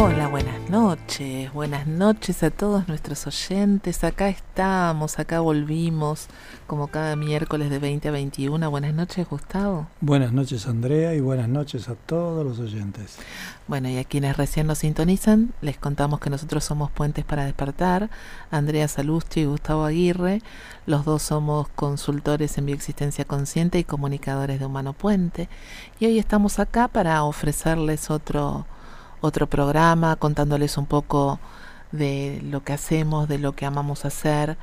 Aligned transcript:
Hola, 0.00 0.28
buenas 0.28 0.70
noches, 0.70 1.52
buenas 1.52 1.88
noches 1.88 2.44
a 2.44 2.50
todos 2.50 2.86
nuestros 2.86 3.26
oyentes. 3.26 4.04
Acá 4.04 4.28
estamos, 4.28 5.18
acá 5.18 5.40
volvimos, 5.40 6.28
como 6.68 6.86
cada 6.86 7.16
miércoles 7.16 7.68
de 7.68 7.80
20 7.80 8.06
a 8.06 8.12
21. 8.12 8.70
Buenas 8.70 8.94
noches, 8.94 9.28
Gustavo. 9.28 9.88
Buenas 10.00 10.32
noches, 10.32 10.68
Andrea, 10.68 11.14
y 11.14 11.20
buenas 11.20 11.48
noches 11.48 11.88
a 11.88 11.96
todos 11.96 12.46
los 12.46 12.60
oyentes. 12.60 13.16
Bueno, 13.66 13.88
y 13.88 13.98
a 13.98 14.04
quienes 14.04 14.36
recién 14.36 14.68
nos 14.68 14.78
sintonizan, 14.78 15.52
les 15.62 15.78
contamos 15.78 16.20
que 16.20 16.30
nosotros 16.30 16.62
somos 16.62 16.92
Puentes 16.92 17.24
para 17.24 17.44
Despertar, 17.44 18.08
Andrea 18.52 18.86
Salustio 18.86 19.42
y 19.42 19.46
Gustavo 19.46 19.84
Aguirre. 19.84 20.42
Los 20.86 21.04
dos 21.04 21.22
somos 21.22 21.66
consultores 21.70 22.56
en 22.56 22.66
bioexistencia 22.66 23.24
consciente 23.24 23.80
y 23.80 23.84
comunicadores 23.84 24.60
de 24.60 24.66
Humano 24.66 24.92
Puente. 24.92 25.48
Y 25.98 26.06
hoy 26.06 26.20
estamos 26.20 26.60
acá 26.60 26.86
para 26.86 27.24
ofrecerles 27.24 28.10
otro 28.12 28.64
otro 29.20 29.46
programa 29.46 30.16
contándoles 30.16 30.78
un 30.78 30.86
poco 30.86 31.38
de 31.92 32.40
lo 32.44 32.64
que 32.64 32.72
hacemos, 32.72 33.28
de 33.28 33.38
lo 33.38 33.54
que 33.54 33.66
amamos 33.66 34.04
hacer, 34.04 34.56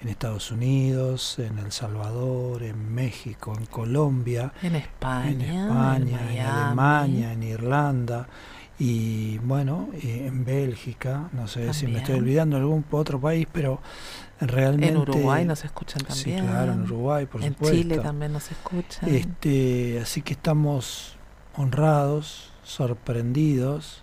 en 0.00 0.08
Estados 0.08 0.50
Unidos, 0.50 1.38
en 1.38 1.58
El 1.58 1.72
Salvador, 1.72 2.62
en 2.62 2.94
México, 2.94 3.54
en 3.58 3.66
Colombia, 3.66 4.52
en 4.62 4.76
España, 4.76 5.30
en, 5.30 5.40
España, 5.40 6.32
en, 6.32 6.40
Alemania, 6.40 7.32
en 7.32 7.42
Irlanda 7.42 8.28
y 8.78 9.38
bueno, 9.38 9.88
en 10.02 10.44
Bélgica, 10.44 11.28
no 11.32 11.46
sé 11.46 11.72
si 11.72 11.86
me 11.86 11.98
estoy 11.98 12.16
olvidando 12.16 12.56
algún 12.56 12.84
otro 12.90 13.20
país, 13.20 13.46
pero 13.52 13.80
realmente 14.40 14.88
en 14.88 14.96
Uruguay 14.96 15.44
nos 15.44 15.64
escuchan 15.64 16.02
también. 16.02 16.40
Sí, 16.40 16.44
claro, 16.44 16.72
en 16.72 16.82
Uruguay, 16.82 17.26
por 17.26 17.42
supuesto. 17.42 17.68
En 17.68 17.82
Chile 17.82 17.98
también 17.98 18.32
nos 18.32 18.50
escuchan. 18.50 19.08
Este, 19.08 20.00
así 20.02 20.22
que 20.22 20.32
estamos 20.32 21.16
honrados, 21.56 22.50
sorprendidos, 22.64 24.02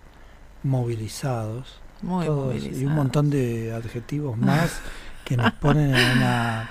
movilizados, 0.62 1.80
Muy 2.00 2.26
movilizados. 2.28 2.80
y 2.80 2.86
un 2.86 2.94
montón 2.94 3.28
de 3.28 3.74
adjetivos 3.74 4.38
más 4.38 4.80
que 5.32 5.38
nos 5.38 5.52
ponen 5.54 5.94
en 5.94 6.18
una 6.18 6.70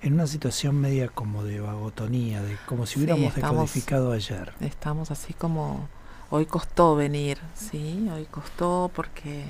en 0.00 0.14
una 0.14 0.26
situación 0.26 0.80
media 0.80 1.08
como 1.08 1.44
de 1.44 1.60
vagotonía, 1.60 2.42
de 2.42 2.56
como 2.66 2.86
si 2.86 2.98
hubiéramos 2.98 3.34
decodificado 3.34 4.12
ayer. 4.12 4.52
Estamos 4.60 5.10
así 5.10 5.34
como 5.34 5.88
hoy 6.30 6.46
costó 6.46 6.96
venir, 6.96 7.38
sí, 7.54 8.08
hoy 8.14 8.24
costó 8.24 8.90
porque 8.94 9.44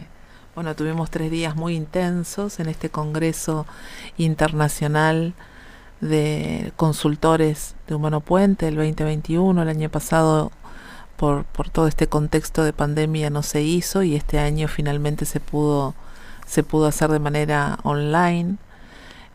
bueno, 0.57 0.75
tuvimos 0.75 1.11
tres 1.11 1.31
días 1.31 1.55
muy 1.55 1.77
intensos 1.77 2.59
en 2.59 2.69
este 2.69 2.91
congreso 2.91 3.67
internacional 4.17 5.35
de 6.01 6.73
consultores 6.77 7.77
de 7.87 7.95
Humano 7.95 8.21
Puente 8.21 8.67
el 8.67 8.75
2021, 8.75 9.63
el 9.63 9.69
año 9.69 9.91
pasado 9.91 10.51
por, 11.17 11.45
por 11.45 11.71
todo 11.71 11.87
este 11.87 12.09
contexto 12.09 12.65
de 12.65 12.73
pandemia 12.73 13.31
no 13.31 13.45
se 13.45 13.63
hizo 13.63 14.03
y 14.03 14.17
este 14.17 14.41
año 14.41 14.67
finalmente 14.67 15.25
se 15.25 15.39
pudo 15.39 15.95
se 16.55 16.63
pudo 16.63 16.87
hacer 16.87 17.11
de 17.11 17.19
manera 17.19 17.81
online. 17.83 18.59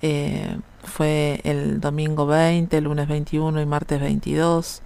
Eh, 0.02 0.57
fue 0.85 1.41
el 1.44 1.81
domingo 1.81 2.25
20, 2.25 2.78
el 2.78 2.85
lunes 2.85 3.09
21 3.09 3.59
y 3.62 3.66
martes 3.66 4.00
22, 4.00 4.81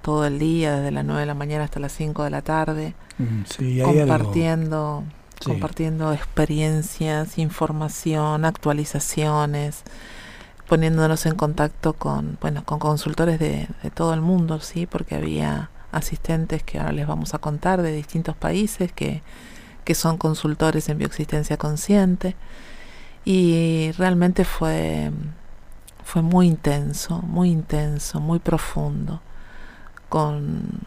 todo 0.00 0.24
el 0.24 0.38
día, 0.38 0.76
desde 0.76 0.92
las 0.92 1.04
9 1.04 1.22
de 1.22 1.26
la 1.26 1.34
mañana 1.34 1.64
hasta 1.64 1.80
las 1.80 1.90
5 1.90 2.22
de 2.22 2.30
la 2.30 2.42
tarde, 2.42 2.94
mm, 3.18 3.82
compartiendo, 3.82 5.02
compartiendo 5.44 6.12
experiencias, 6.12 7.38
información, 7.38 8.44
actualizaciones, 8.44 9.82
poniéndonos 10.68 11.26
en 11.26 11.34
contacto 11.34 11.94
con, 11.94 12.38
bueno, 12.40 12.64
con 12.64 12.78
consultores 12.78 13.40
de, 13.40 13.66
de 13.82 13.90
todo 13.90 14.14
el 14.14 14.20
mundo, 14.20 14.60
sí, 14.60 14.86
porque 14.86 15.16
había 15.16 15.70
asistentes 15.90 16.62
que 16.62 16.78
ahora 16.78 16.92
les 16.92 17.08
vamos 17.08 17.34
a 17.34 17.38
contar 17.38 17.82
de 17.82 17.90
distintos 17.90 18.36
países 18.36 18.92
que 18.92 19.22
que 19.88 19.94
son 19.94 20.18
consultores 20.18 20.90
en 20.90 20.98
bioexistencia 20.98 21.56
consciente. 21.56 22.36
Y 23.24 23.90
realmente 23.92 24.44
fue 24.44 25.10
fue 26.04 26.20
muy 26.20 26.46
intenso, 26.46 27.22
muy 27.22 27.50
intenso, 27.50 28.20
muy 28.20 28.38
profundo, 28.38 29.22
con, 30.10 30.82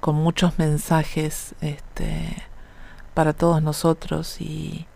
con 0.00 0.14
muchos 0.16 0.58
mensajes 0.58 1.54
este, 1.60 2.42
para 3.12 3.34
todos 3.34 3.62
nosotros 3.62 4.40
y 4.40 4.86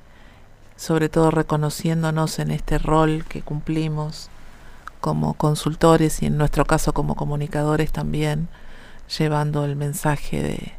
sobre 0.77 1.11
todo 1.11 1.31
reconociéndonos 1.31 2.39
en 2.39 2.51
este 2.51 2.79
rol 2.79 3.27
que 3.29 3.43
cumplimos 3.43 4.31
como 5.03 5.35
consultores 5.35 6.23
y 6.23 6.27
en 6.27 6.39
nuestro 6.39 6.65
caso 6.65 6.95
como 6.95 7.15
comunicadores 7.15 7.93
también, 7.93 8.49
llevando 9.19 9.67
el 9.67 9.77
mensaje 9.77 10.43
de, 10.43 10.78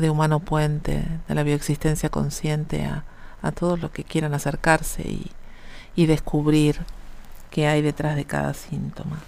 de 0.00 0.10
humano 0.10 0.40
puente, 0.40 1.04
de 1.28 1.34
la 1.34 1.42
bioexistencia 1.42 2.08
consciente 2.08 2.84
a, 2.84 3.04
a 3.42 3.52
todos 3.52 3.80
los 3.80 3.90
que 3.90 4.04
quieran 4.04 4.34
acercarse 4.34 5.02
y, 5.02 5.30
y 5.96 6.06
descubrir 6.06 6.80
qué 7.50 7.66
hay 7.66 7.82
detrás 7.82 8.16
de 8.16 8.24
cada 8.24 8.54
síntoma. 8.54 9.20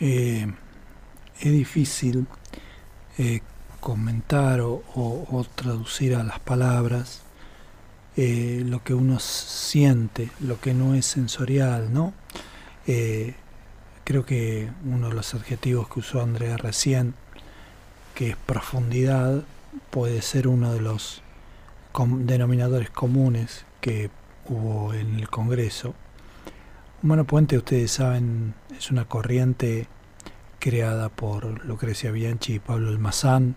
Eh, 0.00 0.52
es 1.40 1.52
difícil 1.52 2.26
eh, 3.18 3.40
comentar 3.80 4.60
o, 4.60 4.82
o, 4.94 5.46
traducir 5.54 6.14
a 6.14 6.22
las 6.22 6.38
palabras 6.38 7.22
eh, 8.16 8.62
lo 8.64 8.82
que 8.82 8.94
uno 8.94 9.18
siente, 9.18 10.30
lo 10.40 10.60
que 10.60 10.72
no 10.72 10.94
es 10.94 11.06
sensorial, 11.06 11.92
¿no? 11.92 12.12
creo 14.04 14.26
que 14.26 14.70
uno 14.84 15.08
de 15.08 15.14
los 15.14 15.32
adjetivos 15.32 15.88
que 15.88 16.00
usó 16.00 16.20
Andrea 16.20 16.58
recién, 16.58 17.14
que 18.14 18.28
es 18.28 18.36
profundidad, 18.36 19.42
puede 19.90 20.22
ser 20.22 20.48
uno 20.48 20.72
de 20.72 20.80
los 20.80 21.22
denominadores 21.94 22.90
comunes 22.90 23.64
que 23.80 24.10
hubo 24.48 24.92
en 24.92 25.18
el 25.20 25.28
Congreso. 25.28 25.94
Humano 27.02 27.24
Puente, 27.24 27.56
ustedes 27.56 27.92
saben, 27.92 28.54
es 28.76 28.90
una 28.90 29.04
corriente 29.04 29.86
creada 30.58 31.08
por 31.08 31.64
Lucrecia 31.64 32.10
Bianchi 32.10 32.54
y 32.54 32.58
Pablo 32.58 32.88
Almazán 32.88 33.56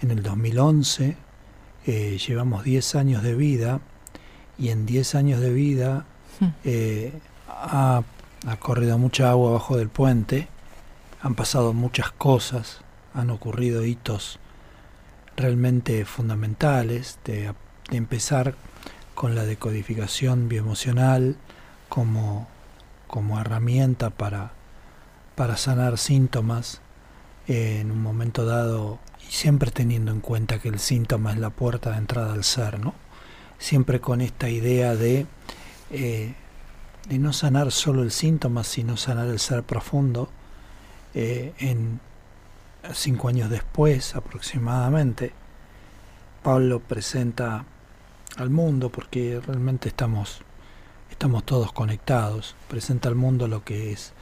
en 0.00 0.10
el 0.10 0.22
2011. 0.22 1.16
Eh, 1.86 2.18
llevamos 2.26 2.64
10 2.64 2.94
años 2.94 3.22
de 3.22 3.34
vida 3.34 3.80
y 4.58 4.70
en 4.70 4.86
10 4.86 5.14
años 5.14 5.40
de 5.40 5.52
vida 5.52 6.06
hmm. 6.40 6.46
eh, 6.64 7.12
ha, 7.48 8.02
ha 8.46 8.56
corrido 8.56 8.98
mucha 8.98 9.30
agua 9.30 9.50
abajo 9.50 9.76
del 9.76 9.88
puente, 9.88 10.48
han 11.22 11.34
pasado 11.34 11.72
muchas 11.72 12.10
cosas, 12.12 12.80
han 13.14 13.30
ocurrido 13.30 13.84
hitos 13.84 14.39
realmente 15.36 16.04
fundamentales 16.04 17.18
de, 17.24 17.54
empezar 17.90 18.54
con 19.14 19.34
la 19.34 19.44
decodificación 19.44 20.48
bioemocional 20.48 21.36
como, 21.88 22.46
como 23.08 23.40
herramienta 23.40 24.10
para, 24.10 24.52
para 25.34 25.56
sanar 25.56 25.98
síntomas 25.98 26.80
en 27.48 27.90
un 27.90 28.00
momento 28.00 28.44
dado 28.44 29.00
siempre 29.28 29.70
teniendo 29.70 30.12
en 30.12 30.20
cuenta 30.20 30.58
que 30.58 30.68
el 30.68 30.78
síntoma 30.78 31.32
es 31.32 31.38
la 31.38 31.50
puerta 31.50 31.90
de 31.90 31.98
entrada 31.98 32.32
al 32.32 32.44
ser, 32.44 32.78
¿no? 32.78 32.94
Siempre 33.58 34.00
con 34.00 34.20
esta 34.20 34.48
idea 34.48 34.94
de, 34.94 35.26
eh, 35.90 36.34
de 37.08 37.18
no 37.18 37.32
sanar 37.32 37.72
solo 37.72 38.02
el 38.02 38.10
síntoma, 38.10 38.64
sino 38.64 38.96
sanar 38.96 39.28
el 39.28 39.38
ser 39.38 39.62
profundo. 39.62 40.30
Eh, 41.14 41.52
en 41.58 42.00
cinco 42.92 43.28
años 43.28 43.50
después 43.50 44.14
aproximadamente, 44.14 45.32
Pablo 46.42 46.80
presenta 46.80 47.64
al 48.36 48.50
mundo, 48.50 48.90
porque 48.90 49.40
realmente 49.46 49.88
estamos, 49.88 50.40
estamos 51.10 51.44
todos 51.44 51.72
conectados, 51.72 52.56
presenta 52.68 53.08
al 53.08 53.14
mundo 53.14 53.46
lo 53.48 53.64
que 53.64 53.92
es 53.92 54.12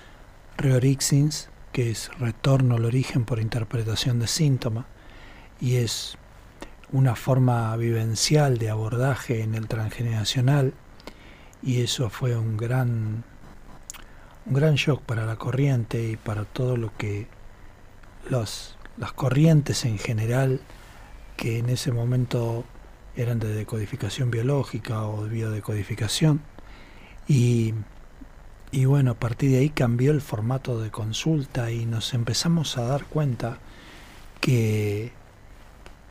Reorixins, 0.57 1.51
que 1.73 1.91
es 1.91 2.11
retorno 2.19 2.77
al 2.77 2.85
origen 2.85 3.25
por 3.25 3.39
interpretación 3.39 4.19
de 4.19 4.27
síntoma, 4.27 4.87
y 5.61 5.77
es 5.77 6.17
una 6.91 7.15
forma 7.15 7.77
vivencial 7.77 8.59
de 8.59 8.71
abordaje 8.71 9.43
en 9.43 9.55
el 9.55 9.69
transgeneracional, 9.69 10.75
y 11.63 11.83
eso 11.83 12.11
fue 12.11 12.37
un 12.37 12.57
gran, 12.57 13.25
un 14.47 14.55
gran 14.55 14.75
shock 14.75 15.03
para 15.03 15.27
la 15.27 15.37
corriente 15.37 16.03
y 16.09 16.17
para 16.17 16.45
todo 16.45 16.77
lo 16.77 16.97
que 16.97 17.27
las 18.31 18.77
corrientes 19.15 19.85
en 19.85 19.99
general 19.99 20.61
que 21.37 21.59
en 21.59 21.69
ese 21.69 21.93
momento 21.93 22.65
eran 23.17 23.39
de 23.39 23.49
decodificación 23.53 24.31
biológica 24.31 25.05
o 25.07 25.25
de 25.25 25.31
biodecodificación. 25.31 26.41
Y, 27.27 27.75
y 28.71 28.85
bueno, 28.85 29.13
a 29.13 29.15
partir 29.15 29.51
de 29.51 29.59
ahí 29.59 29.71
cambió 29.71 30.13
el 30.13 30.21
formato 30.21 30.81
de 30.81 30.91
consulta 30.91 31.71
y 31.71 31.87
nos 31.87 32.15
empezamos 32.15 32.77
a 32.79 32.83
dar 32.83 33.05
cuenta 33.05 33.59
que, 34.41 35.13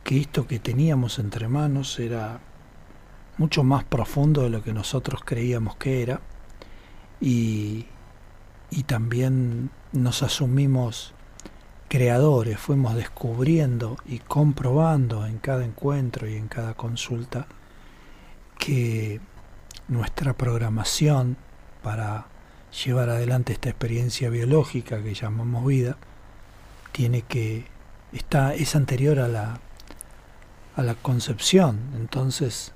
que 0.04 0.20
esto 0.20 0.46
que 0.46 0.58
teníamos 0.58 1.18
entre 1.18 1.48
manos 1.48 1.98
era 1.98 2.40
mucho 3.36 3.62
más 3.62 3.84
profundo 3.84 4.42
de 4.42 4.50
lo 4.50 4.62
que 4.62 4.72
nosotros 4.72 5.22
creíamos 5.24 5.76
que 5.76 6.02
era 6.02 6.20
y, 7.20 7.86
y 8.70 8.82
también 8.84 9.70
nos 9.92 10.22
asumimos 10.22 11.14
creadores 11.88 12.58
fuimos 12.58 12.94
descubriendo 12.94 13.96
y 14.06 14.18
comprobando 14.18 15.26
en 15.26 15.38
cada 15.38 15.64
encuentro 15.64 16.28
y 16.28 16.36
en 16.36 16.48
cada 16.48 16.74
consulta 16.74 17.46
que 18.58 19.20
nuestra 19.88 20.34
programación 20.34 21.36
para 21.82 22.26
llevar 22.84 23.08
adelante 23.08 23.54
esta 23.54 23.70
experiencia 23.70 24.28
biológica 24.28 25.02
que 25.02 25.14
llamamos 25.14 25.64
vida 25.64 25.96
tiene 26.92 27.22
que 27.22 27.66
está 28.12 28.54
es 28.54 28.76
anterior 28.76 29.18
a 29.18 29.28
la 29.28 29.60
a 30.76 30.82
la 30.82 30.94
concepción. 30.94 31.80
Entonces 31.96 32.72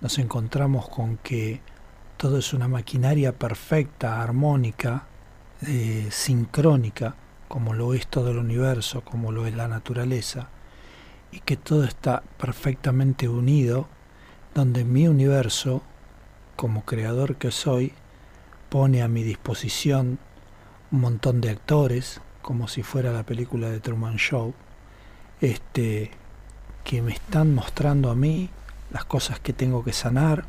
nos 0.00 0.18
encontramos 0.18 0.88
con 0.88 1.16
que 1.18 1.60
todo 2.16 2.38
es 2.38 2.52
una 2.52 2.68
maquinaria 2.68 3.32
perfecta 3.32 4.20
armónica 4.20 5.06
eh, 5.66 6.08
sincrónica 6.10 7.14
como 7.48 7.74
lo 7.74 7.94
es 7.94 8.06
todo 8.06 8.30
el 8.30 8.38
universo, 8.38 9.02
como 9.02 9.32
lo 9.32 9.46
es 9.46 9.54
la 9.54 9.68
naturaleza, 9.68 10.48
y 11.32 11.40
que 11.40 11.56
todo 11.56 11.84
está 11.84 12.22
perfectamente 12.38 13.28
unido, 13.28 13.88
donde 14.54 14.84
mi 14.84 15.08
universo, 15.08 15.82
como 16.56 16.84
creador 16.84 17.36
que 17.36 17.50
soy, 17.50 17.92
pone 18.68 19.02
a 19.02 19.08
mi 19.08 19.22
disposición 19.22 20.18
un 20.90 21.00
montón 21.00 21.40
de 21.40 21.50
actores, 21.50 22.20
como 22.42 22.68
si 22.68 22.82
fuera 22.82 23.12
la 23.12 23.24
película 23.24 23.68
de 23.70 23.80
Truman 23.80 24.16
Show, 24.16 24.54
este, 25.40 26.10
que 26.84 27.02
me 27.02 27.12
están 27.12 27.54
mostrando 27.54 28.10
a 28.10 28.14
mí 28.14 28.50
las 28.90 29.04
cosas 29.04 29.40
que 29.40 29.52
tengo 29.52 29.84
que 29.84 29.92
sanar, 29.92 30.46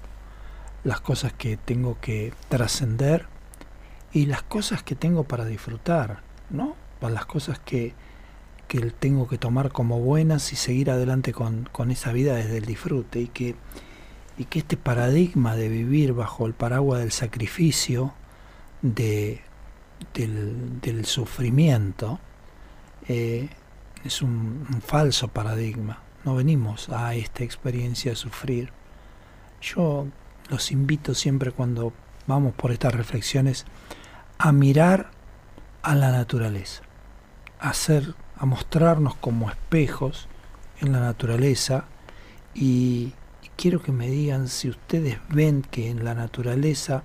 las 0.84 1.01
cosas 1.01 1.34
que 1.34 1.57
tengo 1.57 1.98
que 2.00 2.34
trascender 2.48 3.25
y 4.13 4.25
las 4.25 4.44
cosas 4.44 4.81
que 4.81 4.96
tengo 4.96 5.25
para 5.25 5.46
disfrutar, 5.46 6.22
¿no? 6.50 6.75
Para 7.00 7.13
las 7.13 7.25
cosas 7.25 7.60
que, 7.60 7.94
que 8.68 8.80
tengo 8.92 9.28
que 9.28 9.38
tomar 9.38 9.72
como 9.72 10.00
buenas 10.00 10.54
y 10.54 10.56
seguir 10.56 10.92
adelante 10.92 11.34
con, 11.34 11.68
con 11.72 11.92
esa 11.92 12.12
vida 12.12 12.36
desde 12.36 12.57
el 12.57 12.66
disfrute 12.66 13.19
y 13.22 13.28
que, 13.28 13.56
y 14.38 14.46
que 14.46 14.60
este 14.60 14.78
paradigma 14.78 15.56
de 15.56 15.69
vivir 15.69 16.13
bajo 16.13 16.46
el 16.46 16.54
paraguas 16.54 17.00
del 17.00 17.12
sacrificio, 17.12 18.13
de, 18.81 19.42
del, 20.13 20.80
del 20.81 21.06
sufrimiento, 21.06 22.19
eh, 23.07 23.50
es 24.06 24.22
un, 24.22 24.68
un, 24.72 24.81
falso 24.81 25.30
paradigma. 25.30 26.04
No 26.24 26.36
venimos 26.36 26.90
a 26.90 27.16
esta 27.16 27.44
experiencia 27.44 28.12
a 28.12 28.16
sufrir. 28.16 28.72
Yo 29.62 30.06
los 30.50 30.72
invito 30.72 31.16
siempre 31.16 31.51
cuando 31.51 31.92
vamos 32.28 32.54
por 32.54 32.72
estas 32.72 32.94
reflexiones 32.94 33.66
a 34.38 34.51
mirar 34.51 35.12
a 35.81 35.96
la 35.96 36.12
naturaleza 36.12 36.88
a 37.60 37.74
a 38.38 38.46
mostrarnos 38.46 39.16
como 39.16 39.50
espejos 39.50 40.28
en 40.82 40.94
la 40.94 41.00
naturaleza 41.00 41.86
y, 42.54 43.14
quiero 43.58 43.82
que 43.82 43.92
me 43.92 44.08
digan 44.08 44.48
si 44.48 44.70
ustedes 44.70 45.18
ven 45.28 45.64
que 45.64 45.90
en 45.90 46.06
la 46.06 46.14
naturaleza 46.14 47.04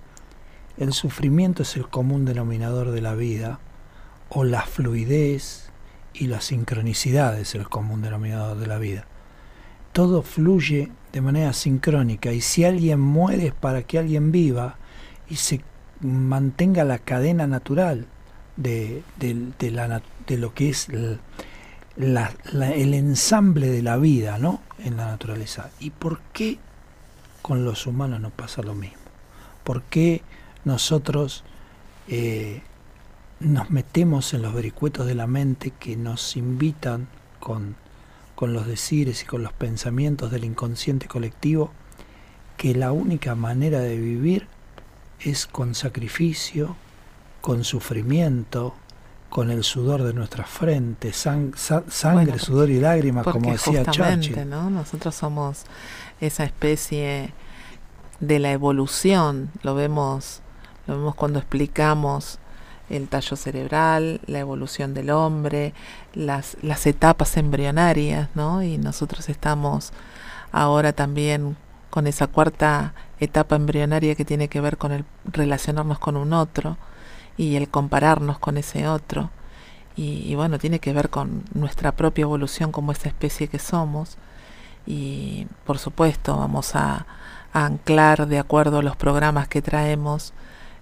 el 0.79 0.93
sufrimiento 0.93 1.65
es 1.65 1.75
el 1.75 1.89
común 1.89 2.25
denominador 2.25 2.93
de 2.93 3.01
la 3.01 3.17
vida 3.17 3.59
o 4.29 4.45
la 4.45 4.63
fluidez 4.63 5.73
y 6.13 6.29
la 6.29 6.41
sincronicidad 6.41 7.37
es 7.41 7.57
el 7.57 7.69
común 7.69 8.03
denominador 8.03 8.57
de 8.57 8.69
la 8.69 8.79
vida. 8.79 9.05
Todo 9.93 10.23
fluye 10.23 10.93
de 11.13 11.21
manera 11.21 11.53
sincrónica 11.53 12.31
y 12.31 12.41
si 12.41 12.65
alguien 12.65 13.01
muere 13.01 13.49
es 13.49 13.55
para 13.55 13.83
que 13.83 13.99
alguien 13.99 14.31
viva 14.31 14.77
y 15.29 15.35
se 15.35 15.61
mantenga 16.01 16.85
la 16.85 17.01
cadena 17.01 17.49
natural 17.49 18.07
de, 18.57 19.03
de, 19.19 19.71
la, 19.71 20.03
de 20.27 20.39
lo 20.39 20.55
que 20.55 20.71
es 20.71 20.89
el, 20.89 21.19
el 21.97 22.95
ensamble 22.95 23.69
de 23.69 23.83
la 23.83 23.97
vida 23.97 24.39
¿no? 24.39 24.61
en 24.79 24.97
la 24.97 25.07
naturaleza. 25.07 25.71
¿Y 25.81 25.91
por 25.91 26.21
qué 26.33 26.59
con 27.43 27.65
los 27.65 27.87
humanos 27.87 28.21
no 28.21 28.31
pasa 28.31 28.63
lo 28.63 28.75
mismo? 28.75 28.99
¿Por 29.65 29.83
qué 29.83 30.23
nosotros 30.65 31.45
eh, 32.09 32.63
nos 33.41 33.71
metemos 33.71 34.35
en 34.35 34.43
los 34.43 34.55
vericuetos 34.55 35.07
de 35.07 35.15
la 35.15 35.27
mente 35.27 35.71
que 35.71 35.97
nos 35.97 36.37
invitan 36.37 37.09
con, 37.41 37.77
con 38.35 38.53
los 38.53 38.67
decires 38.67 39.23
y 39.23 39.27
con 39.27 39.43
los 39.43 39.53
pensamientos 39.53 40.31
del 40.31 40.45
inconsciente 40.45 41.09
colectivo 41.09 41.73
que 42.57 42.75
la 42.75 42.93
única 42.93 43.35
manera 43.35 43.81
de 43.81 43.99
vivir 43.99 44.47
es 45.21 45.47
con 45.47 45.75
sacrificio, 45.75 46.77
con 47.45 47.63
sufrimiento, 47.63 48.73
con 49.29 49.51
el 49.51 49.65
sudor 49.65 50.03
de 50.03 50.15
nuestra 50.15 50.45
frente, 50.45 51.13
sangre, 51.13 52.39
sudor 52.39 52.71
y 52.71 52.81
lágrimas, 52.81 53.27
como 53.27 53.53
decía 53.53 53.85
Churchill. 53.85 54.49
¿no? 54.49 54.71
Nosotros 54.71 55.15
somos 55.15 55.65
esa 56.23 56.45
especie 56.45 57.35
de 58.21 58.39
la 58.39 58.51
evolución, 58.51 59.51
lo 59.63 59.75
vemos, 59.75 60.41
lo 60.87 60.97
vemos 60.97 61.15
cuando 61.17 61.39
explicamos 61.39 62.39
el 62.89 63.09
tallo 63.09 63.37
cerebral, 63.37 64.23
la 64.25 64.39
evolución 64.39 64.95
del 64.95 65.11
hombre, 65.11 65.75
las, 66.15 66.57
las 66.63 66.87
etapas 66.87 67.37
embrionarias, 67.37 68.31
¿no? 68.35 68.63
Y 68.63 68.79
nosotros 68.79 69.29
estamos 69.29 69.93
ahora 70.51 70.95
también 70.95 71.59
con 71.91 72.07
esa 72.07 72.27
cuarta 72.27 72.95
etapa 73.21 73.57
embrionaria 73.57 74.15
que 74.15 74.25
tiene 74.25 74.49
que 74.49 74.63
ver 74.63 74.79
con 74.79 74.93
el 74.93 75.05
relacionarnos 75.27 75.99
con 75.99 76.17
un 76.17 76.33
otro 76.33 76.79
y 77.37 77.57
el 77.57 77.69
compararnos 77.69 78.39
con 78.39 78.57
ese 78.57 78.89
otro. 78.89 79.31
Y, 79.97 80.35
bueno, 80.35 80.59
tiene 80.59 80.81
que 80.81 80.93
ver 80.93 81.09
con 81.09 81.45
nuestra 81.55 81.93
propia 81.93 82.23
evolución 82.23 82.73
como 82.73 82.91
esa 82.91 83.09
especie 83.09 83.47
que 83.49 83.61
somos. 83.61 84.17
Y 84.87 85.47
por 85.65 85.79
supuesto 85.79 86.37
vamos 86.37 86.75
a, 86.75 87.07
anclar 87.53 88.27
de 88.27 88.41
acuerdo 88.41 88.79
a 88.79 88.83
los 88.83 88.97
programas 88.97 89.47
que 89.47 89.63
traemos 89.63 90.33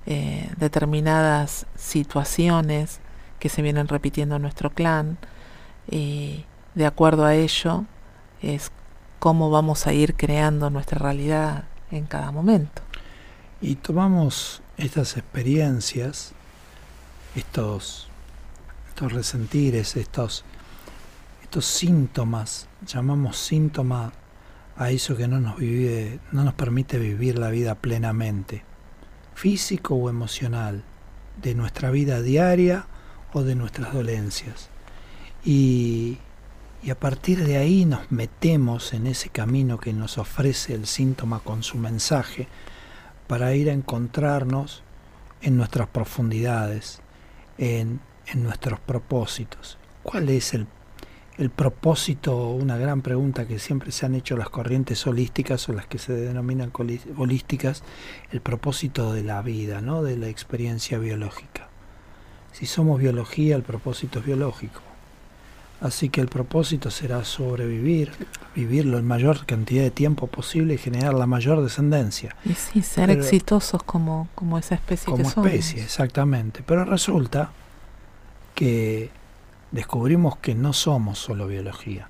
eh, 0.07 0.51
determinadas 0.57 1.67
situaciones 1.77 3.01
que 3.39 3.51
se 3.51 3.61
vienen 3.61 3.89
repitiendo 3.89 4.37
en 4.37 4.43
nuestro 4.43 4.71
clan. 4.71 5.19
Y 5.91 6.47
de 6.75 6.87
acuerdo 6.87 7.27
a 7.27 7.35
ello 7.35 7.85
es 8.41 8.73
cómo 9.19 9.51
vamos 9.51 9.87
a 9.87 9.93
ir 9.93 10.15
creando 10.15 10.71
nuestra 10.71 10.99
realidad 10.99 11.65
en 11.91 12.07
cada 12.07 12.33
momento. 12.33 12.81
Y 13.61 13.77
tomamos 13.77 14.63
estas 14.79 15.19
experiencias 15.19 16.33
estos, 17.35 18.09
estos 18.89 19.13
resentires, 19.13 19.97
estos, 19.97 20.45
estos 21.43 21.65
síntomas, 21.65 22.69
llamamos 22.87 23.37
síntoma 23.37 24.13
a 24.77 24.91
eso 24.91 25.17
que 25.17 25.29
no 25.29 25.41
nos, 25.41 25.57
vive, 25.57 26.21
no 26.33 26.45
nos 26.45 26.55
permite 26.55 26.99
vivir 26.99 27.39
la 27.39 27.51
vida 27.51 27.75
plenamente, 27.75 28.65
físico 29.35 29.95
o 29.95 30.11
emocional, 30.11 30.85
de 31.41 31.55
nuestra 31.55 31.91
vida 31.91 32.21
diaria 32.21 32.87
o 33.33 33.43
de 33.43 33.55
nuestras 33.55 33.93
dolencias. 33.93 34.69
Y, 35.45 36.19
y 36.83 36.91
a 36.91 36.99
partir 36.99 37.45
de 37.45 37.57
ahí 37.57 37.85
nos 37.85 38.11
metemos 38.11 38.93
en 38.93 39.07
ese 39.07 39.29
camino 39.29 39.79
que 39.79 39.93
nos 39.93 40.19
ofrece 40.19 40.75
el 40.75 40.87
síntoma 40.87 41.41
con 41.41 41.63
su 41.63 41.79
mensaje 41.79 42.49
para 43.27 43.55
ir 43.55 43.71
a 43.71 43.73
encontrarnos 43.73 44.83
en 45.41 45.57
nuestras 45.57 45.89
profundidades, 45.89 47.01
en, 47.59 48.01
en 48.27 48.43
nuestros 48.43 48.81
propósitos. 48.81 49.79
¿Cuál 50.03 50.29
es 50.29 50.55
el, 50.55 50.67
el, 51.39 51.51
propósito? 51.51 52.49
Una 52.51 52.77
gran 52.77 53.03
pregunta 53.03 53.47
que 53.47 53.59
siempre 53.59 53.93
se 53.93 54.07
han 54.07 54.15
hecho 54.15 54.37
las 54.37 54.51
corrientes 54.51 55.07
holísticas 55.07 55.69
o 55.69 55.73
las 55.73 55.87
que 55.87 55.99
se 55.99 56.13
denominan 56.13 56.73
holísticas, 57.17 57.83
el 58.31 58.41
propósito 58.41 59.13
de 59.13 59.23
la 59.23 59.43
vida, 59.43 59.81
¿no? 59.81 60.03
de 60.03 60.17
la 60.17 60.29
experiencia 60.29 60.99
biológica. 60.99 61.69
Si 62.53 62.67
somos 62.67 63.01
biología, 63.01 63.57
el 63.57 63.63
propósito 63.63 64.19
es 64.19 64.27
biológico. 64.27 64.92
Así 65.83 66.11
que 66.11 66.21
el 66.21 66.29
propósito 66.29 66.93
será 66.93 67.25
sobrevivir, 67.25 68.13
vivirlo 68.55 68.99
en 68.99 69.05
mayor 69.05 69.45
cantidad 69.47 69.83
de 69.83 69.91
tiempo 69.91 70.29
posible 70.29 70.75
y 70.75 70.79
generar 70.79 71.13
la 71.13 71.27
mayor 71.27 71.61
descendencia. 71.61 72.37
Y 72.45 72.55
sí, 72.55 72.83
ser 72.83 73.11
exitosos 73.11 73.83
como, 73.83 74.29
como 74.37 74.59
esa 74.59 74.77
especie 74.77 75.11
como 75.11 75.29
especie, 75.29 75.83
exactamente. 75.83 76.63
Pero 76.65 76.85
resulta 76.85 77.51
que 78.55 79.11
descubrimos 79.73 80.37
que 80.37 80.55
no 80.55 80.73
somos 80.73 81.19
solo 81.19 81.49
biología, 81.49 82.09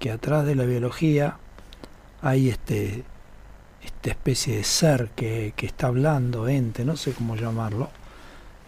que 0.00 0.10
atrás 0.10 0.44
de 0.44 0.56
la 0.56 0.64
biología 0.64 1.36
hay 2.20 2.48
este 2.48 3.04
esta 3.80 4.10
especie 4.10 4.56
de 4.56 4.64
ser 4.64 5.10
que, 5.14 5.54
que 5.56 5.66
está 5.66 5.86
hablando, 5.86 6.48
ente, 6.48 6.84
no 6.84 6.96
sé 6.96 7.12
cómo 7.12 7.36
llamarlo, 7.36 7.90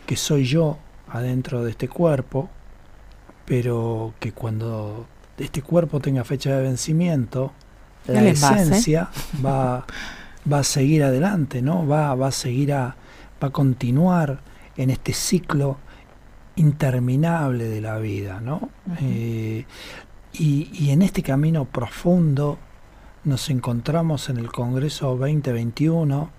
que 0.07 0.17
soy 0.17 0.45
yo 0.45 0.79
adentro 1.09 1.65
de 1.65 1.73
este 1.73 1.89
cuerpo, 1.89 2.49
pero 3.51 4.15
que 4.21 4.31
cuando 4.31 5.09
este 5.37 5.61
cuerpo 5.61 5.99
tenga 5.99 6.23
fecha 6.23 6.55
de 6.55 6.63
vencimiento, 6.63 7.53
la 8.07 8.23
esencia 8.23 9.11
va, 9.45 9.85
va 10.51 10.59
a 10.61 10.63
seguir 10.63 11.03
adelante, 11.03 11.61
¿no? 11.61 11.85
Va, 11.85 12.15
va 12.15 12.29
a 12.29 12.31
seguir 12.31 12.73
a, 12.73 12.95
va 13.43 13.49
a 13.49 13.51
continuar 13.51 14.39
en 14.77 14.91
este 14.91 15.13
ciclo 15.13 15.79
interminable 16.55 17.65
de 17.65 17.81
la 17.81 17.99
vida, 17.99 18.41
¿no? 18.41 18.71
Eh, 19.01 19.65
y, 20.33 20.71
y, 20.73 20.91
en 20.91 21.03
este 21.03 21.25
camino 21.25 21.65
profundo 21.65 22.57
nos 23.25 23.51
encontramos 23.51 24.29
en 24.29 24.37
el 24.37 24.53
Congreso 24.53 25.17
2021, 25.17 26.31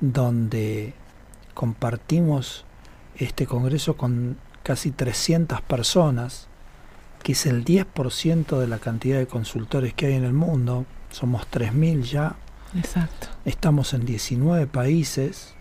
donde 0.00 0.92
compartimos 1.54 2.64
este 3.14 3.46
Congreso 3.46 3.96
con 3.96 4.38
casi 4.62 4.90
300 4.90 5.60
personas, 5.62 6.48
que 7.22 7.32
es 7.32 7.46
el 7.46 7.64
10% 7.64 8.58
de 8.58 8.66
la 8.66 8.78
cantidad 8.78 9.18
de 9.18 9.26
consultores 9.26 9.94
que 9.94 10.06
hay 10.06 10.14
en 10.14 10.24
el 10.24 10.32
mundo. 10.32 10.86
Somos 11.10 11.46
3.000 11.50 12.02
ya. 12.02 12.36
Exacto. 12.76 13.28
Estamos 13.44 13.94
en 13.94 14.04
19 14.04 14.66
países. 14.66 15.54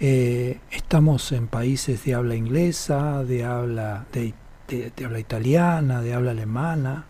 Eh, 0.00 0.60
estamos 0.70 1.32
en 1.32 1.46
países 1.46 2.04
de 2.04 2.14
habla 2.14 2.34
inglesa, 2.34 3.24
de 3.24 3.44
habla, 3.44 4.06
de, 4.12 4.34
de, 4.68 4.92
de, 4.94 5.04
habla 5.04 5.20
italiana, 5.20 6.02
de 6.02 6.14
habla 6.14 6.32
alemana, 6.32 7.06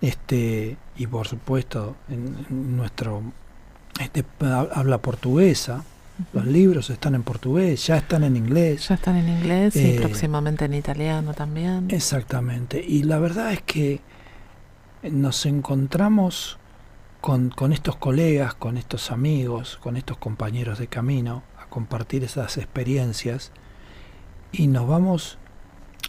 este, 0.00 0.76
y 0.96 1.06
por 1.06 1.28
supuesto 1.28 1.96
en, 2.08 2.46
en 2.50 2.76
nuestro 2.76 3.22
este, 4.00 4.24
habla 4.40 4.98
portuguesa. 4.98 5.84
Los 6.32 6.46
libros 6.46 6.90
están 6.90 7.14
en 7.14 7.22
portugués, 7.22 7.86
ya 7.86 7.98
están 7.98 8.24
en 8.24 8.36
inglés. 8.36 8.88
Ya 8.88 8.94
están 8.94 9.16
en 9.16 9.28
inglés 9.28 9.76
y 9.76 9.92
eh, 9.92 10.00
próximamente 10.00 10.64
en 10.64 10.74
italiano 10.74 11.34
también. 11.34 11.88
Exactamente. 11.90 12.84
Y 12.86 13.02
la 13.04 13.18
verdad 13.18 13.52
es 13.52 13.62
que 13.62 14.00
nos 15.02 15.46
encontramos 15.46 16.58
con, 17.20 17.50
con 17.50 17.72
estos 17.72 17.96
colegas, 17.96 18.54
con 18.54 18.76
estos 18.76 19.10
amigos, 19.10 19.78
con 19.82 19.96
estos 19.96 20.16
compañeros 20.18 20.78
de 20.78 20.86
camino 20.86 21.42
a 21.58 21.66
compartir 21.66 22.24
esas 22.24 22.56
experiencias 22.56 23.52
y 24.52 24.66
nos 24.66 24.88
vamos 24.88 25.38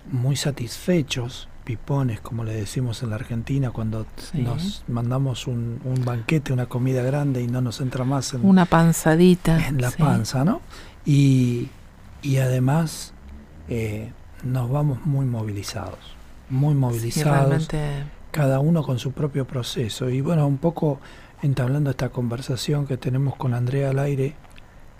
muy 0.10 0.36
satisfechos 0.36 1.48
pipones, 1.72 2.20
como 2.20 2.44
le 2.44 2.54
decimos 2.54 3.02
en 3.02 3.12
la 3.12 3.16
Argentina, 3.16 3.72
cuando 3.72 4.06
sí. 4.18 4.42
nos 4.42 4.84
mandamos 4.90 5.48
un, 5.48 5.80
un, 5.86 6.04
banquete, 6.04 6.52
una 6.52 6.66
comida 6.66 7.02
grande 7.02 7.42
y 7.42 7.48
no 7.48 7.62
nos 7.62 7.80
entra 7.80 8.04
más 8.04 8.34
en 8.34 8.46
una 8.46 8.66
panzadita 8.66 9.68
en 9.70 9.80
la 9.80 9.90
sí. 9.92 9.96
panza, 9.98 10.44
¿no? 10.44 10.60
Y, 11.06 11.70
y 12.22 12.38
además 12.38 13.14
eh, 13.70 14.12
nos 14.44 14.70
vamos 14.70 15.06
muy 15.06 15.26
movilizados, 15.26 16.00
muy 16.50 16.74
movilizados, 16.74 17.70
sí, 17.72 17.78
cada 18.32 18.60
uno 18.60 18.84
con 18.84 19.00
su 19.00 19.14
propio 19.14 19.48
proceso. 19.48 20.10
Y 20.10 20.20
bueno, 20.20 20.46
un 20.46 20.58
poco 20.58 21.00
entablando 21.42 21.90
esta 21.90 22.10
conversación 22.10 22.86
que 22.86 22.98
tenemos 22.98 23.38
con 23.38 23.54
Andrea 23.54 23.92
al 23.92 24.00
aire, 24.00 24.36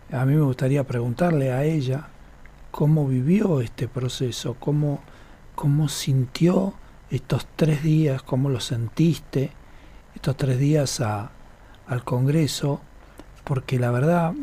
a 0.10 0.24
mí 0.26 0.36
me 0.36 0.42
gustaría 0.42 0.86
preguntarle 0.86 1.52
a 1.52 1.66
ella 1.66 2.08
cómo 2.72 3.06
vivió 3.10 3.60
este 3.60 3.90
proceso, 3.90 4.56
cómo 4.58 5.02
cómo 5.56 5.90
sintió 5.90 6.74
estos 7.10 7.46
tres 7.56 7.84
días, 7.84 8.24
cómo 8.24 8.50
lo 8.50 8.60
sentiste, 8.60 9.52
estos 10.16 10.38
tres 10.38 10.60
días 10.60 11.02
a, 11.02 11.32
al 11.88 12.04
Congreso, 12.04 12.82
porque 13.44 13.80
la 13.80 13.92
verdad, 13.92 14.34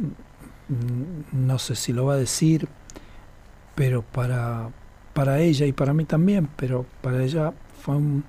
no 1.33 1.59
sé 1.59 1.77
si 1.77 1.93
lo 1.93 2.07
va 2.07 2.15
a 2.15 2.19
decir, 2.19 2.69
pero 3.75 4.03
para, 4.03 4.71
para 5.15 5.41
ella 5.41 5.67
y 5.67 5.73
para 5.73 5.95
mí 5.95 6.05
también, 6.05 6.49
pero 6.57 6.85
para 7.00 7.23
ella 7.23 7.53
fue 7.81 7.97
un, 7.97 8.25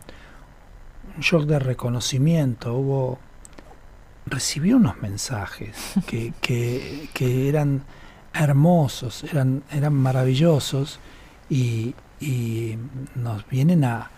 un 1.16 1.22
shock 1.22 1.46
de 1.46 1.60
reconocimiento, 1.60 2.74
hubo 2.76 3.20
recibió 4.26 4.78
unos 4.78 5.02
mensajes 5.02 5.94
que, 6.06 6.34
que, 6.42 7.10
que 7.14 7.50
eran 7.50 7.84
hermosos, 8.34 9.24
eran, 9.24 9.64
eran 9.72 9.94
maravillosos 9.94 11.00
y, 11.50 11.96
y 12.20 12.78
nos 13.16 13.48
vienen 13.48 13.84
a, 13.86 14.12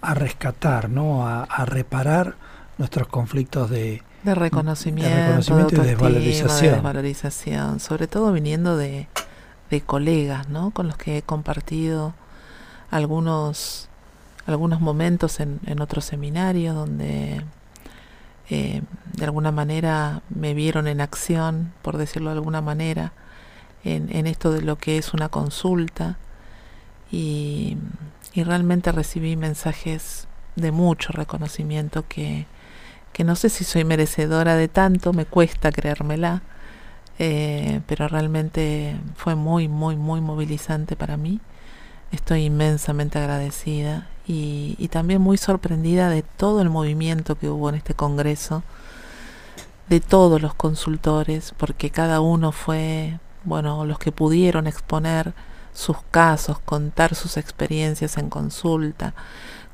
a 0.00 0.14
rescatar, 0.14 0.90
¿no? 0.90 1.26
A, 1.26 1.44
a, 1.44 1.64
reparar 1.64 2.36
nuestros 2.78 3.08
conflictos 3.08 3.70
de, 3.70 4.02
de 4.22 4.34
reconocimiento, 4.34 5.10
de 5.10 5.26
reconocimiento 5.26 5.76
de 5.76 5.82
y 5.82 5.90
desvalorización. 5.90 6.70
De 6.70 6.76
desvalorización, 6.76 7.80
sobre 7.80 8.06
todo 8.06 8.32
viniendo 8.32 8.76
de, 8.76 9.08
de 9.70 9.80
colegas, 9.80 10.48
¿no? 10.48 10.70
Con 10.70 10.88
los 10.88 10.96
que 10.96 11.18
he 11.18 11.22
compartido 11.22 12.14
algunos 12.90 13.88
algunos 14.46 14.80
momentos 14.80 15.40
en, 15.40 15.58
en 15.64 15.80
otros 15.80 16.04
seminarios 16.04 16.74
donde 16.74 17.42
eh, 18.50 18.82
de 19.14 19.24
alguna 19.24 19.52
manera 19.52 20.20
me 20.28 20.52
vieron 20.52 20.86
en 20.86 21.00
acción, 21.00 21.72
por 21.80 21.96
decirlo 21.96 22.28
de 22.28 22.36
alguna 22.36 22.60
manera, 22.60 23.12
en, 23.84 24.14
en 24.14 24.26
esto 24.26 24.52
de 24.52 24.60
lo 24.60 24.76
que 24.76 24.98
es 24.98 25.14
una 25.14 25.30
consulta 25.30 26.18
y, 27.10 27.76
y 28.32 28.42
realmente 28.42 28.92
recibí 28.92 29.36
mensajes 29.36 30.26
de 30.56 30.72
mucho 30.72 31.12
reconocimiento 31.12 32.04
que, 32.08 32.46
que 33.12 33.24
no 33.24 33.36
sé 33.36 33.48
si 33.48 33.64
soy 33.64 33.84
merecedora 33.84 34.56
de 34.56 34.68
tanto, 34.68 35.12
me 35.12 35.24
cuesta 35.24 35.70
creérmela, 35.72 36.42
eh, 37.18 37.80
pero 37.86 38.08
realmente 38.08 38.96
fue 39.14 39.36
muy, 39.36 39.68
muy, 39.68 39.96
muy 39.96 40.20
movilizante 40.20 40.96
para 40.96 41.16
mí. 41.16 41.40
Estoy 42.10 42.44
inmensamente 42.44 43.18
agradecida 43.18 44.08
y, 44.26 44.76
y, 44.78 44.88
también 44.88 45.20
muy 45.20 45.36
sorprendida 45.36 46.08
de 46.10 46.22
todo 46.22 46.60
el 46.60 46.70
movimiento 46.70 47.36
que 47.36 47.48
hubo 47.48 47.68
en 47.68 47.76
este 47.76 47.94
Congreso, 47.94 48.62
de 49.88 50.00
todos 50.00 50.40
los 50.40 50.54
consultores, 50.54 51.54
porque 51.56 51.90
cada 51.90 52.20
uno 52.20 52.52
fue, 52.52 53.18
bueno, 53.44 53.84
los 53.84 53.98
que 53.98 54.12
pudieron 54.12 54.66
exponer 54.66 55.34
sus 55.74 55.98
casos, 56.10 56.58
contar 56.60 57.14
sus 57.14 57.36
experiencias 57.36 58.16
en 58.16 58.30
consulta, 58.30 59.12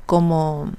cómo, 0.05 0.71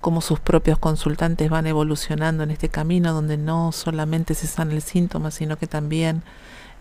cómo 0.00 0.20
sus 0.20 0.40
propios 0.40 0.78
consultantes 0.78 1.48
van 1.48 1.66
evolucionando 1.66 2.42
en 2.42 2.50
este 2.50 2.68
camino 2.68 3.14
donde 3.14 3.38
no 3.38 3.72
solamente 3.72 4.34
se 4.34 4.46
sana 4.46 4.74
el 4.74 4.82
síntoma, 4.82 5.30
sino 5.30 5.56
que 5.56 5.66
también 5.66 6.22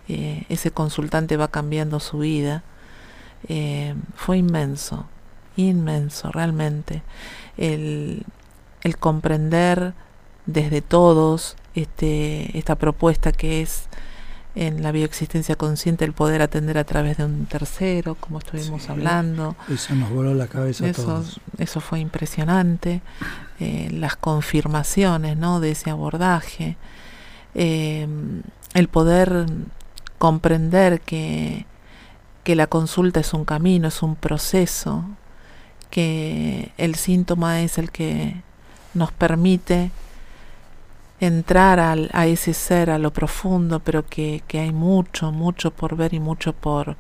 eh, 0.10 0.46
ese 0.50 0.72
consultante 0.72 1.38
va 1.38 1.48
cambiando 1.48 2.00
su 2.02 2.20
vida. 2.20 2.64
Eh, 3.48 3.96
fue 4.16 4.38
inmenso, 4.38 5.06
inmenso 5.56 6.32
realmente. 6.32 7.04
El, 7.58 8.26
el 8.82 8.98
comprender 8.98 9.94
desde 10.46 10.82
todos 10.82 11.56
este, 11.76 12.58
esta 12.58 12.76
propuesta 12.76 13.32
que 13.32 13.62
es 13.62 13.88
en 14.56 14.84
la 14.84 14.92
bioexistencia 14.92 15.56
consciente 15.56 16.06
el 16.06 16.14
poder 16.14 16.42
atender 16.42 16.78
a 16.78 16.84
través 16.84 17.18
de 17.18 17.26
un 17.26 17.46
tercero, 17.48 18.16
como 18.16 18.40
estuvimos 18.40 18.84
sí, 18.84 18.92
hablando. 18.92 19.56
Eso 19.68 19.96
nos 19.96 20.12
voló 20.12 20.34
la 20.34 20.48
cabeza 20.48 20.88
eso, 20.88 21.02
a 21.02 21.06
todos. 21.06 21.40
Eso 21.58 21.82
fue 21.82 22.00
impresionante. 22.00 23.02
Eh, 23.60 23.90
las 23.92 24.16
confirmaciones 24.16 25.38
¿no? 25.38 25.60
de 25.60 25.72
ese 25.72 25.90
abordaje. 25.90 26.78
Eh, 27.56 28.08
el 28.74 28.88
poder 28.88 29.48
comprender 30.20 31.02
que, 31.02 31.66
que 32.44 32.56
la 32.56 32.68
consulta 32.68 33.20
es 33.20 33.34
un 33.34 33.46
camino, 33.46 33.88
es 33.88 34.04
un 34.04 34.16
proceso, 34.16 35.04
que 35.90 36.72
el 36.78 36.96
síntoma 36.96 37.62
es 37.62 37.78
el 37.78 37.92
que 37.92 38.42
nos 38.94 39.12
permite 39.12 39.92
entrar 41.26 41.80
al, 41.80 42.10
a 42.14 42.28
ese 42.28 42.54
ser, 42.54 42.90
a 42.90 43.00
lo 43.00 43.12
profundo, 43.14 43.80
pero 43.80 44.06
que, 44.06 44.44
que, 44.48 44.60
hay 44.60 44.72
mucho, 44.72 45.32
mucho 45.32 45.72
por 45.72 45.96
ver 45.96 46.14
y 46.14 46.20
mucho 46.20 46.54
por, 46.54 46.96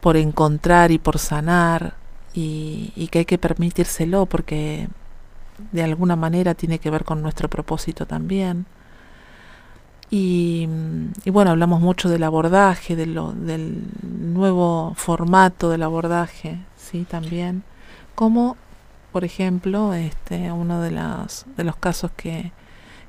por 0.00 0.16
encontrar 0.16 0.90
y 0.90 0.98
por 0.98 1.18
sanar 1.18 1.94
y, 2.34 3.08
que 3.10 3.20
hay 3.20 3.24
que 3.24 3.38
permitírselo 3.38 4.26
porque 4.26 4.88
de 5.72 5.82
alguna 5.82 6.16
manera 6.16 6.54
tiene 6.54 6.78
que 6.78 6.90
ver 6.90 7.04
con 7.04 7.22
nuestro 7.22 7.48
propósito 7.48 8.06
también. 8.06 8.66
Y, 10.10 10.68
y, 11.24 11.30
bueno, 11.30 11.50
hablamos 11.50 11.80
mucho 11.80 12.08
del 12.08 12.22
abordaje, 12.22 12.94
de 12.94 13.06
lo, 13.06 13.32
del 13.32 13.82
nuevo 14.02 14.92
formato 14.96 15.70
del 15.70 15.82
abordaje, 15.82 16.58
sí, 16.76 17.04
también. 17.08 17.64
Como, 18.14 18.56
por 19.16 19.24
ejemplo, 19.24 19.94
este, 19.94 20.52
uno 20.52 20.82
de, 20.82 20.90
las, 20.90 21.46
de 21.56 21.64
los 21.64 21.76
casos 21.76 22.10
que, 22.18 22.52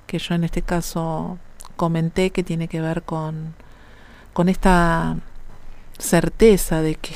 que 0.05 0.19
yo 0.19 0.35
en 0.35 0.45
este 0.45 0.61
caso 0.61 1.37
comenté 1.75 2.29
que 2.29 2.43
tiene 2.43 2.69
que 2.69 2.79
ver 2.79 3.03
con, 3.03 3.55
con 4.31 4.47
esta 4.47 5.17
certeza 5.99 6.81
de 6.81 6.95
que 6.95 7.13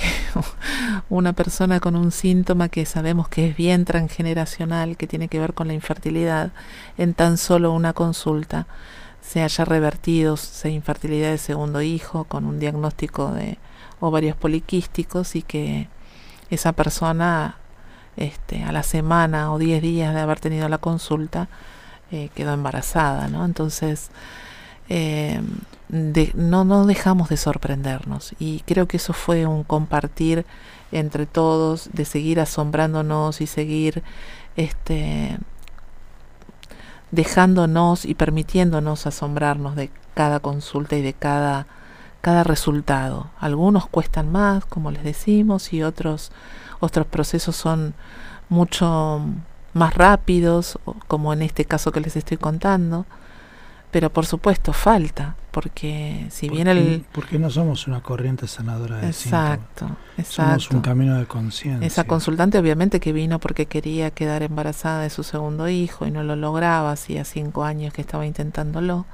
una 1.10 1.31
persona 1.31 1.79
con 1.79 1.95
un 1.95 2.12
síntoma 2.12 2.67
que 2.67 2.86
sabemos 2.86 3.29
que 3.29 3.48
es 3.48 3.55
bien 3.55 3.86
transgeneracional, 3.86 4.98
que 4.98 5.07
tiene 5.07 5.29
que 5.29 5.39
ver 5.39 5.53
con 5.53 5.69
la 5.69 5.74
infertilidad, 5.74 6.51
en 6.98 7.13
tan 7.13 7.38
solo 7.38 7.71
una 7.71 7.93
consulta 7.93 8.67
se 9.21 9.41
haya 9.41 9.63
revertido 9.63 10.33
esa 10.33 10.67
infertilidad 10.67 11.31
de 11.31 11.38
segundo 11.38 11.81
hijo 11.81 12.25
con 12.25 12.43
un 12.43 12.60
diagnóstico 12.60 13.31
de 13.31 13.57
ovarios 14.01 14.36
poliquísticos 14.36 15.38
y 15.38 15.43
que 15.43 15.88
esa 16.50 16.74
persona 16.74 17.61
este, 18.18 18.63
a 18.63 18.72
la 18.72 18.84
semana 18.84 19.51
o 19.51 19.58
10 19.60 19.82
días 19.82 20.13
de 20.13 20.22
haber 20.22 20.39
tenido 20.39 20.68
la 20.70 20.77
consulta 20.77 21.48
eh, 22.12 22.30
quedó 22.36 22.53
embarazada, 22.53 23.30
¿no? 23.30 23.46
Entonces, 23.46 24.10
eh, 24.89 25.41
no 25.88 26.86
dejamos 26.86 27.30
de 27.30 27.38
sorprendernos 27.38 28.34
y 28.38 28.62
creo 28.62 28.86
que 28.88 28.98
eso 28.98 29.13
fue 29.13 29.46
un 29.46 29.63
compartir 29.63 30.46
entre 30.91 31.25
todos, 31.25 31.89
de 31.94 32.03
seguir 32.03 32.39
asombrándonos 32.41 33.39
y 33.39 33.48
seguir 33.48 34.03
este, 34.58 35.38
dejándonos 37.12 38.06
y 38.06 38.15
permitiéndonos 38.15 39.08
asombrarnos 39.08 39.75
de 39.75 39.89
cada 40.13 40.39
consulta 40.39 40.98
y 40.98 41.01
de 41.01 41.13
cada, 41.13 41.68
cada 42.22 42.44
resultado. 42.44 43.30
Algunos 43.39 43.88
cuestan 43.88 44.32
más, 44.32 44.65
como 44.65 44.91
les 44.91 45.03
decimos, 45.03 45.72
y 45.74 45.84
otros, 45.84 46.32
otros 46.81 47.07
procesos 47.07 47.55
son 47.55 47.93
mucho 48.50 49.21
más 49.73 49.93
rápidos, 49.93 50.77
como 51.07 51.31
en 51.31 51.41
este 51.41 51.63
caso 51.63 51.91
que 51.91 52.01
les 52.01 52.17
estoy 52.17 52.38
contando. 52.38 53.05
Pero 53.91 54.09
por 54.09 54.25
supuesto 54.25 54.71
falta, 54.71 55.35
porque 55.51 56.27
si 56.29 56.47
bien 56.47 56.67
el... 56.67 57.05
Porque 57.11 57.38
no 57.38 57.50
somos 57.50 57.88
una 57.88 58.01
corriente 58.01 58.47
sanadora 58.47 58.97
de 58.97 59.07
Exacto, 59.07 59.97
exacto. 60.17 60.61
Somos 60.61 60.71
un 60.71 60.81
camino 60.81 61.17
de 61.17 61.25
conciencia. 61.25 61.85
Esa 61.85 62.05
consultante 62.05 62.57
obviamente 62.57 63.01
que 63.01 63.11
vino 63.11 63.39
porque 63.39 63.65
quería 63.65 64.09
quedar 64.11 64.43
embarazada 64.43 65.01
de 65.01 65.09
su 65.09 65.23
segundo 65.23 65.67
hijo 65.67 66.07
y 66.07 66.11
no 66.11 66.23
lo 66.23 66.38
lograba, 66.38 66.91
hacía 66.91 67.25
cinco 67.25 67.65
años 67.65 67.93
que 67.93 68.01
estaba 68.01 68.25
intentándolo. 68.25 69.05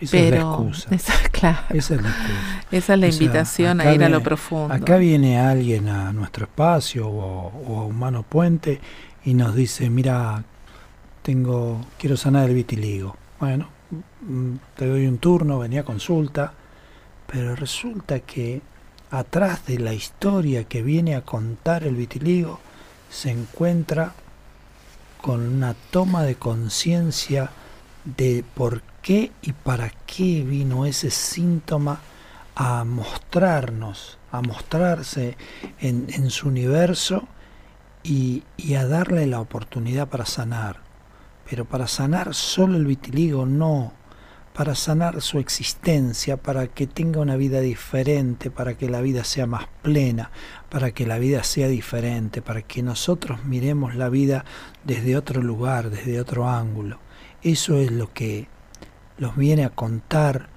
Esa 0.00 0.12
pero, 0.12 0.26
es 0.26 0.32
la 0.32 0.50
excusa. 0.50 0.94
Esa, 0.94 1.28
claro, 1.32 1.58
esa 1.70 1.94
es 1.94 2.02
la 2.02 2.08
excusa. 2.08 2.64
Esa 2.70 2.94
es 2.94 3.00
la 3.00 3.06
O 3.06 3.12
sea, 3.12 3.22
invitación 3.22 3.80
a 3.80 3.92
ir 3.94 4.04
a 4.04 4.08
lo 4.08 4.22
profundo. 4.22 4.74
Acá 4.74 4.96
viene 4.96 5.38
alguien 5.38 5.88
a 5.88 6.12
nuestro 6.12 6.44
espacio 6.44 7.08
o, 7.08 7.52
o 7.66 7.80
a 7.80 7.84
Humano 7.86 8.22
Puente 8.22 8.80
y 9.24 9.34
nos 9.34 9.54
dice, 9.54 9.90
mira, 9.90 10.44
tengo, 11.22 11.84
quiero 11.98 12.16
sanar 12.16 12.48
el 12.48 12.54
vitiligo. 12.54 13.16
Bueno, 13.40 13.68
mm, 14.22 14.54
te 14.76 14.86
doy 14.86 15.06
un 15.06 15.18
turno, 15.18 15.58
venía 15.58 15.80
a 15.80 15.84
consulta, 15.84 16.54
pero 17.26 17.54
resulta 17.54 18.20
que 18.20 18.62
atrás 19.10 19.66
de 19.66 19.78
la 19.78 19.92
historia 19.92 20.64
que 20.64 20.82
viene 20.82 21.14
a 21.14 21.22
contar 21.22 21.84
el 21.84 21.96
vitiligo 21.96 22.60
se 23.10 23.30
encuentra 23.30 24.14
con 25.20 25.40
una 25.40 25.74
toma 25.90 26.22
de 26.22 26.36
conciencia 26.36 27.50
de 28.04 28.44
por 28.54 28.82
qué 29.08 29.32
y 29.40 29.54
para 29.54 29.88
qué 29.88 30.44
vino 30.44 30.84
ese 30.84 31.10
síntoma 31.10 31.98
a 32.54 32.84
mostrarnos, 32.84 34.18
a 34.30 34.42
mostrarse 34.42 35.34
en, 35.80 36.28
su 36.28 36.48
universo 36.48 37.26
y, 38.02 38.42
y 38.58 38.74
a 38.74 38.86
darle 38.86 39.26
la 39.26 39.40
oportunidad 39.40 40.08
para 40.08 40.26
sanar. 40.26 40.82
Pero 41.48 41.64
para 41.64 41.86
sanar 41.86 42.34
solo 42.34 42.76
el 42.76 42.84
vitiligo, 42.84 43.46
no. 43.46 43.94
Para 44.52 44.74
sanar 44.74 45.22
su 45.22 45.38
existencia, 45.38 46.36
para 46.36 46.66
que 46.66 46.86
tenga 46.86 47.20
una 47.20 47.36
vida 47.36 47.60
diferente, 47.60 48.50
para 48.50 48.76
que 48.76 48.90
la 48.90 49.00
vida 49.00 49.24
sea 49.24 49.46
más 49.46 49.68
plena, 49.80 50.32
para 50.68 50.90
que 50.90 51.06
la 51.06 51.18
vida 51.18 51.44
sea 51.44 51.68
diferente, 51.68 52.42
para 52.42 52.60
que 52.60 52.82
nosotros 52.82 53.42
miremos 53.46 53.94
la 53.94 54.10
vida 54.10 54.44
desde 54.84 55.16
otro 55.16 55.40
lugar, 55.40 55.88
desde 55.88 56.20
otro 56.20 56.46
ángulo. 56.46 56.98
Eso 57.40 57.78
es 57.78 57.90
lo 57.90 58.12
que 58.12 58.48
nos 59.18 59.36
viene 59.36 59.64
a 59.64 59.70
contar 59.70 60.48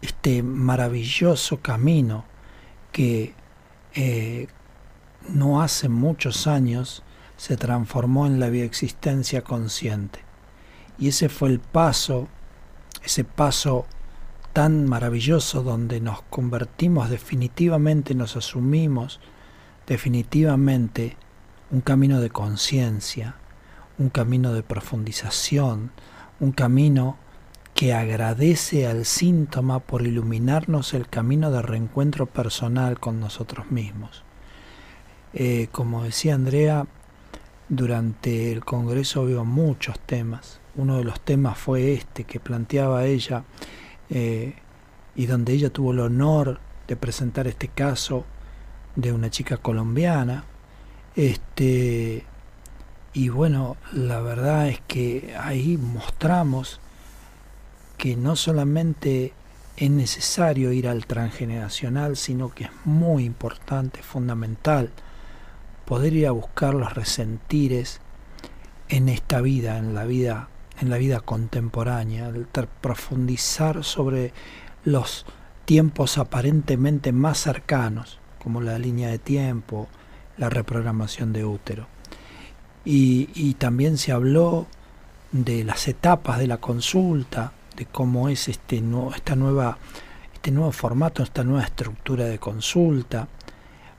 este 0.00 0.42
maravilloso 0.42 1.60
camino 1.60 2.24
que 2.90 3.34
eh, 3.94 4.48
no 5.28 5.62
hace 5.62 5.88
muchos 5.88 6.46
años 6.46 7.02
se 7.36 7.56
transformó 7.56 8.26
en 8.26 8.40
la 8.40 8.48
bioexistencia 8.48 9.42
consciente. 9.42 10.20
Y 10.98 11.08
ese 11.08 11.28
fue 11.28 11.48
el 11.48 11.60
paso, 11.60 12.28
ese 13.04 13.24
paso 13.24 13.86
tan 14.52 14.86
maravilloso 14.86 15.62
donde 15.62 16.00
nos 16.00 16.22
convertimos 16.22 17.08
definitivamente, 17.08 18.14
nos 18.14 18.36
asumimos 18.36 19.20
definitivamente 19.86 21.16
un 21.70 21.80
camino 21.80 22.20
de 22.20 22.30
conciencia, 22.30 23.36
un 23.98 24.10
camino 24.10 24.52
de 24.52 24.62
profundización, 24.62 25.90
un 26.38 26.52
camino 26.52 27.16
que 27.74 27.94
agradece 27.94 28.86
al 28.86 29.04
síntoma 29.04 29.80
por 29.80 30.06
iluminarnos 30.06 30.94
el 30.94 31.08
camino 31.08 31.50
de 31.50 31.62
reencuentro 31.62 32.26
personal 32.26 33.00
con 33.00 33.20
nosotros 33.20 33.70
mismos. 33.70 34.24
Eh, 35.34 35.68
como 35.72 36.04
decía 36.04 36.34
Andrea, 36.34 36.86
durante 37.68 38.52
el 38.52 38.64
Congreso 38.64 39.22
hubo 39.22 39.44
muchos 39.44 39.98
temas. 40.00 40.60
Uno 40.74 40.98
de 40.98 41.04
los 41.04 41.20
temas 41.20 41.58
fue 41.58 41.94
este 41.94 42.24
que 42.24 42.40
planteaba 42.40 43.06
ella 43.06 43.44
eh, 44.10 44.54
y 45.14 45.26
donde 45.26 45.54
ella 45.54 45.70
tuvo 45.70 45.92
el 45.92 46.00
honor 46.00 46.60
de 46.86 46.96
presentar 46.96 47.46
este 47.46 47.68
caso 47.68 48.26
de 48.96 49.12
una 49.12 49.30
chica 49.30 49.56
colombiana. 49.56 50.44
Este, 51.16 52.24
y 53.14 53.28
bueno, 53.28 53.76
la 53.92 54.20
verdad 54.20 54.68
es 54.68 54.80
que 54.86 55.34
ahí 55.38 55.78
mostramos 55.78 56.80
que 58.02 58.16
no 58.16 58.34
solamente 58.34 59.32
es 59.76 59.88
necesario 59.88 60.72
ir 60.72 60.88
al 60.88 61.06
transgeneracional, 61.06 62.16
sino 62.16 62.52
que 62.52 62.64
es 62.64 62.70
muy 62.84 63.22
importante, 63.24 64.02
fundamental, 64.02 64.90
poder 65.84 66.12
ir 66.12 66.26
a 66.26 66.32
buscar 66.32 66.74
los 66.74 66.94
resentires 66.94 68.00
en 68.88 69.08
esta 69.08 69.40
vida, 69.40 69.78
en 69.78 69.94
la 69.94 70.04
vida, 70.04 70.48
en 70.80 70.90
la 70.90 70.98
vida 70.98 71.20
contemporánea, 71.20 72.26
el 72.26 72.48
profundizar 72.80 73.84
sobre 73.84 74.32
los 74.82 75.24
tiempos 75.64 76.18
aparentemente 76.18 77.12
más 77.12 77.38
cercanos, 77.38 78.18
como 78.40 78.60
la 78.62 78.80
línea 78.80 79.10
de 79.10 79.20
tiempo, 79.20 79.86
la 80.38 80.50
reprogramación 80.50 81.32
de 81.32 81.44
útero. 81.44 81.86
Y, 82.84 83.28
y 83.32 83.54
también 83.54 83.96
se 83.96 84.10
habló 84.10 84.66
de 85.30 85.62
las 85.62 85.86
etapas 85.86 86.40
de 86.40 86.48
la 86.48 86.56
consulta, 86.56 87.52
de 87.76 87.86
cómo 87.86 88.28
es 88.28 88.48
este, 88.48 88.82
esta 89.14 89.36
nueva, 89.36 89.78
este 90.34 90.50
nuevo 90.50 90.72
formato, 90.72 91.22
esta 91.22 91.44
nueva 91.44 91.64
estructura 91.64 92.24
de 92.24 92.38
consulta. 92.38 93.28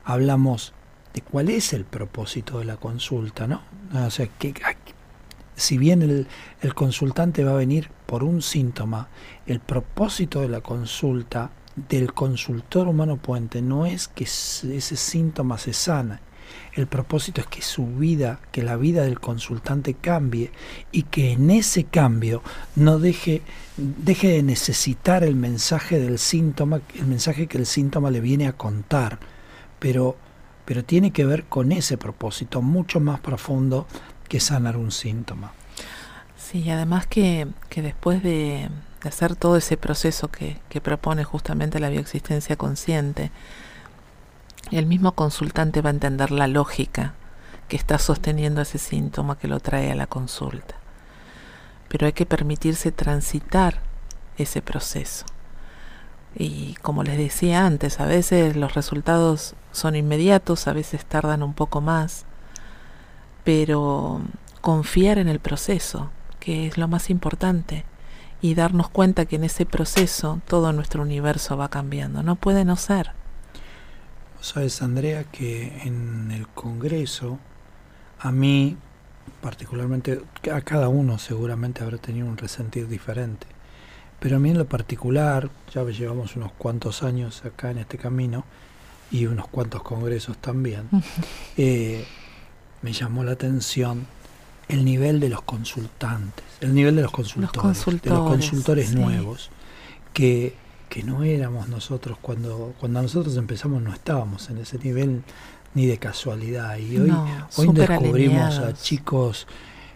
Hablamos 0.04 0.72
de 1.12 1.22
cuál 1.22 1.50
es 1.50 1.72
el 1.72 1.84
propósito 1.84 2.58
de 2.58 2.64
la 2.64 2.76
consulta, 2.76 3.46
¿no? 3.46 3.62
O 3.94 4.10
sea, 4.10 4.26
que, 4.26 4.54
si 5.56 5.78
bien 5.78 6.02
el, 6.02 6.26
el 6.60 6.74
consultante 6.74 7.44
va 7.44 7.52
a 7.52 7.56
venir 7.56 7.90
por 8.06 8.24
un 8.24 8.42
síntoma, 8.42 9.08
el 9.46 9.60
propósito 9.60 10.40
de 10.40 10.48
la 10.48 10.60
consulta 10.60 11.50
del 11.76 12.12
consultor 12.12 12.86
humano 12.88 13.16
puente 13.16 13.60
no 13.60 13.86
es 13.86 14.08
que 14.08 14.24
ese 14.24 14.96
síntoma 14.96 15.58
se 15.58 15.72
sana, 15.72 16.20
el 16.74 16.86
propósito 16.86 17.40
es 17.40 17.46
que 17.46 17.62
su 17.62 17.86
vida, 17.86 18.40
que 18.52 18.62
la 18.62 18.76
vida 18.76 19.04
del 19.04 19.20
consultante 19.20 19.94
cambie 19.94 20.50
y 20.92 21.04
que 21.04 21.32
en 21.32 21.50
ese 21.50 21.84
cambio 21.84 22.42
no 22.76 22.98
deje, 22.98 23.42
deje 23.76 24.28
de 24.28 24.42
necesitar 24.42 25.24
el 25.24 25.36
mensaje 25.36 26.00
del 26.00 26.18
síntoma, 26.18 26.80
el 26.94 27.06
mensaje 27.06 27.46
que 27.46 27.58
el 27.58 27.66
síntoma 27.66 28.10
le 28.10 28.20
viene 28.20 28.48
a 28.48 28.52
contar, 28.52 29.18
pero 29.78 30.16
pero 30.64 30.84
tiene 30.84 31.10
que 31.10 31.24
ver 31.24 31.44
con 31.44 31.72
ese 31.72 31.98
propósito 31.98 32.62
mucho 32.62 33.00
más 33.00 33.20
profundo 33.20 33.86
que 34.28 34.40
sanar 34.40 34.76
un 34.76 34.90
síntoma. 34.90 35.52
Sí, 36.36 36.70
además 36.70 37.06
que, 37.06 37.48
que 37.68 37.82
después 37.82 38.22
de, 38.22 38.68
hacer 39.02 39.36
todo 39.36 39.56
ese 39.56 39.76
proceso 39.76 40.28
que, 40.28 40.58
que 40.68 40.80
propone 40.80 41.24
justamente 41.24 41.80
la 41.80 41.90
bioexistencia 41.90 42.56
consciente, 42.56 43.30
el 44.70 44.86
mismo 44.86 45.12
consultante 45.12 45.82
va 45.82 45.90
a 45.90 45.92
entender 45.92 46.30
la 46.30 46.46
lógica 46.46 47.14
que 47.68 47.76
está 47.76 47.98
sosteniendo 47.98 48.60
ese 48.60 48.78
síntoma 48.78 49.38
que 49.38 49.48
lo 49.48 49.60
trae 49.60 49.90
a 49.90 49.94
la 49.94 50.06
consulta. 50.06 50.76
Pero 51.88 52.06
hay 52.06 52.12
que 52.12 52.26
permitirse 52.26 52.92
transitar 52.92 53.80
ese 54.36 54.62
proceso. 54.62 55.26
Y 56.34 56.74
como 56.82 57.04
les 57.04 57.16
decía 57.16 57.64
antes, 57.64 58.00
a 58.00 58.06
veces 58.06 58.56
los 58.56 58.74
resultados 58.74 59.54
son 59.72 59.94
inmediatos, 59.94 60.66
a 60.66 60.72
veces 60.72 61.04
tardan 61.04 61.42
un 61.42 61.54
poco 61.54 61.80
más, 61.80 62.24
pero 63.44 64.20
confiar 64.60 65.18
en 65.18 65.28
el 65.28 65.38
proceso, 65.38 66.10
que 66.40 66.66
es 66.66 66.76
lo 66.76 66.88
más 66.88 67.10
importante, 67.10 67.84
y 68.40 68.54
darnos 68.54 68.88
cuenta 68.88 69.26
que 69.26 69.36
en 69.36 69.44
ese 69.44 69.64
proceso 69.64 70.40
todo 70.46 70.72
nuestro 70.72 71.02
universo 71.02 71.56
va 71.56 71.68
cambiando. 71.68 72.22
No 72.22 72.36
puede 72.36 72.64
no 72.64 72.76
ser. 72.76 73.12
Sabes, 74.44 74.82
Andrea, 74.82 75.24
que 75.24 75.72
en 75.84 76.30
el 76.30 76.46
Congreso, 76.48 77.38
a 78.18 78.30
mí, 78.30 78.76
particularmente, 79.40 80.20
a 80.52 80.60
cada 80.60 80.90
uno 80.90 81.18
seguramente 81.18 81.82
habrá 81.82 81.96
tenido 81.96 82.26
un 82.26 82.36
resentir 82.36 82.86
diferente, 82.86 83.46
pero 84.20 84.36
a 84.36 84.38
mí 84.38 84.50
en 84.50 84.58
lo 84.58 84.66
particular, 84.66 85.48
ya 85.72 85.82
llevamos 85.84 86.36
unos 86.36 86.52
cuantos 86.52 87.02
años 87.02 87.42
acá 87.46 87.70
en 87.70 87.78
este 87.78 87.96
camino 87.96 88.44
y 89.10 89.24
unos 89.24 89.48
cuantos 89.48 89.82
congresos 89.82 90.36
también, 90.36 90.90
eh, 91.56 92.04
me 92.82 92.92
llamó 92.92 93.24
la 93.24 93.32
atención 93.32 94.06
el 94.68 94.84
nivel 94.84 95.20
de 95.20 95.30
los 95.30 95.40
consultantes, 95.40 96.44
el 96.60 96.74
nivel 96.74 96.96
de 96.96 97.02
los 97.02 97.12
consultores, 97.12 98.02
de 98.02 98.10
los 98.10 98.28
consultores 98.28 98.94
nuevos, 98.94 99.48
que, 100.12 100.54
que 100.88 101.02
no 101.02 101.24
éramos 101.24 101.68
nosotros 101.68 102.18
cuando, 102.20 102.74
cuando 102.78 103.02
nosotros 103.02 103.36
empezamos 103.36 103.82
no 103.82 103.92
estábamos 103.92 104.48
en 104.50 104.58
ese 104.58 104.78
nivel 104.78 105.22
ni 105.74 105.86
de 105.86 105.98
casualidad. 105.98 106.76
Y 106.78 106.98
hoy, 106.98 107.12
hoy 107.56 107.68
descubrimos 107.72 108.58
a 108.58 108.72
chicos 108.74 109.46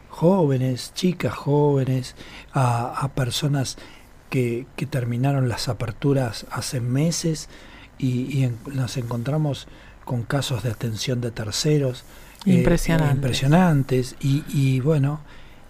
jóvenes, 0.08 0.92
chicas 0.94 1.34
jóvenes, 1.34 2.16
a, 2.52 2.92
a 3.00 3.08
personas 3.14 3.78
que, 4.30 4.66
que, 4.76 4.86
terminaron 4.86 5.48
las 5.48 5.68
aperturas 5.68 6.46
hace 6.50 6.80
meses 6.80 7.48
y, 7.98 8.42
y 8.42 8.52
nos 8.66 8.96
encontramos 8.96 9.68
con 10.04 10.22
casos 10.22 10.62
de 10.62 10.70
atención 10.70 11.20
de 11.20 11.30
terceros 11.30 12.04
eh, 12.44 12.54
impresionantes, 12.54 13.14
impresionantes. 13.14 14.16
Y, 14.20 14.44
y, 14.48 14.80
bueno 14.80 15.20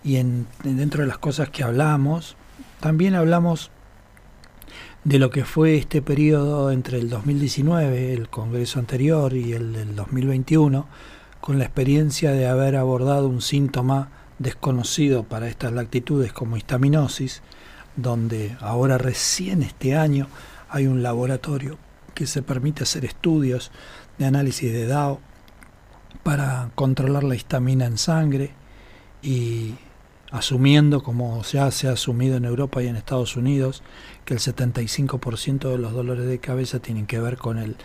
y 0.04 0.16
en, 0.16 0.46
dentro 0.62 1.02
de 1.02 1.08
las 1.08 1.18
cosas 1.18 1.50
que 1.50 1.64
hablamos 1.64 2.36
también 2.80 3.14
hablamos 3.14 3.70
de 5.04 5.18
lo 5.18 5.30
que 5.30 5.44
fue 5.44 5.76
este 5.76 6.02
periodo 6.02 6.70
entre 6.70 6.98
el 6.98 7.08
2019 7.08 8.12
el 8.12 8.28
congreso 8.28 8.78
anterior 8.78 9.32
y 9.34 9.52
el 9.52 9.72
del 9.72 9.94
2021 9.94 10.86
con 11.40 11.58
la 11.58 11.64
experiencia 11.64 12.32
de 12.32 12.46
haber 12.46 12.76
abordado 12.76 13.28
un 13.28 13.40
síntoma 13.40 14.10
desconocido 14.38 15.22
para 15.22 15.48
estas 15.48 15.72
lactitudes 15.72 16.32
como 16.32 16.56
histaminosis 16.56 17.42
donde 17.96 18.56
ahora 18.60 18.98
recién 18.98 19.62
este 19.62 19.96
año 19.96 20.26
hay 20.68 20.86
un 20.86 21.02
laboratorio 21.02 21.78
que 22.14 22.26
se 22.26 22.42
permite 22.42 22.82
hacer 22.82 23.04
estudios 23.04 23.70
de 24.18 24.26
análisis 24.26 24.72
de 24.72 24.86
DAO 24.86 25.20
para 26.22 26.70
controlar 26.74 27.24
la 27.24 27.36
histamina 27.36 27.86
en 27.86 27.98
sangre 27.98 28.50
y 29.22 29.74
asumiendo, 30.30 31.02
como 31.02 31.42
ya 31.42 31.70
se 31.70 31.88
ha 31.88 31.92
asumido 31.92 32.36
en 32.36 32.44
Europa 32.44 32.82
y 32.82 32.88
en 32.88 32.96
Estados 32.96 33.36
Unidos, 33.36 33.82
que 34.28 34.34
el 34.34 34.40
75% 34.40 35.70
de 35.70 35.78
los 35.78 35.94
dolores 35.94 36.26
de 36.26 36.38
cabeza 36.38 36.80
tienen 36.80 37.06
que 37.06 37.18
ver 37.18 37.38
con, 37.38 37.56
el, 37.56 37.76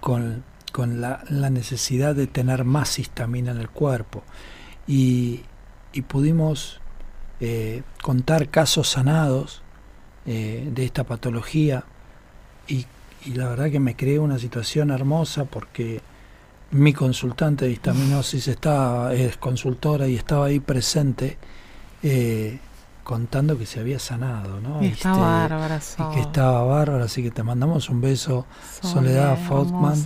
con, 0.00 0.42
con 0.72 1.02
la, 1.02 1.22
la, 1.28 1.50
necesidad 1.50 2.14
de 2.14 2.26
tener 2.26 2.64
más 2.64 2.98
histamina 2.98 3.50
en 3.50 3.58
el 3.58 3.68
cuerpo. 3.68 4.22
Y, 4.86 5.42
y 5.92 6.00
pudimos 6.00 6.80
eh, 7.40 7.82
contar 8.02 8.48
casos 8.48 8.88
sanados 8.88 9.60
eh, 10.24 10.66
de 10.72 10.82
esta 10.82 11.04
patología 11.04 11.84
y, 12.66 12.86
la 13.34 13.50
verdad 13.50 13.70
que 13.70 13.78
me 13.78 13.94
creó 13.94 14.22
una 14.22 14.38
situación 14.38 14.90
hermosa 14.90 15.44
porque 15.44 16.00
mi 16.70 16.94
consultante 16.94 17.66
de 17.66 17.72
histaminosis 17.72 18.48
estaba, 18.48 19.12
es 19.12 19.36
consultora 19.36 20.08
y 20.08 20.16
estaba 20.16 20.46
ahí 20.46 20.58
presente 20.58 21.36
eh, 22.02 22.60
contando 23.02 23.58
que 23.58 23.66
se 23.66 23.80
había 23.80 23.98
sanado, 23.98 24.60
¿no? 24.60 24.82
Y 24.82 24.88
este, 24.88 25.08
bárbara, 25.08 25.80
y 25.98 26.14
que 26.14 26.20
estaba 26.20 26.62
bárbara, 26.64 27.04
así 27.04 27.22
que 27.22 27.30
te 27.30 27.42
mandamos 27.42 27.88
un 27.88 28.00
beso, 28.00 28.46
Soledad 28.80 29.38
Faultman, 29.48 29.96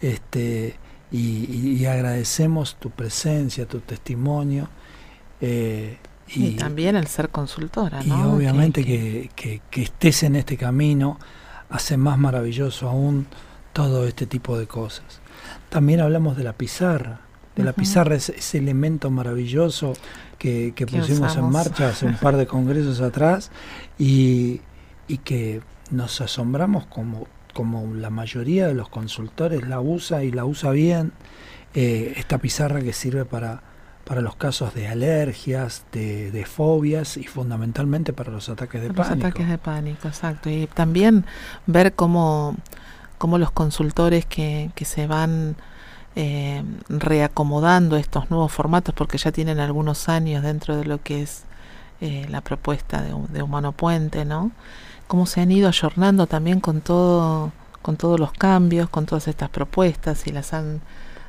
este, 0.00 0.78
y, 1.10 1.78
y, 1.78 1.86
agradecemos 1.86 2.76
tu 2.76 2.90
presencia, 2.90 3.66
tu 3.66 3.80
testimonio. 3.80 4.68
Eh, 5.40 5.98
y, 6.28 6.52
también 6.52 6.96
el 6.96 7.06
ser 7.06 7.28
consultora, 7.28 8.02
¿no? 8.02 8.18
Y 8.18 8.36
obviamente 8.36 8.84
que, 8.84 9.30
que, 9.36 9.62
que, 9.70 9.82
estés 9.82 10.24
en 10.24 10.34
este 10.34 10.56
camino 10.56 11.18
hace 11.70 11.96
más 11.96 12.18
maravilloso 12.18 12.88
aún 12.88 13.26
todo 13.72 14.06
este 14.06 14.26
tipo 14.26 14.58
de 14.58 14.66
cosas. 14.66 15.20
También 15.68 16.00
hablamos 16.00 16.36
de 16.36 16.42
la 16.42 16.54
pizarra, 16.54 17.20
de 17.54 17.62
la 17.62 17.72
pizarra, 17.72 18.16
ese, 18.16 18.34
ese 18.36 18.58
elemento 18.58 19.10
maravilloso 19.10 19.94
que, 20.38 20.72
que 20.74 20.86
pusimos 20.86 21.32
usamos? 21.32 21.36
en 21.36 21.50
marcha 21.50 21.88
hace 21.88 22.06
un 22.06 22.16
par 22.16 22.36
de 22.36 22.46
congresos 22.48 23.00
atrás 23.00 23.50
y, 23.98 24.60
y 25.08 25.18
que 25.18 25.62
nos 25.90 26.20
asombramos 26.20 26.86
como, 26.86 27.26
como 27.54 27.94
la 27.94 28.10
mayoría 28.10 28.66
de 28.66 28.74
los 28.74 28.88
consultores 28.88 29.66
la 29.66 29.80
usa 29.80 30.24
y 30.24 30.32
la 30.32 30.44
usa 30.44 30.70
bien, 30.70 31.12
eh, 31.74 32.14
esta 32.16 32.38
pizarra 32.38 32.80
que 32.80 32.92
sirve 32.92 33.24
para 33.24 33.62
para 34.06 34.20
los 34.20 34.36
casos 34.36 34.72
de 34.72 34.86
alergias, 34.86 35.84
de, 35.90 36.30
de, 36.30 36.44
fobias 36.46 37.16
y 37.16 37.24
fundamentalmente 37.24 38.12
para 38.12 38.30
los 38.30 38.48
ataques 38.48 38.80
de 38.80 38.92
pánico. 38.92 39.16
Los 39.16 39.24
ataques 39.24 39.48
de 39.48 39.58
pánico, 39.58 40.06
exacto. 40.06 40.48
Y 40.48 40.68
también 40.68 41.26
ver 41.66 41.92
cómo, 41.94 42.54
cómo 43.18 43.36
los 43.36 43.50
consultores 43.50 44.24
que, 44.24 44.70
que 44.76 44.84
se 44.84 45.08
van 45.08 45.56
eh, 46.16 46.64
reacomodando 46.88 47.96
estos 47.96 48.30
nuevos 48.30 48.50
formatos, 48.50 48.94
porque 48.94 49.18
ya 49.18 49.32
tienen 49.32 49.60
algunos 49.60 50.08
años 50.08 50.42
dentro 50.42 50.76
de 50.76 50.84
lo 50.84 51.02
que 51.02 51.22
es 51.22 51.44
eh, 52.00 52.26
la 52.30 52.40
propuesta 52.40 53.02
de, 53.02 53.14
de, 53.28 53.42
Humano 53.42 53.72
Puente, 53.72 54.24
¿no? 54.24 54.50
Cómo 55.08 55.26
se 55.26 55.40
han 55.42 55.50
ido 55.50 55.68
ayornando 55.68 56.26
también 56.26 56.60
con 56.60 56.80
todo, 56.80 57.52
con 57.82 57.96
todos 57.96 58.18
los 58.18 58.32
cambios, 58.32 58.88
con 58.88 59.06
todas 59.06 59.28
estas 59.28 59.50
propuestas 59.50 60.26
y 60.26 60.32
las 60.32 60.52
han 60.52 60.80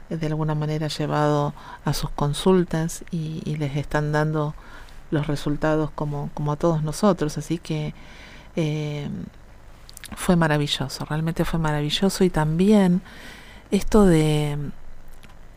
de 0.10 0.28
alguna 0.28 0.56
manera 0.56 0.88
llevado 0.88 1.54
a 1.84 1.94
sus 1.94 2.10
consultas 2.12 3.04
y, 3.12 3.56
les 3.58 3.76
están 3.76 4.12
dando 4.12 4.56
los 5.12 5.28
resultados 5.28 5.92
como, 5.92 6.30
como 6.34 6.54
a 6.54 6.56
todos 6.56 6.82
nosotros. 6.84 7.38
Así 7.38 7.58
que 7.58 7.94
eh, 8.56 9.10
fue 10.16 10.36
maravilloso, 10.36 11.06
realmente 11.06 11.44
fue 11.44 11.60
maravilloso 11.60 12.24
y 12.24 12.30
también 12.30 13.02
esto 13.72 14.06
de 14.06 14.58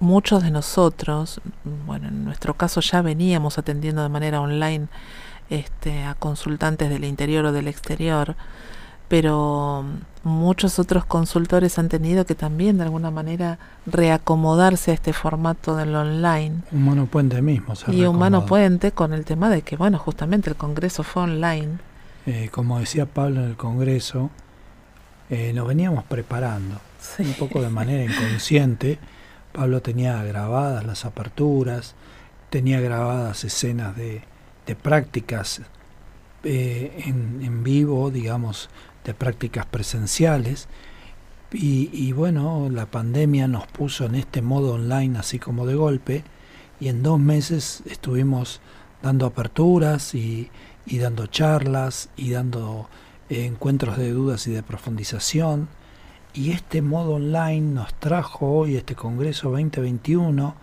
muchos 0.01 0.43
de 0.43 0.51
nosotros, 0.51 1.41
bueno, 1.87 2.09
en 2.09 2.25
nuestro 2.25 2.55
caso 2.55 2.81
ya 2.81 3.03
veníamos 3.03 3.59
atendiendo 3.59 4.03
de 4.03 4.09
manera 4.09 4.41
online 4.41 4.89
este, 5.51 6.05
a 6.05 6.15
consultantes 6.15 6.89
del 6.89 7.05
interior 7.05 7.45
o 7.45 7.53
del 7.53 7.69
exterior, 7.69 8.37
pero 9.09 9.85
muchos 10.23 10.79
otros 10.79 11.05
consultores 11.05 11.79
han 11.79 11.89
tenido 11.89 12.25
que 12.25 12.35
también 12.35 12.79
de 12.79 12.85
alguna 12.85 13.11
manera 13.11 13.59
reacomodarse 13.87 14.93
a 14.93 14.95
este 14.95 15.13
formato 15.13 15.75
del 15.75 15.95
online. 15.95 16.63
Humano 16.71 17.07
Puente 17.07 17.43
mismo. 17.43 17.75
Se 17.75 17.93
y 17.93 18.05
Humano 18.05 18.47
Puente 18.47 18.93
con 18.93 19.13
el 19.13 19.25
tema 19.25 19.51
de 19.51 19.63
que, 19.63 19.77
bueno, 19.77 19.99
justamente 19.99 20.51
el 20.51 20.57
Congreso 20.57 21.03
fue 21.03 21.25
online. 21.25 21.79
Eh, 22.27 22.49
como 22.53 22.79
decía 22.79 23.07
Pablo 23.07 23.41
en 23.41 23.49
el 23.49 23.57
Congreso, 23.57 24.31
eh, 25.29 25.53
nos 25.53 25.67
veníamos 25.67 26.05
preparando, 26.05 26.81
un 27.19 27.35
poco 27.35 27.63
de 27.63 27.71
manera 27.71 28.05
inconsciente. 28.05 28.99
Pablo 29.53 29.83
tenía 29.83 30.23
grabadas 30.23 30.85
las 30.85 31.05
aperturas, 31.05 31.95
tenía 32.51 32.81
grabadas 32.81 33.45
escenas 33.45 33.97
de, 33.97 34.23
de 34.67 34.77
prácticas 34.77 35.63
eh, 36.45 37.03
en, 37.07 37.41
en 37.43 37.63
vivo, 37.63 38.11
digamos, 38.11 38.71
de 39.05 39.15
prácticas 39.15 39.67
presenciales. 39.67 40.69
Y, 41.53 41.91
y, 41.93 42.13
bueno, 42.13 42.69
la 42.71 42.87
pandemia 42.87 43.49
nos 43.49 43.67
puso 43.67 44.05
en 44.05 44.15
este 44.15 44.41
modo 44.41 44.75
online 44.75 45.19
así 45.19 45.41
como 45.41 45.67
de 45.67 45.75
golpe 45.75 46.23
y 46.79 46.89
en 46.89 47.03
dos 47.03 47.19
meses 47.19 47.83
estuvimos 47.87 48.61
dando 49.03 49.27
aperturas 49.27 50.15
y, 50.15 50.49
y 50.87 50.99
dando 50.99 51.27
charlas 51.27 52.09
y 52.17 52.31
dando 52.31 52.89
eh, 53.29 53.47
encuentros 53.47 53.97
de 53.97 54.13
dudas 54.13 54.47
y 54.47 54.53
de 54.53 54.63
profundización 54.63 55.69
y 56.33 56.53
este 56.53 56.81
modo 56.81 57.15
online 57.15 57.73
nos 57.73 57.93
trajo 57.95 58.47
hoy 58.47 58.77
este 58.77 58.95
Congreso 58.95 59.51
2021 59.51 60.55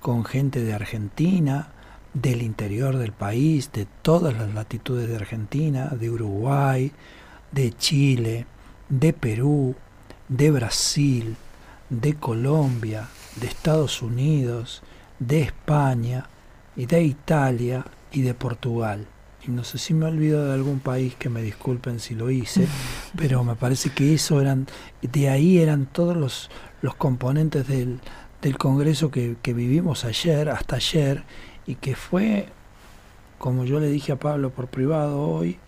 con 0.00 0.24
gente 0.24 0.62
de 0.62 0.74
Argentina, 0.74 1.68
del 2.12 2.42
interior 2.42 2.98
del 2.98 3.12
país, 3.12 3.72
de 3.72 3.86
todas 4.02 4.36
las 4.36 4.52
latitudes 4.52 5.08
de 5.08 5.16
Argentina, 5.16 5.88
de 5.88 6.10
Uruguay, 6.10 6.92
de 7.52 7.72
Chile, 7.72 8.46
de 8.88 9.12
Perú, 9.12 9.74
de 10.28 10.50
Brasil, 10.50 11.36
de 11.88 12.14
Colombia, 12.14 13.08
de 13.36 13.46
Estados 13.46 14.02
Unidos, 14.02 14.82
de 15.18 15.40
España 15.40 16.28
y 16.76 16.86
de 16.86 17.02
Italia 17.02 17.86
y 18.12 18.22
de 18.22 18.34
Portugal. 18.34 19.06
Y 19.46 19.50
no 19.50 19.64
sé 19.64 19.78
si 19.78 19.94
me 19.94 20.06
olvido 20.06 20.46
de 20.46 20.54
algún 20.54 20.80
país 20.80 21.14
que 21.16 21.28
me 21.28 21.42
disculpen 21.42 22.00
si 22.00 22.14
lo 22.14 22.30
hice, 22.30 22.66
pero 23.16 23.44
me 23.44 23.56
parece 23.56 23.90
que 23.90 24.14
eso 24.14 24.40
eran, 24.40 24.66
de 25.02 25.28
ahí 25.28 25.58
eran 25.58 25.86
todos 25.86 26.16
los, 26.16 26.50
los 26.80 26.94
componentes 26.94 27.66
del, 27.68 28.00
del 28.40 28.56
Congreso 28.56 29.10
que, 29.10 29.36
que 29.42 29.52
vivimos 29.52 30.04
ayer, 30.04 30.48
hasta 30.48 30.76
ayer, 30.76 31.24
y 31.66 31.76
que 31.76 31.94
fue, 31.94 32.48
como 33.38 33.64
yo 33.64 33.80
le 33.80 33.88
dije 33.88 34.12
a 34.12 34.18
Pablo 34.18 34.50
por 34.50 34.68
privado 34.68 35.20
hoy, 35.20 35.58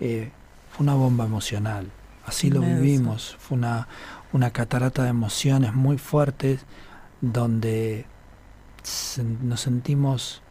eh, 0.00 0.30
fue 0.70 0.84
una 0.84 0.94
bomba 0.94 1.24
emocional. 1.24 1.90
Así 2.24 2.50
lo 2.50 2.60
vivimos, 2.60 3.36
fue 3.38 3.56
una, 3.56 3.88
una 4.34 4.50
catarata 4.50 5.02
de 5.02 5.08
emociones 5.08 5.72
muy 5.72 5.96
fuertes 5.96 6.66
donde 7.22 8.04
nos 9.42 9.60
sentimos 9.60 10.42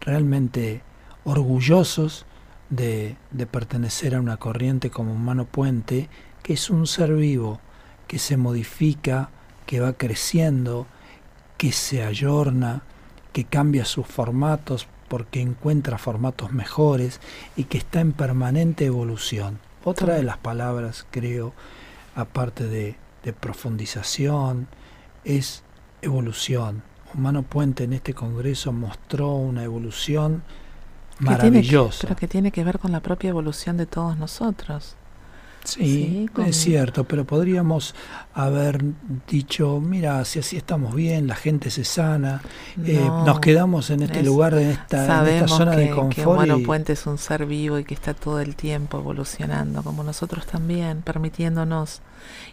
realmente 0.00 0.82
orgullosos 1.26 2.24
de, 2.70 3.16
de, 3.30 3.46
pertenecer 3.46 4.14
a 4.14 4.20
una 4.20 4.38
corriente 4.38 4.88
como 4.88 5.12
Humano 5.12 5.44
Puente, 5.44 6.08
que 6.42 6.54
es 6.54 6.70
un 6.70 6.86
ser 6.86 7.12
vivo, 7.12 7.60
que 8.06 8.18
se 8.18 8.38
modifica, 8.38 9.28
que 9.66 9.80
va 9.80 9.92
creciendo, 9.92 10.86
que 11.58 11.72
se 11.72 12.02
ayorna, 12.02 12.82
que 13.32 13.44
cambia 13.44 13.84
sus 13.84 14.06
formatos 14.06 14.88
porque 15.08 15.40
encuentra 15.40 15.98
formatos 15.98 16.52
mejores 16.52 17.20
y 17.56 17.64
que 17.64 17.78
está 17.78 18.00
en 18.00 18.12
permanente 18.12 18.86
evolución. 18.86 19.58
Otra 19.84 20.14
de 20.14 20.22
las 20.22 20.38
palabras, 20.38 21.06
creo, 21.10 21.52
aparte 22.14 22.66
de, 22.66 22.96
profundización, 23.40 24.68
es 25.24 25.64
evolución. 26.00 26.82
Humano 27.12 27.42
Puente 27.42 27.84
en 27.84 27.92
este 27.92 28.14
congreso 28.14 28.72
mostró 28.72 29.34
una 29.34 29.64
evolución 29.64 30.44
maravillosa. 31.18 32.00
pero 32.02 32.16
que 32.16 32.28
tiene 32.28 32.50
que 32.50 32.64
ver 32.64 32.78
con 32.78 32.92
la 32.92 33.00
propia 33.00 33.30
evolución 33.30 33.76
de 33.76 33.86
todos 33.86 34.16
nosotros. 34.18 34.96
Sí, 35.66 36.30
es 36.46 36.56
cierto, 36.56 37.04
pero 37.04 37.24
podríamos 37.24 37.96
haber 38.34 38.84
dicho, 39.28 39.80
mira, 39.80 40.24
si 40.24 40.38
así 40.38 40.56
estamos 40.56 40.94
bien, 40.94 41.26
la 41.26 41.34
gente 41.34 41.70
se 41.70 41.82
sana, 41.82 42.40
eh, 42.84 43.10
nos 43.24 43.40
quedamos 43.40 43.90
en 43.90 44.02
este 44.02 44.22
lugar, 44.22 44.54
en 44.54 44.70
esta, 44.70 45.22
en 45.22 45.34
esta 45.34 45.48
zona 45.48 45.74
de 45.74 45.90
confort. 45.90 46.44
Que 46.44 46.56
Puente 46.58 46.92
es 46.92 47.04
un 47.06 47.18
ser 47.18 47.46
vivo 47.46 47.80
y 47.80 47.84
que 47.84 47.94
está 47.94 48.14
todo 48.14 48.40
el 48.40 48.54
tiempo 48.54 48.98
evolucionando, 48.98 49.82
como 49.82 50.04
nosotros 50.04 50.46
también, 50.46 51.02
permitiéndonos 51.02 52.00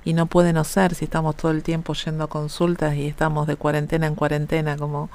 y 0.03 0.13
no 0.13 0.25
puede 0.25 0.53
no 0.53 0.63
ser 0.63 0.95
si 0.95 1.05
estamos 1.05 1.35
todo 1.35 1.51
el 1.51 1.63
tiempo 1.63 1.93
yendo 1.93 2.25
a 2.25 2.27
consultas 2.27 2.95
y 2.95 3.07
estamos 3.07 3.47
de 3.47 3.55
cuarentena 3.55 4.07
en 4.07 4.15
cuarentena, 4.15 4.75
como, 4.75 5.09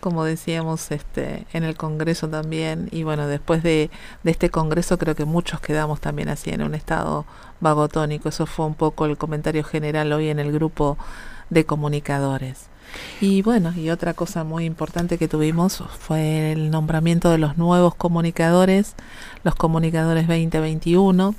como 0.00 0.24
decíamos 0.24 0.90
este, 0.90 1.46
en 1.52 1.64
el 1.64 1.76
Congreso 1.76 2.28
también. 2.28 2.88
Y 2.92 3.02
bueno, 3.02 3.26
después 3.26 3.62
de, 3.62 3.90
de 4.22 4.30
este 4.30 4.50
Congreso 4.50 4.98
creo 4.98 5.14
que 5.14 5.24
muchos 5.24 5.60
quedamos 5.60 6.00
también 6.00 6.28
así 6.28 6.50
en 6.50 6.62
un 6.62 6.74
estado 6.74 7.24
vagotónico. 7.60 8.28
Eso 8.28 8.46
fue 8.46 8.66
un 8.66 8.74
poco 8.74 9.06
el 9.06 9.16
comentario 9.16 9.64
general 9.64 10.12
hoy 10.12 10.28
en 10.28 10.38
el 10.38 10.52
grupo 10.52 10.96
de 11.50 11.64
comunicadores. 11.64 12.68
Y 13.20 13.42
bueno, 13.42 13.72
y 13.74 13.90
otra 13.90 14.14
cosa 14.14 14.44
muy 14.44 14.64
importante 14.64 15.18
que 15.18 15.28
tuvimos 15.28 15.82
fue 15.98 16.52
el 16.52 16.70
nombramiento 16.70 17.30
de 17.30 17.38
los 17.38 17.56
nuevos 17.56 17.94
comunicadores, 17.94 18.94
los 19.42 19.54
comunicadores 19.54 20.26
2021, 20.28 21.34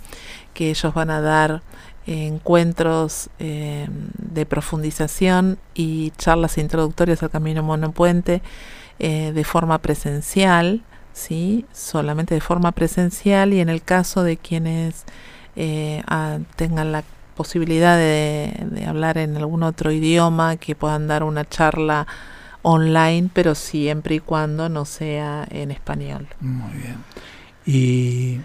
que 0.54 0.70
ellos 0.70 0.94
van 0.94 1.10
a 1.10 1.22
dar 1.22 1.62
encuentros 2.08 3.30
eh, 3.38 3.88
de 4.18 4.46
profundización 4.46 5.58
y 5.76 6.12
charlas 6.18 6.58
introductorias 6.58 7.22
al 7.22 7.30
Camino 7.30 7.64
Monopuente 7.64 8.42
eh, 9.00 9.34
de 9.34 9.44
forma 9.44 9.78
presencial, 9.80 10.84
¿sí? 11.14 11.66
solamente 11.74 12.34
de 12.34 12.42
forma 12.42 12.72
presencial 12.72 13.54
y 13.54 13.60
en 13.60 13.70
el 13.70 13.82
caso 13.82 14.24
de 14.24 14.38
quienes 14.38 15.04
eh, 15.58 16.02
tengan 16.56 16.94
la 16.94 17.04
posibilidad 17.36 17.98
de, 17.98 18.86
hablar 18.88 19.18
en 19.18 19.36
algún 19.36 19.64
otro 19.64 19.92
idioma, 19.92 20.56
que 20.56 20.76
puedan 20.76 21.08
dar 21.08 21.24
una 21.24 21.48
charla 21.48 22.08
online, 22.62 23.30
pero 23.34 23.54
siempre 23.54 24.16
y 24.16 24.20
cuando 24.20 24.70
no 24.70 24.86
sea 24.86 25.46
en 25.52 25.72
español. 25.72 26.28
Muy 26.40 26.74
bien. 26.74 26.98
Y 27.66 28.40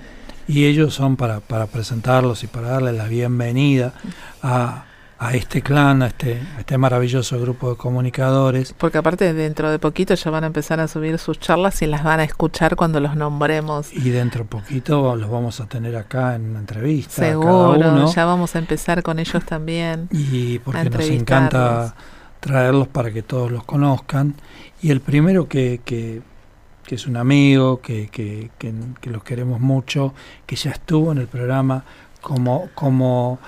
y 0.53 0.67
ellos 0.67 0.93
son 0.93 1.17
para, 1.17 1.41
para 1.41 1.67
presentarlos 1.67 2.45
y 2.45 2.47
para 2.47 2.69
darles 2.69 2.95
la 2.95 3.07
bienvenida 3.07 3.95
a, 4.43 4.85
a 5.19 5.33
este 5.33 5.63
clan, 5.63 6.03
a 6.03 6.09
este, 6.09 6.43
este 6.59 6.77
maravilloso 6.77 7.41
grupo 7.41 7.71
de 7.71 7.77
comunicadores. 7.77 8.75
Porque 8.77 8.99
aparte 8.99 9.33
dentro 9.33 9.71
de 9.71 9.79
poquito 9.79 10.15
ya 10.15 10.31
van 10.31 10.45
a 10.45 10.49
empezar 10.49 10.79
a 10.79 10.89
subir 10.89 11.19
sus 11.19 11.41
charlas 11.41 11.81
y 11.81 11.87
las 11.87 12.05
van 12.05 12.21
a 12.21 12.25
escuchar 12.25 12.77
cuando 12.77 13.01
los 13.01 13.17
nombremos. 13.17 13.95
Y 13.95 14.11
dentro 14.11 14.43
de 14.43 14.51
poquito 14.51 15.17
los 15.17 15.31
vamos 15.31 15.59
a 15.61 15.67
tener 15.67 15.97
acá 15.97 16.35
en 16.35 16.51
una 16.51 16.59
entrevista. 16.59 17.23
Seguro, 17.23 18.13
ya 18.13 18.25
vamos 18.27 18.55
a 18.55 18.59
empezar 18.59 19.03
con 19.03 19.19
ellos 19.19 19.43
también. 19.47 20.09
Y 20.11 20.59
porque 20.59 20.91
nos 20.91 21.09
encanta 21.09 21.95
traerlos 22.41 22.89
para 22.89 23.11
que 23.11 23.23
todos 23.23 23.51
los 23.51 23.65
conozcan. 23.65 24.35
Y 24.83 24.91
el 24.91 25.01
primero 25.01 25.49
que, 25.49 25.81
que 25.83 26.21
que 26.85 26.97
es 26.97 27.07
un 27.07 27.17
amigo, 27.17 27.81
que, 27.81 28.09
que, 28.09 28.51
que, 28.59 29.11
los 29.11 29.23
queremos 29.23 29.61
mucho, 29.61 30.15
que 30.47 30.57
ya 30.57 30.71
estuvo 30.71 31.13
en 31.13 31.19
el 31.19 31.27
programa 31.27 31.85
como, 32.21 32.69
como 32.75 33.39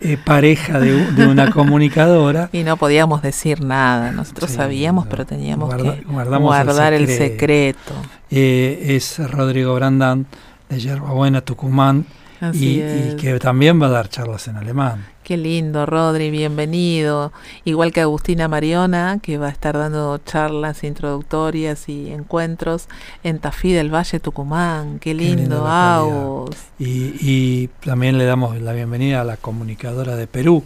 eh, 0.00 0.16
pareja 0.16 0.78
de, 0.80 1.26
una 1.26 1.50
comunicadora. 1.52 2.48
Y 2.52 2.62
no 2.62 2.76
podíamos 2.76 3.22
decir 3.22 3.62
nada, 3.62 4.12
nosotros 4.12 4.50
sabíamos, 4.50 5.06
pero 5.06 5.26
teníamos 5.26 5.74
que 5.74 6.04
guardar 6.06 6.92
el 6.92 7.08
secreto. 7.08 7.94
Eh, 8.30 8.96
es 8.96 9.18
Rodrigo 9.30 9.74
Brandán 9.74 10.26
de 10.68 10.80
Yerba 10.80 11.12
Buena, 11.12 11.40
Tucumán, 11.40 12.06
y, 12.52 12.80
y, 12.80 13.16
que 13.18 13.38
también 13.38 13.80
va 13.82 13.86
a 13.86 13.90
dar 13.90 14.08
charlas 14.08 14.46
en 14.48 14.56
alemán. 14.56 15.04
Qué 15.28 15.36
lindo, 15.36 15.84
Rodri, 15.84 16.30
bienvenido. 16.30 17.34
Igual 17.66 17.92
que 17.92 18.00
Agustina 18.00 18.48
Mariona, 18.48 19.18
que 19.22 19.36
va 19.36 19.48
a 19.48 19.50
estar 19.50 19.76
dando 19.76 20.16
charlas 20.16 20.84
introductorias 20.84 21.90
y 21.90 22.10
encuentros 22.10 22.88
en 23.22 23.38
Tafí 23.38 23.74
del 23.74 23.94
Valle 23.94 24.20
Tucumán. 24.20 24.98
Qué 25.00 25.12
lindo, 25.12 25.66
Agus. 25.68 26.56
Y, 26.78 27.12
y 27.20 27.68
también 27.84 28.16
le 28.16 28.24
damos 28.24 28.58
la 28.58 28.72
bienvenida 28.72 29.20
a 29.20 29.24
la 29.24 29.36
comunicadora 29.36 30.16
de 30.16 30.26
Perú, 30.26 30.64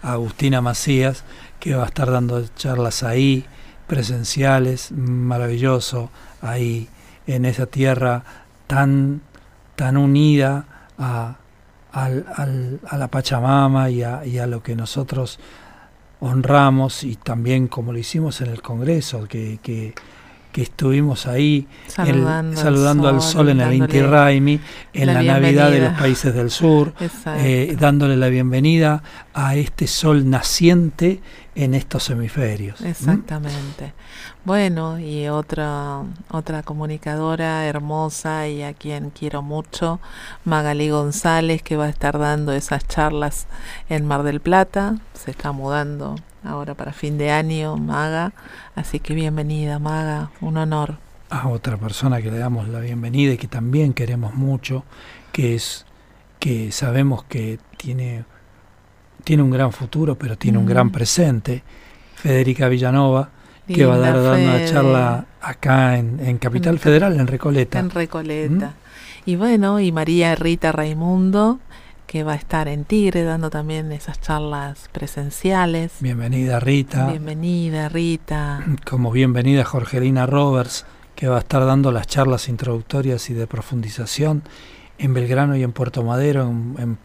Agustina 0.00 0.60
Macías, 0.60 1.24
que 1.58 1.74
va 1.74 1.82
a 1.82 1.86
estar 1.86 2.08
dando 2.08 2.46
charlas 2.54 3.02
ahí, 3.02 3.46
presenciales, 3.88 4.92
maravilloso, 4.92 6.08
ahí, 6.40 6.88
en 7.26 7.44
esa 7.44 7.66
tierra 7.66 8.22
tan, 8.68 9.22
tan 9.74 9.96
unida 9.96 10.66
a 10.98 11.38
al, 12.04 12.26
al, 12.36 12.80
a 12.88 12.96
la 12.96 13.08
Pachamama 13.08 13.90
y 13.90 14.02
a, 14.02 14.24
y 14.24 14.38
a, 14.38 14.46
lo 14.46 14.62
que 14.62 14.74
nosotros 14.74 15.38
honramos 16.20 17.04
y 17.04 17.16
también 17.16 17.68
como 17.68 17.92
lo 17.92 17.98
hicimos 17.98 18.40
en 18.40 18.48
el 18.48 18.62
Congreso, 18.62 19.26
que, 19.28 19.58
que, 19.62 19.94
que 20.52 20.62
estuvimos 20.62 21.26
ahí 21.26 21.66
saludando, 21.86 23.08
al 23.08 23.20
sol 23.20 23.50
en 23.50 23.60
el 23.60 23.74
Inti 23.74 24.02
Raimi, 24.02 24.60
en 24.92 25.06
la, 25.06 25.22
Navidad 25.22 25.70
de 25.70 25.80
los 25.80 25.98
países 25.98 26.34
del 26.34 26.50
sur, 26.50 26.92
eh, 27.38 27.76
dándole 27.78 28.16
la 28.16 28.28
bienvenida 28.28 29.02
a 29.34 29.56
este 29.56 29.86
sol 29.86 30.28
naciente 30.28 31.20
en 31.58 31.74
estos 31.74 32.08
hemisferios. 32.08 32.80
Exactamente. 32.82 33.92
Bueno, 34.44 35.00
y 35.00 35.26
otra, 35.26 36.04
otra 36.30 36.62
comunicadora 36.62 37.66
hermosa 37.66 38.46
y 38.46 38.62
a 38.62 38.74
quien 38.74 39.10
quiero 39.10 39.42
mucho, 39.42 39.98
Magali 40.44 40.88
González, 40.90 41.62
que 41.64 41.76
va 41.76 41.86
a 41.86 41.88
estar 41.88 42.16
dando 42.16 42.52
esas 42.52 42.86
charlas 42.86 43.48
en 43.88 44.06
Mar 44.06 44.22
del 44.22 44.40
Plata. 44.40 44.98
Se 45.14 45.32
está 45.32 45.50
mudando 45.50 46.14
ahora 46.44 46.74
para 46.74 46.92
fin 46.92 47.18
de 47.18 47.32
año, 47.32 47.76
Maga. 47.76 48.32
Así 48.76 49.00
que 49.00 49.12
bienvenida, 49.14 49.80
Maga, 49.80 50.30
un 50.40 50.58
honor. 50.58 50.98
A 51.28 51.48
otra 51.48 51.76
persona 51.76 52.22
que 52.22 52.30
le 52.30 52.38
damos 52.38 52.68
la 52.68 52.78
bienvenida 52.78 53.32
y 53.32 53.36
que 53.36 53.48
también 53.48 53.94
queremos 53.94 54.32
mucho, 54.34 54.84
que 55.32 55.56
es 55.56 55.86
que 56.38 56.70
sabemos 56.70 57.24
que 57.24 57.58
tiene, 57.76 58.24
tiene 59.28 59.42
un 59.42 59.50
gran 59.50 59.72
futuro, 59.72 60.14
pero 60.14 60.38
tiene 60.38 60.56
un 60.56 60.64
gran 60.64 60.88
presente, 60.88 61.62
Federica 62.14 62.66
Villanova 62.66 63.28
que 63.66 63.84
va 63.84 63.96
a 63.96 63.98
dar 63.98 64.16
una 64.16 64.64
charla 64.64 65.26
acá 65.42 65.98
en, 65.98 66.38
Capital 66.38 66.78
Federal, 66.78 67.20
en 67.20 67.26
Recoleta. 67.26 67.78
En 67.78 67.90
Recoleta. 67.90 68.68
¿Mm? 68.68 69.28
Y 69.28 69.36
bueno, 69.36 69.80
y 69.80 69.92
María 69.92 70.34
Rita 70.34 70.72
Raimundo, 70.72 71.60
que 72.06 72.24
va 72.24 72.32
a 72.32 72.36
estar 72.36 72.68
en 72.68 72.86
Tigre 72.86 73.22
dando 73.22 73.50
también 73.50 73.92
esas 73.92 74.18
charlas 74.18 74.88
presenciales. 74.92 75.92
Bienvenida 76.00 76.58
Rita. 76.58 77.08
Bienvenida 77.08 77.90
Rita. 77.90 78.64
Como 78.88 79.10
bienvenida 79.10 79.62
Jorgelina 79.62 80.24
Roberts, 80.24 80.86
que 81.14 81.28
va 81.28 81.36
a 81.36 81.40
estar 81.40 81.66
dando 81.66 81.92
las 81.92 82.06
charlas 82.06 82.48
introductorias 82.48 83.28
y 83.28 83.34
de 83.34 83.46
profundización 83.46 84.42
en 84.96 85.12
Belgrano 85.12 85.54
y 85.54 85.62
en 85.64 85.72
Puerto 85.72 86.02
Madero, 86.02 86.48
en, 86.48 86.96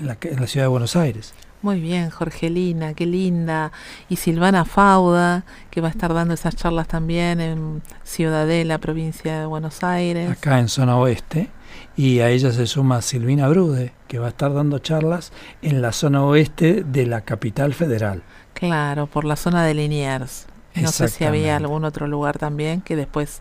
la, 0.00 0.16
en 0.22 0.40
la 0.40 0.46
ciudad 0.46 0.64
de 0.64 0.68
Buenos 0.68 0.96
Aires. 0.96 1.34
Muy 1.62 1.80
bien, 1.80 2.10
Jorgelina, 2.10 2.94
qué 2.94 3.06
linda. 3.06 3.72
Y 4.08 4.16
Silvana 4.16 4.64
Fauda, 4.64 5.44
que 5.70 5.80
va 5.80 5.88
a 5.88 5.90
estar 5.90 6.14
dando 6.14 6.34
esas 6.34 6.54
charlas 6.54 6.86
también 6.86 7.40
en 7.40 7.82
Ciudadela, 8.04 8.78
provincia 8.78 9.40
de 9.40 9.46
Buenos 9.46 9.82
Aires. 9.82 10.30
Acá 10.30 10.58
en 10.58 10.68
zona 10.68 10.96
oeste. 10.96 11.50
Y 11.96 12.20
a 12.20 12.30
ella 12.30 12.52
se 12.52 12.66
suma 12.66 13.02
Silvina 13.02 13.48
Brude, 13.48 13.92
que 14.06 14.18
va 14.18 14.26
a 14.26 14.28
estar 14.30 14.52
dando 14.52 14.78
charlas 14.78 15.32
en 15.62 15.82
la 15.82 15.92
zona 15.92 16.24
oeste 16.24 16.84
de 16.84 17.06
la 17.06 17.22
capital 17.22 17.74
federal. 17.74 18.22
Claro, 18.52 19.06
por 19.06 19.24
la 19.24 19.36
zona 19.36 19.64
de 19.64 19.74
Liniers. 19.74 20.46
No 20.74 20.92
sé 20.92 21.08
si 21.08 21.24
había 21.24 21.56
algún 21.56 21.84
otro 21.84 22.06
lugar 22.06 22.38
también, 22.38 22.82
que 22.82 22.96
después 22.96 23.40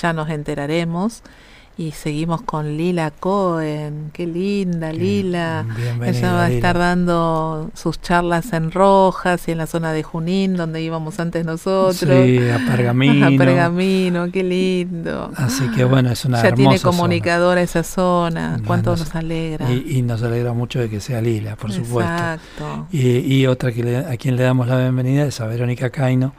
ya 0.00 0.12
nos 0.12 0.30
enteraremos. 0.30 1.22
Y 1.78 1.92
seguimos 1.92 2.42
con 2.42 2.76
Lila 2.76 3.10
Cohen, 3.10 4.10
qué 4.12 4.26
linda 4.26 4.92
Lila. 4.92 5.64
Ella 6.04 6.32
va 6.34 6.44
a 6.44 6.50
estar 6.50 6.78
dando 6.78 7.70
sus 7.74 7.98
charlas 7.98 8.52
en 8.52 8.70
Rojas 8.70 9.48
y 9.48 9.52
en 9.52 9.58
la 9.58 9.66
zona 9.66 9.92
de 9.92 10.02
Junín, 10.02 10.54
donde 10.54 10.82
íbamos 10.82 11.18
antes 11.18 11.46
nosotros. 11.46 11.96
Sí, 11.96 12.38
a 12.50 12.58
Pergamino. 12.70 13.26
A 13.32 13.38
Pergamino, 13.38 14.30
qué 14.30 14.44
lindo. 14.44 15.32
Así 15.34 15.66
que 15.70 15.84
bueno, 15.84 16.10
es 16.10 16.24
una 16.26 16.42
Ya 16.42 16.52
tiene 16.52 16.78
comunicadora 16.78 17.62
esa 17.62 17.82
zona, 17.82 18.60
cuánto 18.66 18.94
nos, 18.94 19.14
alegra. 19.14 19.72
Y, 19.72 20.02
nos 20.02 20.22
alegra 20.22 20.52
mucho 20.52 20.78
de 20.78 20.90
que 20.90 21.00
sea 21.00 21.22
Lila, 21.22 21.56
por 21.56 21.72
supuesto. 21.72 22.12
Exacto. 22.12 22.86
Y, 22.92 23.18
y 23.34 23.46
otra 23.46 23.72
que 23.72 23.96
a 23.96 24.16
quien 24.18 24.36
le 24.36 24.42
damos 24.42 24.68
la 24.68 24.76
bienvenida 24.76 25.24
es 25.24 25.40
a 25.40 25.46
Verónica 25.46 25.88
Caino, 25.88 26.34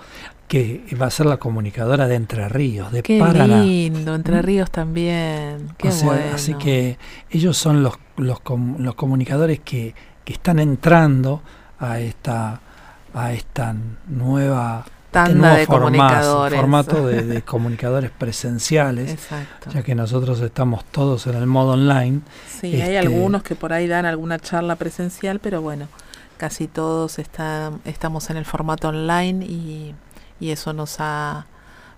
que 0.53 0.83
va 1.01 1.07
a 1.07 1.09
ser 1.09 1.25
la 1.25 1.37
comunicadora 1.37 2.07
de 2.07 2.13
Entre 2.13 2.47
Ríos, 2.47 2.91
de 2.91 3.01
Qué 3.01 3.17
Paraná. 3.17 3.63
lindo, 3.63 4.13
Entre 4.13 4.37
¿Mm? 4.37 4.43
Ríos 4.43 4.69
también. 4.69 5.69
Qué 5.79 5.89
bueno. 6.03 6.35
Así 6.35 6.53
que 6.53 6.99
ellos 7.31 7.57
son 7.57 7.81
los, 7.81 7.95
los, 8.17 8.39
los 8.77 8.93
comunicadores 8.93 9.61
que, 9.61 9.95
que, 10.23 10.33
están 10.33 10.59
entrando 10.59 11.41
a 11.79 11.99
esta, 11.99 12.61
a 13.15 13.33
esta 13.33 13.75
nueva 14.05 14.85
Tanda 15.09 15.55
de 15.55 15.65
comunicadores. 15.65 16.59
formato 16.59 17.07
de, 17.07 17.23
de, 17.23 17.41
comunicadores 17.43 18.11
presenciales, 18.11 19.09
Exacto. 19.09 19.71
ya 19.71 19.81
que 19.81 19.95
nosotros 19.95 20.39
estamos 20.39 20.85
todos 20.85 21.25
en 21.25 21.33
el 21.33 21.47
modo 21.47 21.71
online. 21.71 22.21
Sí, 22.61 22.75
hay 22.75 22.81
este, 22.81 22.99
algunos 22.99 23.41
que 23.41 23.55
por 23.55 23.73
ahí 23.73 23.87
dan 23.87 24.05
alguna 24.05 24.37
charla 24.37 24.75
presencial, 24.75 25.39
pero 25.39 25.63
bueno, 25.63 25.87
casi 26.37 26.67
todos 26.67 27.17
están, 27.17 27.81
estamos 27.85 28.29
en 28.29 28.37
el 28.37 28.45
formato 28.45 28.89
online 28.89 29.43
y 29.47 29.95
y 30.39 30.51
eso 30.51 30.73
nos 30.73 30.97
ha 30.99 31.45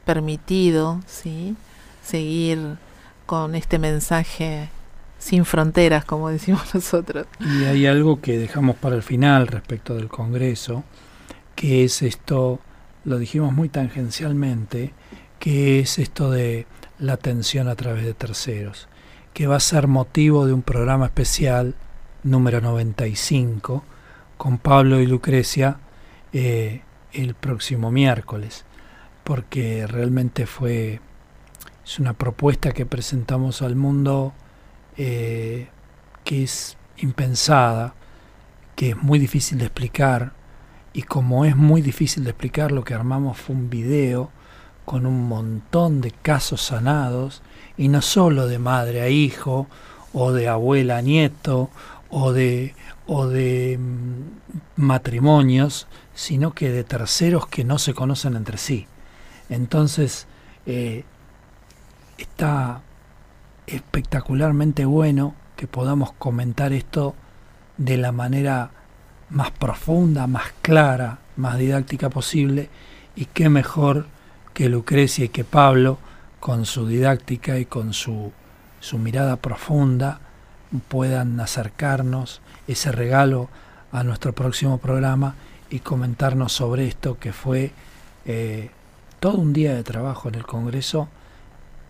permitido 0.05 1.01
¿sí? 1.07 1.55
seguir 2.03 2.77
con 3.25 3.55
este 3.55 3.79
mensaje 3.79 4.69
sin 5.17 5.45
fronteras, 5.45 6.05
como 6.05 6.29
decimos 6.31 6.73
nosotros. 6.73 7.27
Y 7.39 7.63
hay 7.65 7.87
algo 7.87 8.21
que 8.21 8.37
dejamos 8.37 8.75
para 8.75 8.95
el 8.95 9.03
final 9.03 9.47
respecto 9.47 9.95
del 9.95 10.07
Congreso, 10.07 10.83
que 11.55 11.83
es 11.83 12.01
esto, 12.01 12.59
lo 13.03 13.17
dijimos 13.17 13.53
muy 13.53 13.69
tangencialmente, 13.69 14.93
que 15.39 15.79
es 15.79 15.99
esto 15.99 16.31
de 16.31 16.67
la 16.99 17.13
atención 17.13 17.67
a 17.67 17.75
través 17.75 18.05
de 18.05 18.13
terceros, 18.13 18.87
que 19.33 19.47
va 19.47 19.57
a 19.57 19.59
ser 19.59 19.87
motivo 19.87 20.45
de 20.45 20.53
un 20.53 20.61
programa 20.61 21.05
especial 21.05 21.75
número 22.23 22.61
95 22.61 23.83
con 24.37 24.57
Pablo 24.57 24.99
y 24.99 25.05
Lucrecia 25.05 25.77
eh, 26.33 26.81
el 27.15 27.33
próximo 27.35 27.91
miércoles, 27.91 28.65
porque 29.23 29.87
realmente 29.87 30.45
fue 30.45 30.99
es 31.85 31.99
una 31.99 32.13
propuesta 32.13 32.71
que 32.71 32.85
presentamos 32.85 33.61
al 33.61 33.75
mundo 33.75 34.33
eh, 34.97 35.67
que 36.23 36.43
es 36.43 36.77
impensada, 36.97 37.93
que 38.75 38.89
es 38.89 38.97
muy 38.97 39.19
difícil 39.19 39.59
de 39.59 39.65
explicar, 39.65 40.33
y 40.93 41.03
como 41.03 41.45
es 41.45 41.55
muy 41.55 41.81
difícil 41.81 42.23
de 42.23 42.31
explicar, 42.31 42.71
lo 42.71 42.83
que 42.83 42.95
armamos 42.95 43.37
fue 43.37 43.55
un 43.55 43.69
video 43.69 44.31
con 44.83 45.05
un 45.05 45.27
montón 45.27 46.01
de 46.01 46.11
casos 46.11 46.61
sanados, 46.61 47.43
y 47.77 47.87
no 47.87 48.01
solo 48.01 48.47
de 48.47 48.57
madre 48.57 49.01
a 49.01 49.09
hijo, 49.09 49.67
o 50.11 50.31
de 50.31 50.47
abuela 50.47 50.97
a 50.97 51.01
nieto, 51.01 51.69
o 52.09 52.31
de, 52.31 52.75
o 53.07 53.27
de 53.27 53.77
mm, 53.79 54.81
matrimonios, 54.81 55.87
sino 56.13 56.53
que 56.53 56.71
de 56.71 56.83
terceros 56.83 57.47
que 57.47 57.63
no 57.63 57.77
se 57.79 57.93
conocen 57.93 58.35
entre 58.35 58.57
sí. 58.57 58.87
Entonces, 59.49 60.27
eh, 60.65 61.03
está 62.17 62.81
espectacularmente 63.67 64.85
bueno 64.85 65.35
que 65.55 65.67
podamos 65.67 66.13
comentar 66.13 66.73
esto 66.73 67.15
de 67.77 67.97
la 67.97 68.11
manera 68.11 68.71
más 69.29 69.51
profunda, 69.51 70.27
más 70.27 70.53
clara, 70.61 71.19
más 71.35 71.57
didáctica 71.57 72.09
posible, 72.09 72.69
y 73.15 73.25
qué 73.25 73.49
mejor 73.49 74.07
que 74.53 74.69
Lucrecia 74.69 75.25
y 75.25 75.29
que 75.29 75.43
Pablo, 75.43 75.97
con 76.39 76.65
su 76.65 76.87
didáctica 76.87 77.57
y 77.57 77.65
con 77.65 77.93
su, 77.93 78.31
su 78.79 78.97
mirada 78.97 79.35
profunda, 79.37 80.19
puedan 80.87 81.39
acercarnos 81.39 82.41
ese 82.67 82.91
regalo 82.91 83.49
a 83.91 84.03
nuestro 84.03 84.33
próximo 84.33 84.77
programa 84.77 85.35
y 85.69 85.79
comentarnos 85.79 86.53
sobre 86.53 86.87
esto 86.87 87.17
que 87.19 87.33
fue 87.33 87.71
eh, 88.25 88.69
todo 89.19 89.37
un 89.37 89.53
día 89.53 89.73
de 89.73 89.83
trabajo 89.83 90.29
en 90.29 90.35
el 90.35 90.45
Congreso 90.45 91.07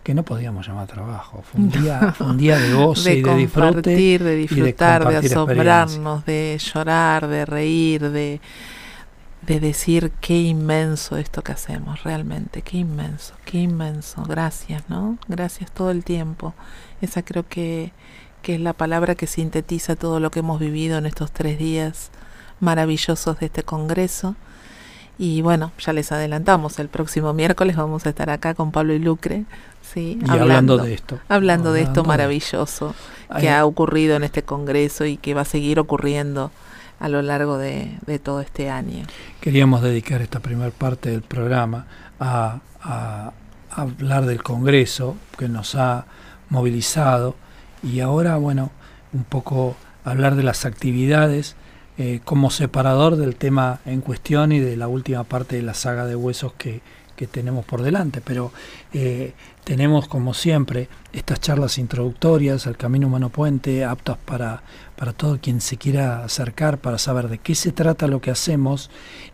que 0.06 0.14
no 0.14 0.22
podíamos 0.22 0.64
llamar 0.68 0.86
trabajo, 0.86 1.42
fue 1.42 1.60
un 1.60 1.70
día, 1.82 2.14
un 2.20 2.38
día 2.38 2.58
de 2.58 2.72
goce 2.72 3.16
y 3.16 3.22
de 3.22 3.34
disfrute. 3.34 3.90
De 3.90 4.36
disfrutar, 4.36 5.08
de, 5.08 5.16
asombrarnos, 5.16 6.24
de 6.24 6.60
llorar, 6.62 7.26
de 7.26 7.44
reír, 7.44 8.10
de, 8.10 8.40
de 9.42 9.60
decir 9.60 10.12
qué 10.20 10.40
inmenso 10.40 11.16
esto 11.16 11.42
que 11.42 11.50
hacemos, 11.50 12.04
realmente, 12.04 12.62
qué 12.62 12.78
inmenso, 12.78 13.34
qué 13.44 13.58
inmenso. 13.58 14.22
Gracias, 14.22 14.84
¿no? 14.88 15.18
Gracias 15.26 15.72
todo 15.72 15.90
el 15.90 16.04
tiempo. 16.04 16.54
Esa 17.00 17.24
creo 17.24 17.48
que, 17.48 17.90
que 18.46 18.54
es 18.54 18.60
la 18.60 18.74
palabra 18.74 19.16
que 19.16 19.26
sintetiza 19.26 19.96
todo 19.96 20.20
lo 20.20 20.30
que 20.30 20.38
hemos 20.38 20.60
vivido 20.60 20.98
en 20.98 21.06
estos 21.06 21.32
tres 21.32 21.58
días 21.58 22.12
maravillosos 22.60 23.40
de 23.40 23.46
este 23.46 23.64
Congreso. 23.64 24.36
Y 25.18 25.42
bueno, 25.42 25.72
ya 25.80 25.92
les 25.92 26.12
adelantamos, 26.12 26.78
el 26.78 26.88
próximo 26.88 27.32
miércoles 27.32 27.74
vamos 27.74 28.06
a 28.06 28.10
estar 28.10 28.30
acá 28.30 28.54
con 28.54 28.70
Pablo 28.70 28.92
y 28.92 29.00
Lucre, 29.00 29.46
¿sí? 29.82 30.20
hablando, 30.28 30.78
de 30.78 30.94
esto. 30.94 31.18
Hablando, 31.28 31.72
de 31.72 31.82
esto 31.82 32.04
maravilloso 32.04 32.94
que 33.40 33.50
ha 33.50 33.66
ocurrido 33.66 34.14
en 34.14 34.22
este 34.22 34.44
Congreso 34.44 35.06
y 35.06 35.16
que 35.16 35.34
va 35.34 35.40
a 35.40 35.44
seguir 35.44 35.80
ocurriendo 35.80 36.52
a 37.00 37.08
lo 37.08 37.22
largo 37.22 37.58
de, 37.58 37.98
todo 38.22 38.40
este 38.40 38.70
año. 38.70 39.06
Queríamos 39.40 39.82
dedicar 39.82 40.22
esta 40.22 40.38
primera 40.38 40.70
parte 40.70 41.10
del 41.10 41.22
programa 41.22 41.86
a, 42.20 42.60
a 42.80 43.32
hablar 43.72 44.24
del 44.24 44.44
Congreso 44.44 45.16
que 45.36 45.48
nos 45.48 45.74
ha 45.74 46.06
movilizado 46.48 47.34
y 47.86 48.00
ahora, 48.00 48.36
bueno, 48.36 48.70
un 49.12 49.24
poco 49.24 49.76
hablar 50.04 50.36
de 50.36 50.42
las 50.42 50.64
actividades 50.64 51.56
eh, 51.98 52.20
como 52.24 52.50
separador 52.50 53.16
del 53.16 53.36
tema 53.36 53.80
en 53.86 54.00
cuestión 54.00 54.52
y 54.52 54.60
de 54.60 54.76
la 54.76 54.88
última 54.88 55.24
parte 55.24 55.56
de 55.56 55.62
la 55.62 55.74
saga 55.74 56.04
de 56.04 56.16
huesos 56.16 56.52
que, 56.58 56.82
que 57.16 57.26
tenemos 57.26 57.64
por 57.64 57.82
delante. 57.82 58.20
Pero 58.20 58.52
eh, 58.92 59.32
tenemos, 59.64 60.06
como 60.06 60.34
siempre, 60.34 60.88
estas 61.12 61.40
charlas 61.40 61.78
introductorias 61.78 62.66
al 62.66 62.76
Camino 62.76 63.06
Humano 63.06 63.30
Puente, 63.30 63.84
aptas 63.84 64.18
para, 64.18 64.62
para 64.94 65.12
todo 65.12 65.40
quien 65.40 65.60
se 65.60 65.76
quiera 65.76 66.22
acercar, 66.22 66.78
para 66.78 66.98
saber 66.98 67.28
de 67.28 67.38
qué 67.38 67.54
se 67.54 67.72
trata 67.72 68.06
lo 68.06 68.20
que 68.20 68.30
hacemos 68.30 68.90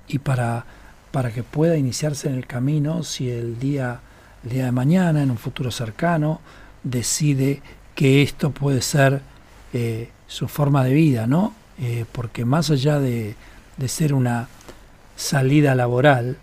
y 0.08 0.20
para, 0.20 0.64
para 1.10 1.32
que 1.32 1.42
pueda 1.42 1.76
iniciarse 1.76 2.28
en 2.28 2.36
el 2.36 2.46
camino 2.46 3.02
si 3.02 3.30
el 3.30 3.58
día, 3.58 4.00
el 4.44 4.50
día 4.50 4.66
de 4.66 4.72
mañana, 4.72 5.22
en 5.22 5.30
un 5.30 5.38
futuro 5.38 5.70
cercano, 5.70 6.40
decide 6.84 7.62
que 7.94 8.22
esto 8.22 8.50
puede 8.50 8.82
ser 8.82 9.20
eh, 9.72 10.10
su 10.26 10.48
forma 10.48 10.84
de 10.84 10.94
vida, 10.94 11.26
¿no? 11.26 11.54
Eh, 11.78 12.04
porque 12.12 12.44
más 12.44 12.70
allá 12.70 12.98
de, 12.98 13.34
ser 13.86 14.14
una 14.14 14.48
salida 15.16 15.74
laboral, 15.74 16.36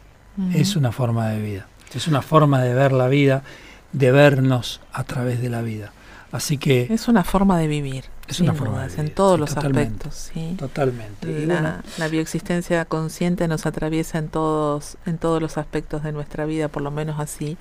es 0.54 0.78
una 0.78 0.93
forma 0.93 1.28
de 1.30 1.41
vida, 1.41 1.68
es 1.93 2.08
una 2.08 2.22
forma 2.22 2.62
de 2.64 2.74
ver 2.74 2.93
la 2.93 3.10
vida, 3.10 3.43
de 3.91 4.12
vernos 4.12 4.80
a 4.93 5.04
través 5.04 5.41
de 5.41 5.50
la 5.50 5.62
vida. 5.62 5.91
Así 6.32 6.58
que... 6.58 6.88
Es 6.89 7.08
una 7.08 7.24
forma 7.24 7.58
de 7.58 7.68
vivir. 7.68 8.06
Es 8.28 8.39
una 8.39 8.54
forma 8.54 8.88
de 8.88 9.02
En 9.02 9.14
todos 9.14 9.39
los 9.39 9.58
aspectos. 9.58 10.30
¿sí? 10.34 10.56
Totalmente. 10.58 11.45
La, 11.45 11.84
la, 11.97 12.08
bioexistencia 12.08 12.86
consciente 12.86 13.47
nos 13.47 13.66
atraviesa 13.66 14.20
en 14.20 14.30
todos, 14.30 14.97
en 15.06 15.18
todos 15.18 15.41
los 15.41 15.58
aspectos 15.58 16.04
de 16.04 16.12
nuestra 16.12 16.45
vida, 16.45 16.68
por 16.68 16.84
lo 16.84 16.91
menos 16.91 17.20
así 17.20 17.58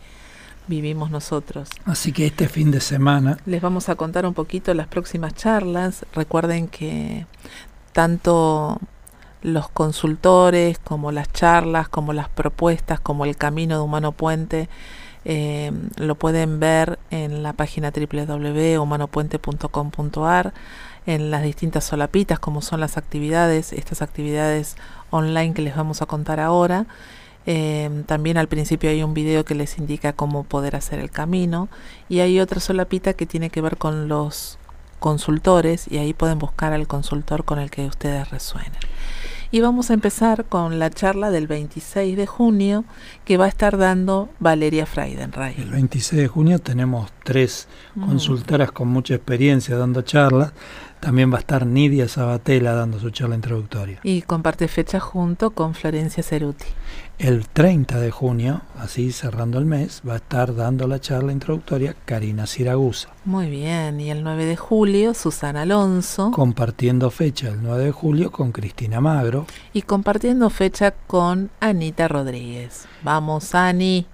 vivimos 0.69 1.11
nosotros. 1.11 1.71
Así 1.85 2.13
que 2.13 2.27
este 2.27 2.49
fin 2.49 2.71
de 2.71 2.81
semana 2.81 3.39
les 3.47 3.61
vamos 3.61 3.89
a 3.89 3.97
contar 3.97 4.27
un 4.27 4.35
poquito 4.35 4.73
las 4.75 4.87
próximas 4.87 5.35
charlas. 5.35 6.07
Recuerden 6.15 6.69
que 6.69 7.27
tanto 7.93 8.79
los 9.43 9.69
consultores 9.69 10.79
como 10.79 11.11
las 11.13 11.31
charlas, 11.33 11.89
como 11.89 12.13
las 12.13 12.29
propuestas, 12.29 13.01
como 13.01 13.25
el 13.25 13.37
camino 13.37 13.77
de 13.77 13.83
Humano 13.83 14.13
Puente, 14.13 14.69
eh, 15.25 15.73
lo 15.97 16.15
pueden 16.15 16.61
ver 16.61 17.01
en 17.11 17.43
la 17.43 17.53
página 17.53 17.91
www.humanopuente.com.ar, 17.91 20.55
en 21.07 21.31
las 21.31 21.43
distintas 21.43 21.85
solapitas, 21.85 22.39
como 22.39 22.63
son 22.63 22.81
las 22.81 22.97
actividades, 22.97 23.73
estas 23.73 24.01
actividades 24.03 24.77
online 25.11 25.55
que 25.55 25.63
les 25.63 25.77
vamos 25.77 26.03
a 26.03 26.07
contar 26.07 26.41
ahora. 26.41 26.87
Eh, 27.51 28.05
también 28.05 28.37
al 28.37 28.47
principio 28.47 28.91
hay 28.91 29.03
un 29.03 29.15
video 29.15 29.43
que 29.43 29.55
les 29.55 29.79
indica 29.79 30.13
cómo 30.13 30.45
poder 30.45 30.77
hacer 30.77 30.99
el 30.99 31.11
camino 31.11 31.71
y 32.07 32.21
hay 32.21 32.41
otra 32.41 32.61
solapita 32.61 33.15
que 33.15 33.25
tiene 33.25 33.49
que 33.49 33.63
ver 33.63 33.79
con 33.79 34.07
los 34.07 34.59
consultores 34.99 35.91
y 35.91 35.97
ahí 35.97 36.13
pueden 36.13 36.39
buscar 36.39 36.75
al 36.75 36.87
consultor 36.87 37.45
con 37.45 37.59
el 37.59 37.71
que 37.71 37.87
ustedes 37.87 38.29
resuenen. 38.29 38.79
Y 39.51 39.63
vamos 39.63 39.91
a 39.91 39.95
empezar 39.95 40.45
con 40.45 40.79
la 40.79 40.91
charla 40.91 41.31
del 41.31 41.47
26 41.47 42.19
de 42.19 42.27
junio 42.27 42.85
que 43.25 43.39
va 43.39 43.47
a 43.47 43.49
estar 43.49 43.79
dando 43.79 44.29
Valeria 44.41 44.85
Freidenreich. 44.85 45.59
El 45.59 45.71
26 45.71 46.21
de 46.21 46.29
junio 46.29 46.59
tenemos 46.59 47.11
tres 47.25 47.67
mm. 47.95 48.09
consultoras 48.09 48.73
con 48.73 48.89
mucha 48.89 49.15
experiencia 49.15 49.79
dando 49.79 50.03
charlas. 50.03 50.53
También 51.01 51.33
va 51.33 51.37
a 51.37 51.41
estar 51.41 51.65
Nidia 51.65 52.09
Sabatella 52.09 52.75
dando 52.75 52.99
su 52.99 53.09
charla 53.09 53.37
introductoria. 53.37 54.01
Y 54.03 54.21
comparte 54.21 54.69
fecha 54.69 55.01
junto 55.01 55.53
con 55.53 55.75
Florencia 55.75 56.23
Ceruti. 56.23 56.67
El 57.19 57.49
30 57.49 57.99
de 57.99 58.13
junio, 58.13 58.61
así 58.79 59.11
cerrando 59.11 59.59
el 59.59 59.65
mes, 59.65 60.03
va 60.09 60.13
a 60.13 60.17
estar 60.19 60.55
dando 60.55 60.87
la 60.87 61.01
charla 61.01 61.33
introductoria 61.33 61.97
Karina 62.05 62.47
Siragusa. 62.47 63.09
Muy 63.25 63.51
bien, 63.51 63.99
y 63.99 64.13
el 64.13 64.23
9 64.23 64.45
de 64.45 64.57
julio, 64.57 65.15
Susana 65.15 65.63
Alonso. 65.63 66.31
Compartiendo 66.31 67.11
fecha 67.11 67.49
el 67.49 67.61
9 67.61 67.87
de 67.87 67.91
julio 67.91 68.31
con 68.31 68.53
Cristina 68.53 69.01
Magro. 69.01 69.47
Y 69.73 69.83
compartiendo 69.83 70.49
fecha 70.49 70.93
con 70.93 71.51
Anita 71.59 72.07
Rodríguez. 72.07 72.87
Vamos, 73.03 73.53
Ani. 73.53 74.07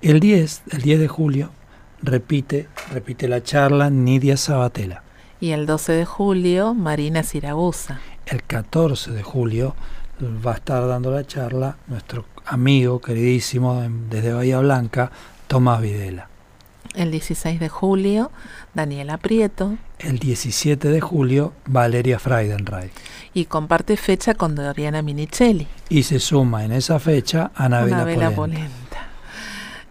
El 0.00 0.20
10, 0.20 0.62
el 0.70 0.82
10 0.82 1.00
de 1.00 1.08
julio, 1.08 1.50
repite, 2.02 2.68
repite 2.92 3.26
la 3.26 3.42
charla 3.42 3.90
Nidia 3.90 4.36
Sabatella. 4.36 5.02
Y 5.40 5.50
el 5.50 5.66
12 5.66 5.90
de 5.90 6.04
julio, 6.04 6.72
Marina 6.72 7.24
Siragusa. 7.24 7.98
El 8.26 8.44
14 8.44 9.10
de 9.10 9.24
julio, 9.24 9.74
va 10.20 10.52
a 10.52 10.54
estar 10.54 10.86
dando 10.86 11.10
la 11.10 11.26
charla 11.26 11.76
nuestro 11.86 12.24
amigo 12.46 13.00
queridísimo 13.00 13.82
desde 14.10 14.32
Bahía 14.32 14.58
Blanca, 14.58 15.10
Tomás 15.46 15.80
Videla. 15.80 16.28
El 16.94 17.10
16 17.10 17.60
de 17.60 17.68
julio, 17.68 18.30
Daniela 18.74 19.18
Prieto. 19.18 19.76
El 19.98 20.18
17 20.18 20.88
de 20.88 21.00
julio, 21.00 21.52
Valeria 21.66 22.18
Freidenreich. 22.18 22.92
Y 23.34 23.44
comparte 23.44 23.96
fecha 23.96 24.34
con 24.34 24.54
Doriana 24.54 25.02
Minicelli. 25.02 25.68
Y 25.88 26.02
se 26.02 26.18
suma 26.18 26.64
en 26.64 26.72
esa 26.72 26.98
fecha 26.98 27.50
Anabela, 27.54 27.98
Anabela 27.98 28.30
Polenta. 28.30 28.87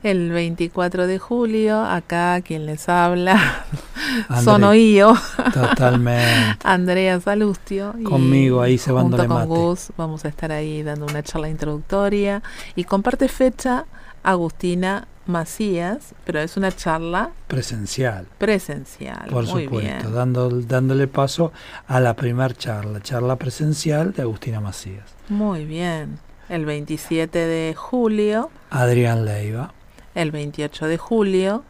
El 0.03 0.31
24 0.31 1.07
de 1.07 1.17
julio, 1.17 1.83
acá 1.83 2.39
quien 2.41 2.65
les 2.65 2.87
habla, 2.87 3.65
Sono 4.43 4.73
yo. 4.73 5.15
Totalmente. 5.53 6.59
Andrea 6.63 7.19
Salustio. 7.19 7.93
Conmigo 8.03 8.61
ahí 8.61 8.77
se 8.77 8.91
van 8.91 9.09
con 9.09 9.27
mate. 9.27 9.47
Gus 9.47 9.91
vamos 9.97 10.25
a 10.25 10.27
estar 10.27 10.51
ahí 10.51 10.83
dando 10.83 11.05
una 11.05 11.23
charla 11.23 11.49
introductoria. 11.49 12.41
Y 12.75 12.83
comparte 12.83 13.27
fecha 13.27 13.85
Agustina 14.23 15.07
Macías, 15.25 16.13
pero 16.25 16.39
es 16.39 16.57
una 16.57 16.71
charla 16.71 17.31
presencial. 17.47 18.27
Presencial. 18.37 19.27
Por 19.29 19.45
supuesto, 19.45 20.09
Dando, 20.11 20.49
dándole 20.49 21.07
paso 21.07 21.51
a 21.87 21.99
la 21.99 22.15
primera 22.15 22.53
charla, 22.53 23.01
charla 23.01 23.35
presencial 23.35 24.13
de 24.13 24.21
Agustina 24.21 24.61
Macías. 24.61 25.05
Muy 25.29 25.65
bien. 25.65 26.19
El 26.49 26.65
27 26.65 27.37
de 27.37 27.75
julio. 27.75 28.49
Adrián 28.69 29.25
Leiva. 29.25 29.73
El 30.17 30.31
28 30.31 30.87
de 30.87 30.97
julio. 30.97 31.63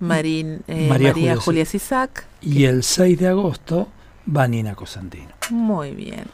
Marín, 0.00 0.62
eh, 0.68 0.88
María, 0.88 1.36
Julia, 1.36 1.64
Sisac. 1.66 2.26
Y 2.40 2.64
el 2.64 2.82
6 2.82 3.18
de 3.18 3.28
agosto, 3.28 3.88
Vanina 4.24 4.74
Cosantino. 4.74 5.28
Muy 5.50 5.90
bien. 5.92 6.24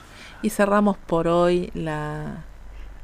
Y 0.42 0.50
cerramos 0.50 0.96
por 0.96 1.26
hoy 1.26 1.70
la, 1.74 2.44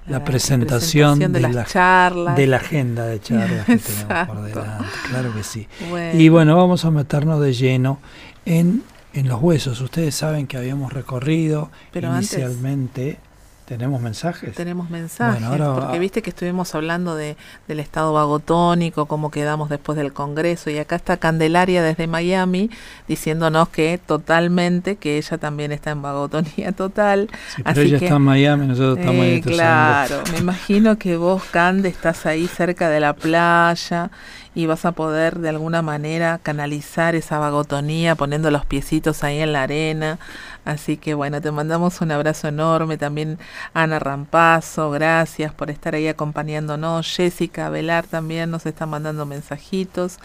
la, 0.07 0.25
presentación, 0.25 1.19
de, 1.19 1.41
las 1.41 1.73
charlas. 1.73 2.37
De 2.37 2.47
la 2.47 2.59
agenda 2.59 3.07
de 3.07 3.21
charlas 3.21 3.67
que 3.67 3.79
tenemos 3.79 4.27
por 4.27 4.43
delante. 4.45 4.85
Claro 5.11 5.35
que 5.35 5.43
sí. 5.43 5.69
Y 6.15 6.29
bueno, 6.29 6.57
vamos 6.57 6.85
a 6.85 6.93
meternos 6.93 7.41
de 7.41 7.53
lleno 7.53 7.99
en, 8.45 8.85
en 9.13 9.29
los 9.29 9.43
huesos. 9.43 9.81
Ustedes 9.81 10.15
saben 10.15 10.47
que 10.47 10.57
habíamos 10.57 10.93
recorrido 10.93 11.71
inicialmente. 11.95 13.19
¿Tenemos 13.67 14.01
mensajes? 14.01 14.55
Tenemos 14.55 14.91
mensajes, 14.91 15.43
porque 15.59 15.99
viste 15.99 16.23
que 16.23 16.31
estuvimos 16.31 16.73
hablando 16.77 17.17
de, 17.17 17.37
del 17.67 17.81
estado 17.81 18.13
vagotónico, 18.13 19.07
cómo 19.07 19.33
quedamos 19.33 19.69
después 19.69 19.99
del 19.99 20.13
Congreso, 20.13 20.71
y 20.71 20.79
acá 20.79 20.95
está 20.95 21.17
Candelaria 21.17 21.83
desde 21.83 22.07
Miami 22.07 22.71
diciéndonos 23.09 23.69
que 23.71 23.99
totalmente, 24.05 24.95
que 24.97 25.19
ella 25.19 25.39
también 25.39 25.73
está 25.73 25.91
en 25.91 26.01
vagotonía 26.01 26.71
total. 26.73 27.29
pero 27.65 27.81
ella 27.81 27.97
está 27.97 28.17
en 28.17 28.23
Miami, 28.23 28.67
nosotros 28.69 28.99
estamos 28.99 29.23
ahí. 29.23 29.35
Eh, 29.35 29.41
claro, 29.41 30.23
me 30.33 30.39
imagino 30.39 30.97
que 30.97 31.17
vos, 31.17 31.43
Cande, 31.51 31.89
estás 31.89 32.25
ahí 32.25 32.47
cerca 32.47 32.89
de 32.89 33.01
la 33.01 33.15
playa 33.15 34.13
y 34.57 34.65
vas 34.65 34.87
a 34.87 34.93
poder 34.93 35.41
de 35.41 35.51
alguna 35.51 35.83
manera 35.83 36.41
canalizar 36.43 37.15
esa 37.15 37.39
vagotonía 37.39 38.15
poniendo 38.15 38.51
los 38.51 38.65
piecitos 38.65 39.23
ahí 39.23 39.41
en 39.41 39.53
la 39.53 39.65
arena. 39.65 40.19
Así 40.65 40.97
que 40.97 41.13
bueno, 41.13 41.43
te 41.43 41.53
mandamos 41.53 42.01
un 42.01 42.11
abrazo 42.11 42.49
enorme. 42.49 42.97
También 42.97 43.39
Ana 43.75 43.99
Rampazo, 43.99 44.91
gracias 44.91 45.53
por 45.53 45.69
estar 45.69 45.95
ahí 45.95 46.09
acompañándonos. 46.09 47.07
Jessica 47.07 47.69
Velar 47.69 48.07
también 48.07 48.51
nos 48.51 48.65
está 48.65 48.87
mandando 48.87 49.27
mensajitos. 49.27 50.21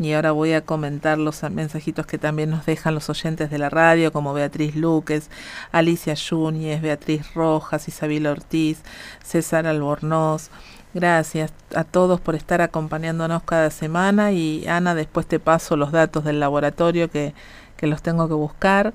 Y 0.00 0.14
ahora 0.14 0.32
voy 0.32 0.52
a 0.52 0.62
comentar 0.62 1.16
los 1.16 1.44
mensajitos 1.44 2.06
que 2.06 2.18
también 2.18 2.50
nos 2.50 2.66
dejan 2.66 2.92
los 2.92 3.08
oyentes 3.08 3.50
de 3.50 3.58
la 3.58 3.70
radio, 3.70 4.12
como 4.12 4.34
Beatriz 4.34 4.74
Luques, 4.74 5.30
Alicia 5.70 6.14
Yúñez, 6.14 6.82
Beatriz 6.82 7.34
Rojas, 7.34 7.86
Isabel 7.86 8.26
Ortiz, 8.26 8.80
César 9.22 9.68
Albornoz. 9.68 10.50
Gracias 10.96 11.52
a 11.74 11.84
todos 11.84 12.22
por 12.22 12.34
estar 12.36 12.62
acompañándonos 12.62 13.42
cada 13.42 13.68
semana 13.68 14.32
y 14.32 14.66
Ana, 14.66 14.94
después 14.94 15.26
te 15.26 15.38
paso 15.38 15.76
los 15.76 15.92
datos 15.92 16.24
del 16.24 16.40
laboratorio 16.40 17.10
que, 17.10 17.34
que 17.76 17.86
los 17.86 18.00
tengo 18.00 18.28
que 18.28 18.32
buscar. 18.32 18.94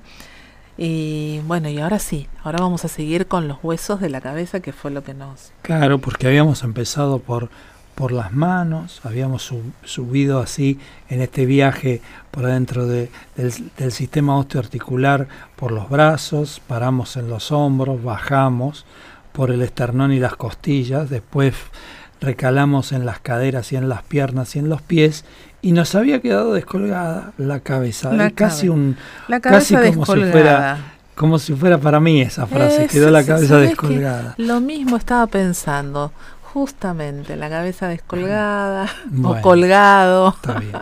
Y 0.80 1.42
bueno, 1.46 1.70
y 1.70 1.78
ahora 1.78 2.00
sí, 2.00 2.28
ahora 2.44 2.58
vamos 2.60 2.86
a 2.86 2.88
seguir 2.88 3.28
con 3.28 3.48
los 3.48 3.60
huesos 3.62 4.02
de 4.02 4.10
la 4.10 4.20
cabeza, 4.20 4.62
que 4.62 4.74
fue 4.74 4.90
lo 4.90 5.04
que 5.04 5.14
nos... 5.14 5.52
Claro, 5.62 6.00
porque 6.00 6.26
habíamos 6.26 6.64
empezado 6.64 7.20
por, 7.20 7.50
por 7.94 8.12
las 8.12 8.34
manos, 8.34 9.00
habíamos 9.04 9.54
subido 9.84 10.40
así 10.40 10.80
en 11.08 11.22
este 11.22 11.46
viaje 11.46 12.02
por 12.32 12.46
adentro 12.46 12.88
de, 12.88 13.12
del, 13.36 13.54
del 13.78 13.92
sistema 13.92 14.40
osteoarticular 14.40 15.28
por 15.56 15.72
los 15.72 15.88
brazos, 15.88 16.64
paramos 16.68 17.16
en 17.16 17.30
los 17.30 17.52
hombros, 17.52 18.04
bajamos, 18.04 18.88
por 19.32 19.52
el 19.52 19.62
esternón 19.62 20.12
y 20.12 20.20
las 20.20 20.36
costillas, 20.36 21.10
después 21.10 21.54
recalamos 22.20 22.92
en 22.92 23.06
las 23.06 23.20
caderas 23.20 23.72
y 23.72 23.76
en 23.76 23.90
las 23.90 24.04
piernas 24.04 24.56
y 24.56 24.60
en 24.60 24.70
los 24.70 24.82
pies 24.82 25.26
y 25.62 25.72
nos 25.72 25.96
había 25.96 26.22
quedado 26.22 26.54
descolgada 26.54 27.34
la 27.38 27.60
cabeza, 27.60 28.12
casi 28.36 28.70
un 28.70 28.96
casi 29.42 29.76
como 29.76 30.06
si 30.06 30.24
fuera 30.26 30.94
como 31.16 31.40
si 31.40 31.54
fuera 31.54 31.78
para 31.78 32.00
mí 32.00 32.22
esa 32.22 32.48
frase, 32.48 32.88
quedó 32.88 33.12
la 33.12 33.24
cabeza 33.24 33.58
descolgada. 33.58 34.34
Lo 34.38 34.60
mismo 34.60 34.98
estaba 34.98 35.28
pensando, 35.28 36.12
justamente 36.42 37.36
la 37.36 37.50
cabeza 37.50 37.88
descolgada 37.88 38.88
o 39.24 39.40
colgado. 39.42 40.30
Está 40.30 40.60
bien. 40.60 40.74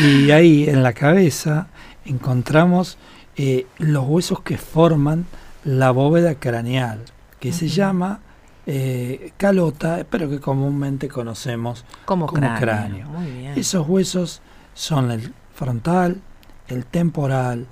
Y 0.00 0.30
ahí 0.32 0.68
en 0.68 0.82
la 0.82 0.92
cabeza 0.92 1.68
encontramos 2.04 2.98
eh, 3.36 3.66
los 3.78 4.04
huesos 4.06 4.40
que 4.40 4.58
forman 4.58 5.26
la 5.64 5.90
bóveda 5.92 6.34
craneal 6.34 7.00
que 7.40 7.52
se 7.52 7.68
llama 7.68 8.20
eh, 8.66 9.32
calota, 9.36 10.06
pero 10.10 10.28
que 10.28 10.40
comúnmente 10.40 11.08
conocemos 11.08 11.84
como, 12.04 12.26
cráneo. 12.26 13.08
Esos 13.56 13.88
huesos 13.88 14.42
son 14.74 15.10
el 15.10 15.32
frontal, 15.54 16.20
el 16.68 16.84
temporal, 16.84 17.66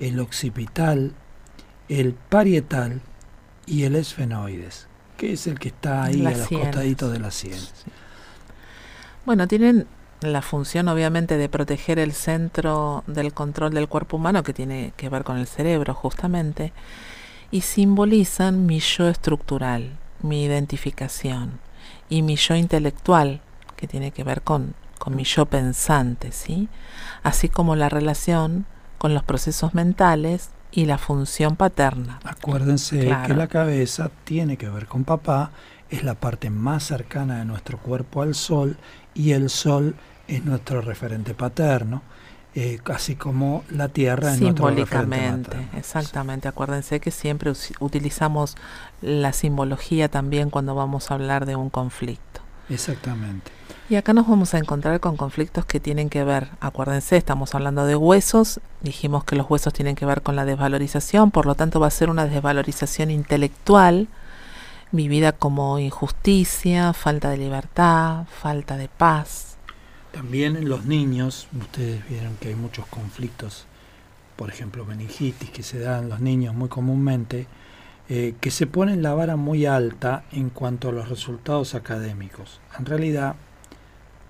el 0.00 0.18
occipital, 0.18 1.12
el 1.88 2.14
parietal 2.14 3.00
y 3.66 3.84
el 3.84 3.96
esfenoides, 3.96 4.88
que 5.16 5.34
es 5.34 5.46
el 5.46 5.58
que 5.58 5.68
está 5.68 6.04
ahí 6.04 6.26
a 6.26 6.30
los 6.30 6.48
costaditos 6.48 7.12
de 7.12 7.18
la 7.20 7.30
sien. 7.30 7.58
Bueno, 9.24 9.46
tienen 9.46 9.86
la 10.20 10.42
función 10.42 10.88
obviamente 10.88 11.36
de 11.36 11.48
proteger 11.48 11.98
el 11.98 12.12
centro 12.12 13.04
del 13.06 13.32
control 13.32 13.74
del 13.74 13.88
cuerpo 13.88 14.16
humano 14.16 14.42
que 14.42 14.52
tiene 14.52 14.92
que 14.96 15.08
ver 15.08 15.24
con 15.24 15.38
el 15.38 15.46
cerebro 15.46 15.94
justamente 15.94 16.72
y 17.52 17.60
simbolizan 17.60 18.66
mi 18.66 18.80
yo 18.80 19.08
estructural, 19.08 19.96
mi 20.22 20.42
identificación 20.42 21.60
y 22.08 22.22
mi 22.22 22.34
yo 22.34 22.56
intelectual, 22.56 23.40
que 23.76 23.86
tiene 23.86 24.10
que 24.10 24.24
ver 24.24 24.42
con 24.42 24.74
con 25.02 25.16
mi 25.16 25.24
yo 25.24 25.46
pensante, 25.46 26.30
¿sí? 26.30 26.68
Así 27.24 27.48
como 27.48 27.74
la 27.74 27.88
relación 27.88 28.66
con 28.98 29.14
los 29.14 29.24
procesos 29.24 29.74
mentales 29.74 30.50
y 30.70 30.84
la 30.84 30.96
función 30.96 31.56
paterna. 31.56 32.20
Acuérdense 32.22 33.00
que 33.26 33.34
la 33.34 33.48
cabeza 33.48 34.12
tiene 34.22 34.56
que 34.56 34.68
ver 34.68 34.86
con 34.86 35.02
papá, 35.02 35.50
es 35.90 36.04
la 36.04 36.14
parte 36.14 36.50
más 36.50 36.84
cercana 36.84 37.40
de 37.40 37.46
nuestro 37.46 37.78
cuerpo 37.78 38.22
al 38.22 38.36
sol 38.36 38.76
y 39.12 39.32
el 39.32 39.50
sol 39.50 39.96
es 40.28 40.44
nuestro 40.44 40.82
referente 40.82 41.34
paterno. 41.34 42.02
Eh, 42.54 42.80
así 42.92 43.16
como 43.16 43.64
la 43.70 43.88
tierra 43.88 44.36
nuestro 44.36 44.68
referente 44.68 45.56
exactamente. 45.74 46.48
Acuérdense 46.48 47.00
que 47.00 47.10
siempre 47.10 47.50
utilizamos 47.80 48.56
la 49.00 49.32
simbología 49.32 50.10
también 50.10 50.50
cuando 50.50 50.74
vamos 50.74 51.10
a 51.10 51.14
hablar 51.14 51.46
de 51.46 51.56
un 51.56 51.70
conflicto. 51.70 52.42
Exactamente. 52.68 53.50
Y 53.88 53.96
acá 53.96 54.12
nos 54.12 54.28
vamos 54.28 54.54
a 54.54 54.58
encontrar 54.58 55.00
con 55.00 55.16
conflictos 55.16 55.64
que 55.64 55.80
tienen 55.80 56.08
que 56.08 56.24
ver, 56.24 56.48
acuérdense, 56.60 57.16
estamos 57.16 57.54
hablando 57.54 57.84
de 57.84 57.96
huesos, 57.96 58.60
dijimos 58.80 59.24
que 59.24 59.36
los 59.36 59.50
huesos 59.50 59.72
tienen 59.72 59.96
que 59.96 60.06
ver 60.06 60.22
con 60.22 60.36
la 60.36 60.44
desvalorización, 60.44 61.30
por 61.30 61.46
lo 61.46 61.54
tanto 61.54 61.80
va 61.80 61.88
a 61.88 61.90
ser 61.90 62.08
una 62.08 62.26
desvalorización 62.26 63.10
intelectual, 63.10 64.08
vivida 64.92 65.32
como 65.32 65.78
injusticia, 65.78 66.92
falta 66.92 67.28
de 67.30 67.38
libertad, 67.38 68.24
falta 68.40 68.76
de 68.76 68.88
paz. 68.88 69.51
También 70.12 70.56
en 70.56 70.68
los 70.68 70.84
niños, 70.84 71.48
ustedes 71.58 72.06
vieron 72.08 72.36
que 72.36 72.48
hay 72.48 72.54
muchos 72.54 72.86
conflictos, 72.86 73.66
por 74.36 74.50
ejemplo, 74.50 74.84
meningitis 74.84 75.50
que 75.50 75.62
se 75.62 75.78
dan 75.78 76.04
en 76.04 76.10
los 76.10 76.20
niños 76.20 76.54
muy 76.54 76.68
comúnmente, 76.68 77.46
eh, 78.10 78.34
que 78.40 78.50
se 78.50 78.66
ponen 78.66 79.02
la 79.02 79.14
vara 79.14 79.36
muy 79.36 79.64
alta 79.64 80.24
en 80.32 80.50
cuanto 80.50 80.90
a 80.90 80.92
los 80.92 81.08
resultados 81.08 81.74
académicos. 81.74 82.60
En 82.78 82.84
realidad, 82.84 83.36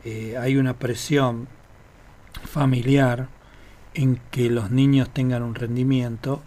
eh, 0.04 0.36
hay 0.38 0.56
una 0.56 0.74
presión 0.74 1.48
familiar 2.44 3.28
en 3.94 4.20
que 4.30 4.50
los 4.50 4.70
niños 4.70 5.10
tengan 5.10 5.42
un 5.42 5.56
rendimiento 5.56 6.42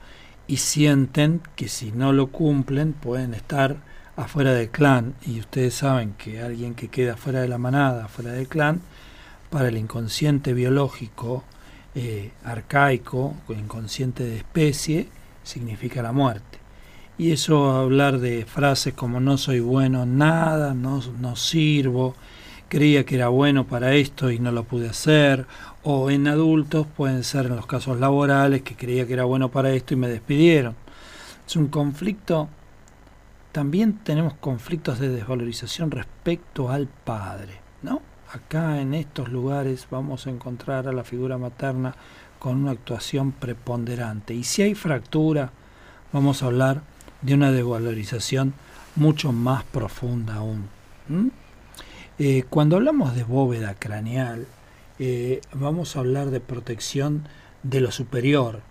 y 0.48 0.58
sienten 0.58 1.42
que 1.56 1.68
si 1.68 1.92
no 1.92 2.14
lo 2.14 2.28
cumplen 2.28 2.94
pueden 2.94 3.34
estar 3.34 3.78
afuera 4.16 4.54
del 4.54 4.70
clan 4.70 5.16
y 5.26 5.40
ustedes 5.40 5.74
saben 5.74 6.14
que 6.14 6.42
alguien 6.42 6.74
que 6.74 6.88
queda 6.88 7.18
fuera 7.18 7.42
de 7.42 7.48
la 7.50 7.58
manada, 7.58 8.08
fuera 8.08 8.32
del 8.32 8.48
clan, 8.48 8.82
para 9.50 9.70
el 9.70 9.78
inconsciente 9.78 10.54
biológico 10.54 11.44
eh, 11.94 12.32
arcaico, 12.44 13.36
inconsciente 13.50 14.24
de 14.24 14.38
especie, 14.38 15.08
significa 15.44 16.02
la 16.02 16.12
muerte. 16.12 16.60
Y 17.18 17.32
eso 17.32 17.72
hablar 17.72 18.20
de 18.20 18.46
frases 18.46 18.94
como 18.94 19.22
no 19.22 19.38
soy 19.38 19.62
bueno 19.62 20.06
nada, 20.06 20.74
no, 20.74 21.02
no 21.20 21.38
sirvo, 21.38 22.16
creía 22.68 23.06
que 23.06 23.16
era 23.16 23.30
bueno 23.30 23.66
para 23.66 23.94
esto 23.94 24.32
y 24.32 24.40
no 24.40 24.52
lo 24.52 24.66
pude 24.66 24.90
hacer, 24.90 25.46
o 25.84 26.10
en 26.12 26.28
adultos 26.28 26.86
pueden 26.98 27.24
ser 27.24 27.46
en 27.46 27.56
los 27.56 27.66
casos 27.66 28.00
laborales 28.00 28.64
que 28.64 28.76
creía 28.76 29.08
que 29.08 29.14
era 29.14 29.24
bueno 29.24 29.50
para 29.50 29.72
esto 29.72 29.94
y 29.94 29.98
me 29.98 30.10
despidieron. 30.10 30.76
Es 31.48 31.56
un 31.56 31.68
conflicto, 31.68 32.50
también 33.54 34.00
tenemos 34.00 34.34
conflictos 34.34 35.00
de 35.00 35.08
desvalorización 35.08 35.92
respecto 35.92 36.70
al 36.70 36.88
padre, 36.88 37.62
¿no? 37.82 38.02
Acá 38.36 38.82
en 38.82 38.94
estos 38.94 39.30
lugares 39.30 39.88
vamos 39.90 40.28
a 40.28 40.30
encontrar 40.30 40.90
a 40.90 40.92
la 40.92 41.06
figura 41.06 41.38
materna 41.38 41.96
con 42.38 42.58
una 42.58 42.72
actuación 42.72 43.32
preponderante. 43.32 44.34
Y 44.34 44.44
si 44.44 44.62
hay 44.62 44.76
fractura, 44.76 45.54
vamos 46.12 46.44
a 46.44 46.48
hablar 46.48 46.82
de 47.22 47.34
una 47.34 47.54
desvalorización 47.54 48.54
mucho 48.98 49.32
más 49.32 49.64
profunda 49.64 50.36
aún. 50.36 50.68
Eh, 52.20 52.44
cuando 52.50 52.76
hablamos 52.76 53.16
de 53.16 53.24
bóveda 53.24 53.74
craneal, 53.74 54.48
eh, 55.00 55.40
vamos 55.54 55.96
a 55.96 56.00
hablar 56.00 56.30
de 56.30 56.42
protección 56.42 57.30
de 57.64 57.80
lo 57.80 57.92
superior, 57.94 58.64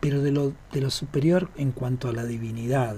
pero 0.00 0.20
de 0.20 0.32
lo, 0.32 0.52
de 0.70 0.82
lo 0.82 0.90
superior 0.90 1.48
en 1.56 1.72
cuanto 1.72 2.10
a 2.10 2.12
la 2.12 2.26
divinidad, 2.26 2.96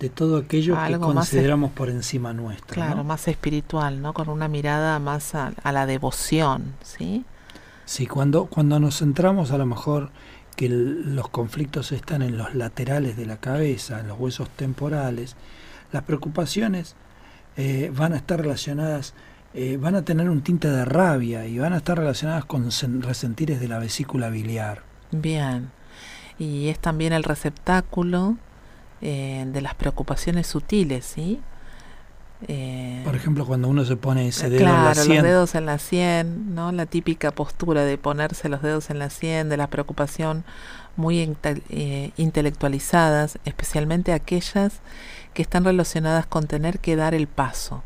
de 0.00 0.08
todo 0.08 0.36
aquello 0.36 0.76
que 0.86 0.98
consideramos 0.98 1.72
por 1.72 1.88
encima 1.88 2.32
nuestro. 2.32 2.74
Claro, 2.74 3.02
más 3.04 3.26
espiritual, 3.28 4.00
¿no? 4.00 4.12
Con 4.14 4.28
una 4.28 4.48
mirada 4.48 4.98
más 4.98 5.34
a, 5.34 5.52
la 5.64 5.86
devoción, 5.86 6.74
¿sí? 6.82 7.24
Sí, 7.84 8.06
cuando, 8.06 8.46
cuando 8.46 8.78
nos 8.78 8.98
centramos 8.98 9.50
a 9.50 9.58
lo 9.58 9.66
mejor 9.66 10.10
que 10.56 10.68
los 10.68 11.28
conflictos 11.28 11.92
están 11.92 12.22
en 12.22 12.36
los 12.36 12.54
laterales 12.54 13.16
de 13.16 13.26
la 13.26 13.38
cabeza, 13.38 14.00
en 14.00 14.08
los 14.08 14.18
huesos 14.18 14.48
temporales, 14.50 15.36
las 15.92 16.02
preocupaciones 16.02 16.94
eh, 17.56 17.90
van 17.94 18.12
a 18.12 18.16
estar 18.16 18.40
relacionadas, 18.40 19.14
eh, 19.54 19.78
van 19.80 19.94
a 19.94 20.02
tener 20.02 20.28
un 20.30 20.42
tinte 20.42 20.68
de 20.68 20.84
rabia 20.84 21.46
y 21.46 21.58
van 21.58 21.72
a 21.72 21.78
estar 21.78 21.98
relacionadas 21.98 22.44
con 22.44 22.70
resentires 23.02 23.60
de 23.60 23.68
la 23.68 23.78
vesícula 23.78 24.28
biliar. 24.30 24.82
Bien, 25.10 25.70
y 26.38 26.68
es 26.68 26.78
también 26.78 27.12
el 27.12 27.24
receptáculo 27.24 28.36
eh, 29.00 29.44
de 29.46 29.60
las 29.60 29.74
preocupaciones 29.74 30.46
sutiles, 30.46 31.04
¿sí? 31.04 31.40
Por 33.04 33.16
ejemplo, 33.16 33.44
cuando 33.44 33.66
uno 33.66 33.84
se 33.84 33.96
pone 33.96 34.28
ese 34.28 34.48
dedo 34.48 34.64
en 34.64 34.84
la 34.84 34.94
sien. 34.94 35.16
los 35.16 35.24
dedos 35.24 35.54
en 35.56 35.66
la 35.66 35.78
sien, 35.78 36.54
¿no? 36.54 36.70
La 36.70 36.86
típica 36.86 37.32
postura 37.32 37.84
de 37.84 37.98
ponerse 37.98 38.48
los 38.48 38.62
dedos 38.62 38.90
en 38.90 39.00
la 39.00 39.10
sien, 39.10 39.48
de 39.48 39.56
la 39.56 39.66
preocupación 39.66 40.44
muy 40.96 41.20
intelectualizadas, 42.16 43.38
especialmente 43.44 44.12
aquellas 44.12 44.80
que 45.34 45.42
están 45.42 45.64
relacionadas 45.64 46.26
con 46.26 46.46
tener 46.46 46.78
que 46.78 46.94
dar 46.96 47.14
el 47.14 47.26
paso 47.26 47.82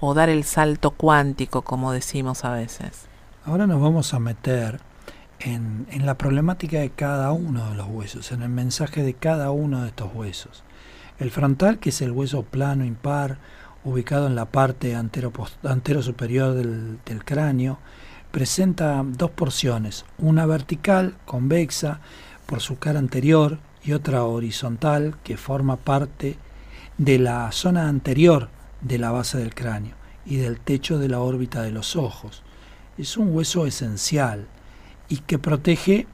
o 0.00 0.14
dar 0.14 0.30
el 0.30 0.44
salto 0.44 0.92
cuántico, 0.92 1.62
como 1.62 1.92
decimos 1.92 2.44
a 2.44 2.52
veces. 2.52 3.06
Ahora 3.44 3.66
nos 3.66 3.80
vamos 3.80 4.14
a 4.14 4.18
meter 4.18 4.80
en, 5.40 5.86
la 6.04 6.16
problemática 6.16 6.80
de 6.80 6.90
cada 6.90 7.32
uno 7.32 7.70
de 7.70 7.76
los 7.76 7.88
huesos, 7.88 8.32
en 8.32 8.42
el 8.42 8.48
mensaje 8.48 9.02
de 9.02 9.14
cada 9.14 9.50
uno 9.50 9.82
de 9.82 9.88
estos 9.88 10.14
huesos. 10.14 10.64
El 11.18 11.30
frontal, 11.30 11.78
que 11.78 11.90
es 11.90 12.00
el 12.02 12.12
hueso 12.12 12.42
plano 12.42 12.84
impar, 12.84 13.38
ubicado 13.84 14.26
en 14.26 14.34
la 14.34 14.46
parte 14.46 14.94
antero, 14.94 15.32
superior 16.02 16.54
del 16.54 17.24
cráneo, 17.24 17.78
presenta 18.30 19.02
dos 19.04 19.30
porciones, 19.30 20.04
una 20.18 20.46
vertical, 20.46 21.16
convexa, 21.24 22.00
por 22.46 22.60
su 22.60 22.78
cara 22.78 22.98
anterior, 22.98 23.58
y 23.82 23.92
otra 23.92 24.24
horizontal, 24.24 25.16
que 25.24 25.36
forma 25.36 25.76
parte 25.76 26.36
de 26.98 27.18
la 27.18 27.50
zona 27.52 27.88
anterior 27.88 28.50
de 28.82 28.98
la 28.98 29.10
base 29.10 29.38
del 29.38 29.54
cráneo 29.54 29.94
y 30.26 30.36
del 30.36 30.60
techo 30.60 30.98
de 30.98 31.08
la 31.08 31.20
órbita 31.20 31.62
de 31.62 31.70
los 31.70 31.96
ojos. 31.96 32.42
Es 32.98 33.16
un 33.16 33.34
hueso 33.34 33.66
esencial 33.66 34.46
y 35.10 35.18
que 35.18 35.38
protege 35.38 36.06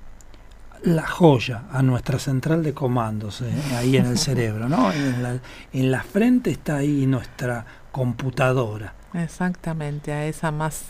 la 0.83 1.07
joya 1.07 1.65
a 1.71 1.83
nuestra 1.83 2.19
central 2.19 2.65
de 2.65 2.75
comandos, 2.75 3.43
eh, 3.43 3.53
ahí 3.77 3.97
en 3.97 4.07
el 4.07 4.19
cerebro, 4.29 4.69
¿no? 4.69 4.91
En 4.91 5.23
la, 5.23 5.39
en 5.73 5.91
la 5.93 6.03
frente 6.03 6.51
está 6.51 6.79
ahí 6.79 7.07
nuestra 7.07 7.65
computadora. 7.93 8.95
Exactamente, 9.15 10.13
a 10.13 10.27
esa, 10.27 10.51
más, 10.51 10.85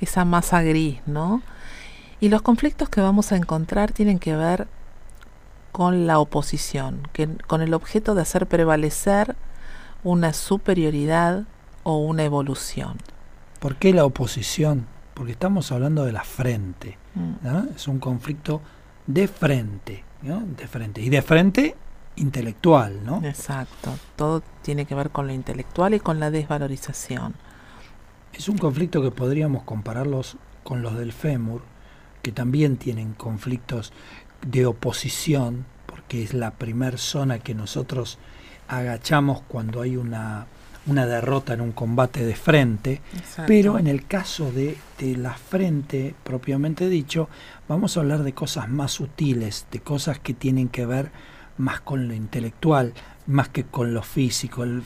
esa 0.00 0.24
masa 0.24 0.62
gris, 0.62 1.00
¿no? 1.06 1.42
Y 2.20 2.28
los 2.28 2.42
conflictos 2.42 2.88
que 2.88 3.00
vamos 3.00 3.32
a 3.32 3.36
encontrar 3.36 3.92
tienen 3.92 4.18
que 4.18 4.36
ver 4.36 4.66
con 5.72 6.06
la 6.06 6.18
oposición, 6.18 7.08
que, 7.12 7.28
con 7.46 7.62
el 7.62 7.74
objeto 7.74 8.14
de 8.14 8.22
hacer 8.22 8.46
prevalecer 8.46 9.36
una 10.04 10.32
superioridad 10.32 11.44
o 11.82 11.98
una 11.98 12.24
evolución. 12.24 12.98
¿Por 13.58 13.76
qué 13.76 13.92
la 13.92 14.04
oposición? 14.04 14.86
Porque 15.14 15.32
estamos 15.32 15.72
hablando 15.72 16.04
de 16.04 16.12
la 16.12 16.24
frente. 16.24 16.98
Mm. 17.14 17.74
Es 17.76 17.88
un 17.88 17.98
conflicto 17.98 18.60
de 19.06 19.28
frente, 19.28 20.04
de 20.22 20.68
frente. 20.68 21.00
Y 21.00 21.08
de 21.08 21.22
frente 21.22 21.76
intelectual, 22.16 23.04
¿no? 23.04 23.22
Exacto. 23.24 23.96
Todo 24.16 24.42
tiene 24.62 24.86
que 24.86 24.94
ver 24.94 25.10
con 25.10 25.26
lo 25.26 25.32
intelectual 25.32 25.94
y 25.94 26.00
con 26.00 26.20
la 26.20 26.30
desvalorización. 26.30 27.34
Es 28.32 28.48
un 28.48 28.58
conflicto 28.58 29.02
que 29.02 29.10
podríamos 29.10 29.62
compararlos 29.64 30.36
con 30.62 30.82
los 30.82 30.96
del 30.96 31.12
fémur, 31.12 31.62
que 32.22 32.32
también 32.32 32.76
tienen 32.76 33.12
conflictos 33.12 33.92
de 34.46 34.66
oposición, 34.66 35.66
porque 35.86 36.22
es 36.22 36.34
la 36.34 36.52
primer 36.52 36.98
zona 36.98 37.38
que 37.38 37.54
nosotros 37.54 38.18
agachamos 38.66 39.42
cuando 39.46 39.82
hay 39.82 39.96
una, 39.96 40.46
una 40.86 41.06
derrota 41.06 41.54
en 41.54 41.60
un 41.60 41.72
combate 41.72 42.24
de 42.24 42.34
frente, 42.34 43.00
pero 43.46 43.78
en 43.78 43.86
el 43.86 44.06
caso 44.06 44.52
de, 44.52 44.76
de, 44.98 45.16
la 45.16 45.34
frente 45.34 46.14
propiamente 46.24 46.88
dicho, 46.88 47.28
vamos 47.68 47.96
a 47.96 48.00
hablar 48.00 48.22
de 48.22 48.34
cosas 48.34 48.68
más 48.68 48.92
sutiles, 48.92 49.66
de 49.70 49.80
cosas 49.80 50.18
que 50.18 50.34
tienen 50.34 50.68
que 50.68 50.84
ver 50.84 51.10
más 51.56 51.80
con 51.80 52.08
lo 52.08 52.14
intelectual, 52.14 52.92
más 53.26 53.48
que 53.48 53.64
con 53.64 53.94
lo 53.94 54.02
físico. 54.02 54.62
El, 54.62 54.82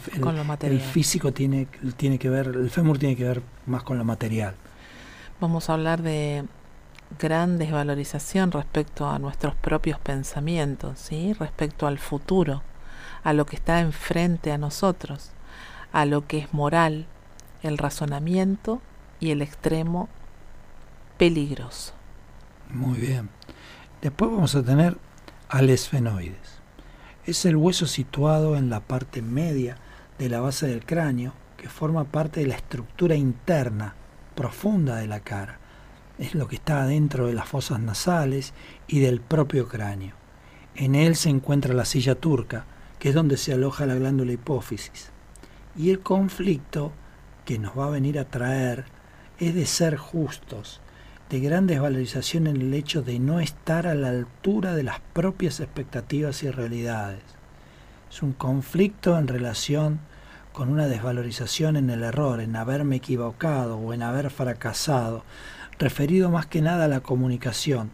el 0.61 0.80
físico 0.80 1.32
tiene, 1.32 1.66
tiene 1.96 2.18
que 2.18 2.30
ver, 2.30 2.46
el 2.49 2.70
fémur 2.70 2.99
tiene 2.99 3.16
que 3.16 3.24
ver 3.24 3.42
más 3.66 3.82
con 3.82 3.99
lo 3.99 4.05
material. 4.05 4.55
Vamos 5.40 5.70
a 5.70 5.74
hablar 5.74 6.03
de 6.03 6.44
gran 7.18 7.59
desvalorización 7.59 8.53
respecto 8.53 9.09
a 9.09 9.18
nuestros 9.18 9.55
propios 9.55 9.99
pensamientos, 9.99 10.99
¿sí? 10.99 11.32
respecto 11.32 11.86
al 11.86 11.99
futuro, 11.99 12.62
a 13.24 13.32
lo 13.32 13.46
que 13.46 13.57
está 13.57 13.80
enfrente 13.80 14.53
a 14.53 14.59
nosotros, 14.59 15.30
a 15.93 16.05
lo 16.05 16.26
que 16.26 16.39
es 16.39 16.53
moral, 16.53 17.07
el 17.62 17.78
razonamiento 17.78 18.80
y 19.20 19.30
el 19.30 19.43
extremo 19.43 20.09
peligroso. 21.16 21.93
Muy 22.70 22.99
bien. 22.99 23.30
Después 24.03 24.30
vamos 24.30 24.55
a 24.55 24.62
tener 24.62 24.97
al 25.49 25.70
esfenoides. 25.70 26.61
Es 27.26 27.45
el 27.45 27.57
hueso 27.57 27.86
situado 27.86 28.57
en 28.57 28.70
la 28.70 28.80
parte 28.80 29.22
media 29.22 29.76
de 30.18 30.28
la 30.28 30.41
base 30.41 30.66
del 30.66 30.84
cráneo 30.84 31.32
que 31.57 31.68
forma 31.68 32.05
parte 32.05 32.41
de 32.41 32.47
la 32.47 32.55
estructura 32.55 33.16
interna 33.16 33.95
profunda 34.34 34.97
de 34.97 35.09
la 35.09 35.20
cara. 35.20 35.59
Es 36.18 36.34
lo 36.34 36.47
que 36.49 36.57
está 36.57 36.86
dentro 36.86 37.26
de 37.26 37.34
las 37.34 37.49
fosas 37.49 37.80
nasales 37.80 38.55
y 38.86 39.01
del 39.01 39.20
propio 39.20 39.68
cráneo. 39.68 40.14
En 40.74 40.95
él 40.95 41.16
se 41.16 41.28
encuentra 41.28 41.74
la 41.74 41.84
silla 41.84 42.14
turca, 42.14 42.64
que 43.01 43.09
es 43.09 43.14
donde 43.14 43.36
se 43.36 43.53
aloja 43.53 43.86
la 43.86 43.97
glándula 43.97 44.32
hipófisis. 44.32 45.11
Y 45.79 45.91
el 45.91 46.01
conflicto 46.01 46.93
que 47.45 47.59
nos 47.59 47.79
va 47.79 47.87
a 47.87 47.91
venir 47.91 48.18
a 48.18 48.24
traer 48.24 48.85
es 49.39 49.55
de 49.55 49.64
ser 49.64 49.97
justos, 49.97 50.81
de 51.31 51.39
gran 51.39 51.68
desvalorización 51.68 52.49
en 52.49 52.61
el 52.61 52.74
hecho 52.74 53.03
de 53.03 53.20
no 53.20 53.39
estar 53.39 53.87
a 53.87 53.95
la 53.95 54.09
altura 54.09 54.74
de 54.74 54.83
las 54.83 54.99
propias 54.99 55.61
expectativas 55.61 56.43
y 56.43 56.51
realidades. 56.51 57.22
Es 58.11 58.22
un 58.24 58.33
conflicto 58.33 59.16
en 59.16 59.29
relación 59.29 60.01
con 60.53 60.68
una 60.68 60.89
desvalorización 60.89 61.76
en 61.76 61.91
el 61.91 62.03
error, 62.03 62.41
en 62.41 62.57
haberme 62.57 62.97
equivocado 62.97 63.76
o 63.76 63.95
en 63.95 64.03
haber 64.03 64.31
fracasado, 64.31 65.22
referido 65.79 66.29
más 66.29 66.47
que 66.47 66.61
nada 66.61 66.87
a 66.87 66.89
la 66.89 67.01
comunicación, 67.01 67.93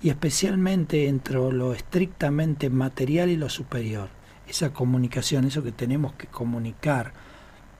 y 0.00 0.08
especialmente 0.08 1.08
entre 1.08 1.36
lo 1.36 1.74
estrictamente 1.74 2.70
material 2.70 3.28
y 3.28 3.36
lo 3.36 3.50
superior. 3.50 4.19
Esa 4.50 4.72
comunicación, 4.72 5.44
eso 5.44 5.62
que 5.62 5.70
tenemos 5.70 6.12
que 6.14 6.26
comunicar 6.26 7.12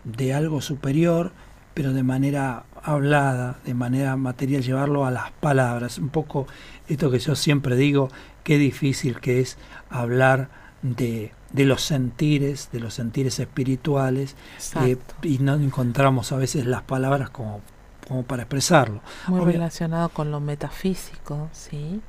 de 0.05 0.33
algo 0.33 0.61
superior, 0.61 1.33
pero 1.75 1.93
de 1.93 2.05
manera 2.05 2.65
hablada, 2.83 3.59
de 3.65 3.75
manera 3.75 4.17
material, 4.17 4.63
llevarlo 4.63 5.05
a 5.05 5.11
las 5.11 5.33
palabras. 5.33 5.99
Un 5.99 6.11
poco 6.11 6.47
esto 6.89 7.11
que 7.11 7.19
yo 7.19 7.35
siempre 7.35 7.75
digo, 7.75 8.09
qué 8.45 8.57
difícil 8.57 9.19
que 9.21 9.41
es 9.41 9.59
hablar 9.91 10.49
de, 10.83 11.33
de 11.53 11.65
los 11.65 11.83
sentires, 11.83 12.71
de 12.73 12.81
los 12.81 12.95
sentires 12.95 13.41
espirituales, 13.41 14.37
eh, 14.85 14.97
y 15.23 15.39
no 15.39 15.55
encontramos 15.55 16.31
a 16.31 16.37
veces 16.37 16.67
las 16.67 16.83
palabras 16.83 17.31
como, 17.31 17.61
como 18.07 18.23
para 18.23 18.43
expresarlo. 18.43 19.01
Muy 19.27 19.41
relacionado 19.41 20.09
con 20.11 20.31
lo 20.31 20.39
metafísico, 20.41 21.49
¿sí? 21.53 22.01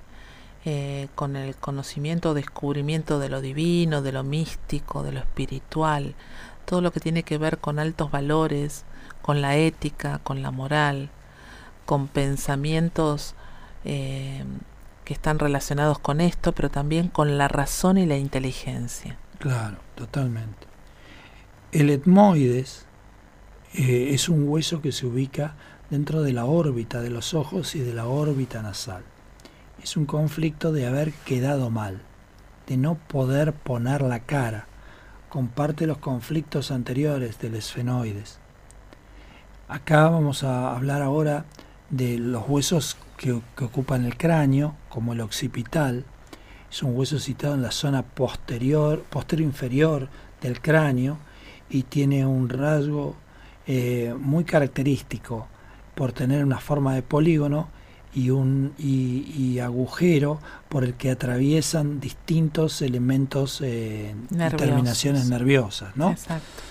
Eh, 0.63 1.07
con 1.15 1.35
el 1.35 1.55
conocimiento, 1.55 2.35
descubrimiento 2.35 3.17
de 3.17 3.29
lo 3.29 3.41
divino, 3.41 4.03
de 4.03 4.11
lo 4.11 4.23
místico, 4.23 5.01
de 5.01 5.11
lo 5.11 5.19
espiritual, 5.19 6.13
todo 6.65 6.81
lo 6.81 6.91
que 6.91 6.99
tiene 6.99 7.23
que 7.23 7.39
ver 7.39 7.57
con 7.57 7.79
altos 7.79 8.11
valores, 8.11 8.85
con 9.23 9.41
la 9.41 9.57
ética, 9.57 10.19
con 10.19 10.43
la 10.43 10.51
moral, 10.51 11.09
con 11.87 12.07
pensamientos 12.07 13.33
eh, 13.85 14.43
que 15.03 15.13
están 15.13 15.39
relacionados 15.39 15.97
con 15.97 16.21
esto, 16.21 16.51
pero 16.51 16.69
también 16.69 17.07
con 17.07 17.39
la 17.39 17.47
razón 17.47 17.97
y 17.97 18.05
la 18.05 18.17
inteligencia. 18.17 19.17
Claro, 19.39 19.77
totalmente. 19.95 20.67
El 21.71 21.89
etmoides 21.89 22.85
eh, 23.73 24.09
es 24.11 24.29
un 24.29 24.47
hueso 24.47 24.79
que 24.81 24.91
se 24.91 25.07
ubica 25.07 25.55
dentro 25.89 26.21
de 26.21 26.33
la 26.33 26.45
órbita 26.45 27.01
de 27.01 27.09
los 27.09 27.33
ojos 27.33 27.75
y 27.75 27.79
de 27.79 27.95
la 27.95 28.05
órbita 28.05 28.61
nasal. 28.61 29.03
Es 29.83 29.97
un 29.97 30.05
conflicto 30.05 30.71
de 30.71 30.85
haber 30.85 31.11
quedado 31.11 31.71
mal, 31.71 32.01
de 32.67 32.77
no 32.77 32.95
poder 32.95 33.51
poner 33.51 34.03
la 34.03 34.19
cara. 34.19 34.67
Comparte 35.27 35.87
los 35.87 35.97
conflictos 35.97 36.69
anteriores 36.69 37.39
del 37.39 37.55
esfenoides. 37.55 38.37
Acá 39.67 40.07
vamos 40.09 40.43
a 40.43 40.75
hablar 40.75 41.01
ahora 41.01 41.45
de 41.89 42.19
los 42.19 42.47
huesos 42.47 42.95
que, 43.17 43.31
ocupan 43.31 44.05
el 44.05 44.17
cráneo, 44.17 44.75
como 44.87 45.13
el 45.13 45.21
occipital. 45.21 46.05
Es 46.69 46.83
un 46.83 46.95
hueso 46.95 47.17
situado 47.17 47.55
en 47.55 47.63
la 47.63 47.71
zona 47.71 48.03
posterior, 48.03 49.01
posterior 49.09 49.47
inferior 49.47 50.09
del 50.41 50.61
cráneo 50.61 51.17
y 51.71 51.83
tiene 51.83 52.23
un 52.23 52.49
rasgo 52.49 53.15
eh, 53.65 54.13
muy 54.19 54.43
característico 54.43 55.47
por 55.95 56.13
tener 56.13 56.43
una 56.43 56.59
forma 56.59 56.93
de 56.93 57.01
polígono 57.01 57.80
y 58.13 58.29
un 58.29 58.73
y, 58.77 59.59
agujero 59.59 60.39
por 60.69 60.83
el 60.83 60.95
que 60.95 61.11
atraviesan 61.11 61.99
distintos 61.99 62.81
elementos 62.81 63.61
eh, 63.61 64.15
y 64.29 64.55
terminaciones 64.55 65.29
nerviosas, 65.29 65.95
¿no? 65.95 66.11
Exacto. 66.11 66.61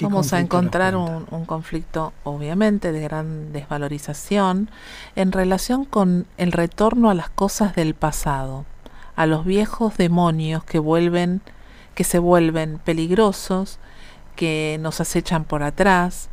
Vamos 0.00 0.32
a 0.32 0.40
encontrar 0.40 0.96
un, 0.96 1.26
un, 1.30 1.44
conflicto, 1.44 2.12
obviamente, 2.24 2.90
de 2.90 3.00
gran 3.00 3.52
desvalorización 3.52 4.68
en 5.14 5.30
relación 5.30 5.84
con 5.84 6.26
el 6.36 6.52
retorno 6.52 7.10
a 7.10 7.14
las 7.14 7.30
cosas 7.30 7.76
del 7.76 7.94
pasado, 7.94 8.64
a 9.14 9.26
los 9.26 9.44
viejos 9.44 9.96
demonios 9.96 10.64
que 10.64 10.80
vuelven, 10.80 11.42
que 11.94 12.02
se 12.02 12.18
vuelven 12.18 12.80
peligrosos, 12.84 13.78
que 14.34 14.78
nos 14.80 15.00
acechan 15.00 15.44
por 15.44 15.62
atrás, 15.62 16.28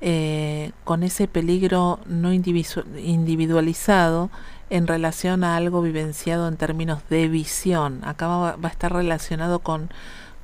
eh, 0.00 0.72
con 0.84 1.02
ese 1.02 1.28
peligro 1.28 2.00
no 2.06 2.32
individualizado 2.32 4.30
en 4.70 4.86
relación 4.86 5.44
a 5.44 5.56
algo 5.56 5.82
vivenciado 5.82 6.46
en 6.48 6.56
términos 6.56 7.00
de 7.10 7.28
visión. 7.28 8.00
Acá 8.04 8.28
va 8.28 8.56
a 8.62 8.68
estar 8.68 8.92
relacionado 8.92 9.60
con 9.60 9.90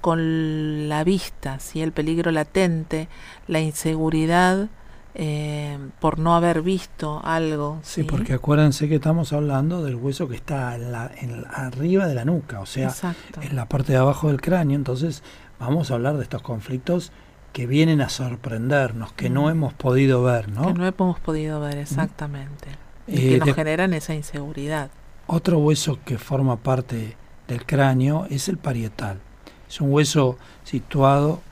con 0.05 0.87
la 0.87 1.03
vista, 1.03 1.61
¿sí? 1.61 1.81
el 1.81 1.91
peligro 1.91 2.31
latente, 2.31 3.09
la 3.49 3.61
inseguridad 3.61 4.69
eh, 5.15 5.79
por 5.99 6.19
no 6.19 6.35
haber 6.35 6.61
visto 6.61 7.23
algo. 7.25 7.79
¿sí? 7.83 8.03
porque 8.03 8.35
acuérdense 8.35 8.87
que 8.87 8.97
estamos 8.97 9.33
hablando 9.33 9.83
del 9.83 9.95
hueso 9.95 10.29
que 10.29 10.37
está 10.37 10.77
en 10.77 11.47
arriba 11.51 12.07
de 12.07 12.15
la 12.15 12.27
nuca, 12.27 12.61
o 12.61 12.67
sea, 12.67 12.93
en 13.41 13.57
la 13.57 13.65
parte 13.65 13.93
de 13.93 13.99
abajo 13.99 14.29
del 14.29 14.43
cráneo. 14.43 14.77
Entonces, 14.77 15.23
vamos 15.59 15.91
a 15.91 15.95
hablar 15.95 16.19
de 16.19 16.25
estos 16.25 16.43
conflictos 16.43 17.11
que 17.55 17.69
vienen 17.69 18.01
a 18.01 18.09
sorprendernos, 18.09 19.13
que 19.13 19.31
no 19.31 19.49
hemos 19.49 19.73
podido 19.73 20.25
ver, 20.25 20.49
¿no? 20.49 20.67
Que 20.67 20.75
no 20.75 20.85
hemos 20.85 21.21
podido 21.21 21.61
ver, 21.61 21.79
exactamente. 21.79 22.67
Y 23.07 23.17
que 23.17 23.37
eh, 23.37 23.39
nos 23.39 23.55
generan 23.55 23.95
esa 23.95 24.13
inseguridad. 24.13 24.91
Otro 25.29 25.59
hueso 25.59 26.01
que 26.05 26.19
forma 26.19 26.57
parte 26.57 27.17
del 27.47 27.65
cráneo 27.65 28.27
es 28.29 28.49
el 28.49 28.59
parietal. 28.59 29.21
Es 29.69 29.81
un 29.81 29.93
hueso 29.93 30.37
situado 30.65 31.43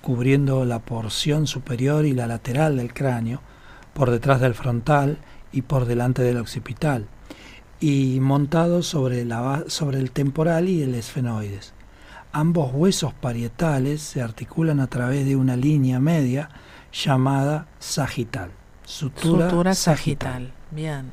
cubriendo 0.00 0.64
la 0.64 0.78
porción 0.78 1.46
superior 1.46 2.06
y 2.06 2.14
la 2.14 2.26
lateral 2.26 2.78
del 2.78 2.94
cráneo, 2.94 3.42
por 3.92 4.10
detrás 4.10 4.40
del 4.40 4.54
frontal 4.54 5.18
y 5.52 5.60
por 5.60 5.84
delante 5.84 6.22
del 6.22 6.38
occipital, 6.38 7.06
y 7.80 8.18
montado 8.20 8.82
sobre, 8.82 9.26
la, 9.26 9.64
sobre 9.66 9.98
el 9.98 10.10
temporal 10.10 10.70
y 10.70 10.82
el 10.82 10.94
esfenoides. 10.94 11.74
Ambos 12.32 12.70
huesos 12.72 13.12
parietales 13.12 14.02
se 14.02 14.22
articulan 14.22 14.78
a 14.78 14.86
través 14.86 15.26
de 15.26 15.34
una 15.34 15.56
línea 15.56 15.98
media 15.98 16.48
llamada 16.92 17.66
sagital. 17.80 18.52
Sutura, 18.84 19.74
sagital. 19.74 20.52
Bien. 20.70 21.10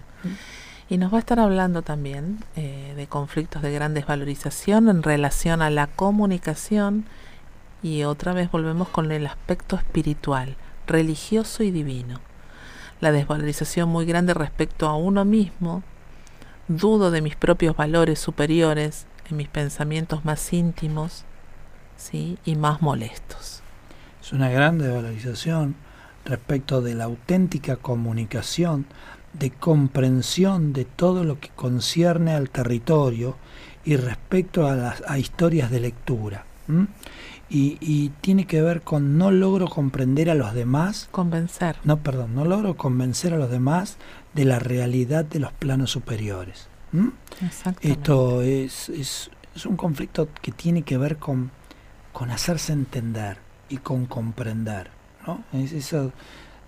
Y 0.90 0.98
nos 0.98 1.12
va 1.12 1.18
a 1.18 1.20
estar 1.20 1.40
hablando 1.40 1.82
también 1.82 2.44
eh, 2.56 2.94
de 2.96 3.08
conflictos 3.08 3.62
de 3.64 3.72
gran 3.72 3.94
desvalorización 3.96 4.90
en 4.90 5.02
relación 5.02 5.62
a 5.62 5.70
la 5.70 5.88
comunicación 5.88 7.06
y 7.82 8.04
otra 8.04 8.34
vez 8.34 8.52
volvemos 8.52 8.88
con 8.90 9.12
el 9.12 9.26
aspecto 9.26 9.76
espiritual, 9.76 10.56
religioso 10.86 11.64
y 11.64 11.72
divino. 11.72 12.20
La 13.02 13.12
desvalorización 13.12 13.90
muy 13.90 14.06
grande 14.06 14.34
respecto 14.34 14.88
a 14.88 14.96
uno 14.96 15.26
mismo, 15.26 15.84
dudo 16.68 17.12
de 17.12 17.22
mis 17.22 17.36
propios 17.36 17.76
valores 17.76 18.20
superiores 18.20 19.08
en 19.30 19.38
mis 19.38 19.48
pensamientos 19.48 20.26
más 20.26 20.54
íntimos 20.54 21.24
¿sí? 21.98 22.38
y 22.46 22.56
más 22.56 22.82
molestos. 22.82 23.62
Es 24.22 24.34
una 24.34 24.50
gran 24.50 24.78
desvalorización 24.78 25.76
respecto 26.26 26.82
de 26.82 26.96
la 26.96 27.06
auténtica 27.06 27.78
comunicación 27.78 28.86
de 29.34 29.52
comprensión 29.52 30.74
de 30.74 30.86
todo 30.86 31.24
lo 31.24 31.40
que 31.40 31.50
concierne 31.50 32.34
al 32.34 32.50
territorio 32.50 33.38
y 33.86 33.96
respecto 33.96 34.68
a 34.68 34.76
las 34.76 35.04
a 35.08 35.18
historias 35.18 35.72
de 35.72 35.80
lectura. 35.80 36.46
Y, 37.50 37.78
y, 37.80 38.10
tiene 38.20 38.46
que 38.46 38.62
ver 38.62 38.82
con 38.82 39.18
no 39.18 39.32
logro 39.32 39.70
comprender 39.70 40.30
a 40.30 40.36
los 40.36 40.54
demás. 40.54 41.08
Convencer. 41.12 41.78
No, 41.86 41.96
perdón, 42.04 42.36
no 42.36 42.44
logro 42.44 42.76
convencer 42.76 43.34
a 43.34 43.38
los 43.38 43.50
demás 43.50 43.96
de 44.34 44.44
la 44.44 44.60
realidad 44.60 45.24
de 45.24 45.40
los 45.40 45.54
planos 45.54 45.92
superiores. 45.92 46.68
Esto 47.82 48.42
es, 48.42 48.90
es, 48.90 49.32
es, 49.56 49.66
un 49.66 49.78
conflicto 49.78 50.30
que 50.42 50.52
tiene 50.52 50.84
que 50.84 50.98
ver 50.98 51.18
con, 51.18 51.52
con 52.14 52.32
hacerse 52.32 52.74
entender 52.74 53.38
y 53.70 53.78
con 53.78 54.06
comprender. 54.06 54.90
¿no? 55.26 55.44
Es 55.54 55.74
eso 55.74 56.12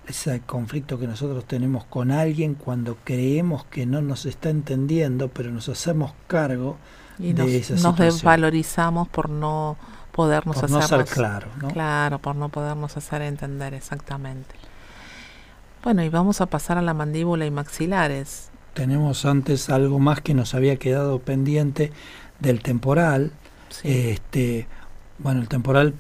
ese 0.10 0.42
conflicto 0.42 0.98
que 0.98 1.08
nosotros 1.08 1.46
tenemos 1.46 1.86
con 1.86 2.12
alguien 2.12 2.56
cuando 2.56 2.98
creemos 3.04 3.66
que 3.66 3.86
no 3.86 4.02
nos 4.02 4.26
está 4.26 4.50
entendiendo, 4.50 5.28
pero 5.28 5.52
nos 5.52 5.70
hacemos 5.70 6.14
cargo 6.28 6.78
de 7.20 7.34
nos, 7.34 7.48
esa 7.50 7.78
situación. 7.78 7.92
Nos 7.92 8.16
desvalorizamos 8.16 9.08
por 9.08 9.30
no 9.30 9.78
podernos 10.12 10.60
por 10.60 10.70
no 10.72 10.82
ser 10.82 11.06
claro, 11.06 11.48
¿no? 11.62 11.68
Claro, 11.68 12.20
por 12.20 12.36
no 12.36 12.50
podernos 12.50 12.98
hacer 12.98 13.22
entender 13.22 13.76
exactamente. 13.76 14.56
Bueno, 15.84 16.04
y 16.04 16.10
vamos 16.10 16.42
a 16.42 16.48
pasar 16.48 16.78
a 16.78 16.82
la 16.82 16.94
mandíbula 16.94 17.46
y 17.46 17.52
maxilares. 17.52 18.49
Tenemos 18.80 19.26
antes 19.26 19.70
algo 19.70 20.00
más 20.00 20.22
que 20.22 20.34
nos 20.34 20.56
había 20.56 20.78
quedado 20.78 21.20
pendiente 21.20 21.92
del 22.40 22.62
temporal. 22.62 23.34
Este, 23.84 24.68
bueno, 25.18 25.42
el 25.42 25.50
temporal, 25.50 25.96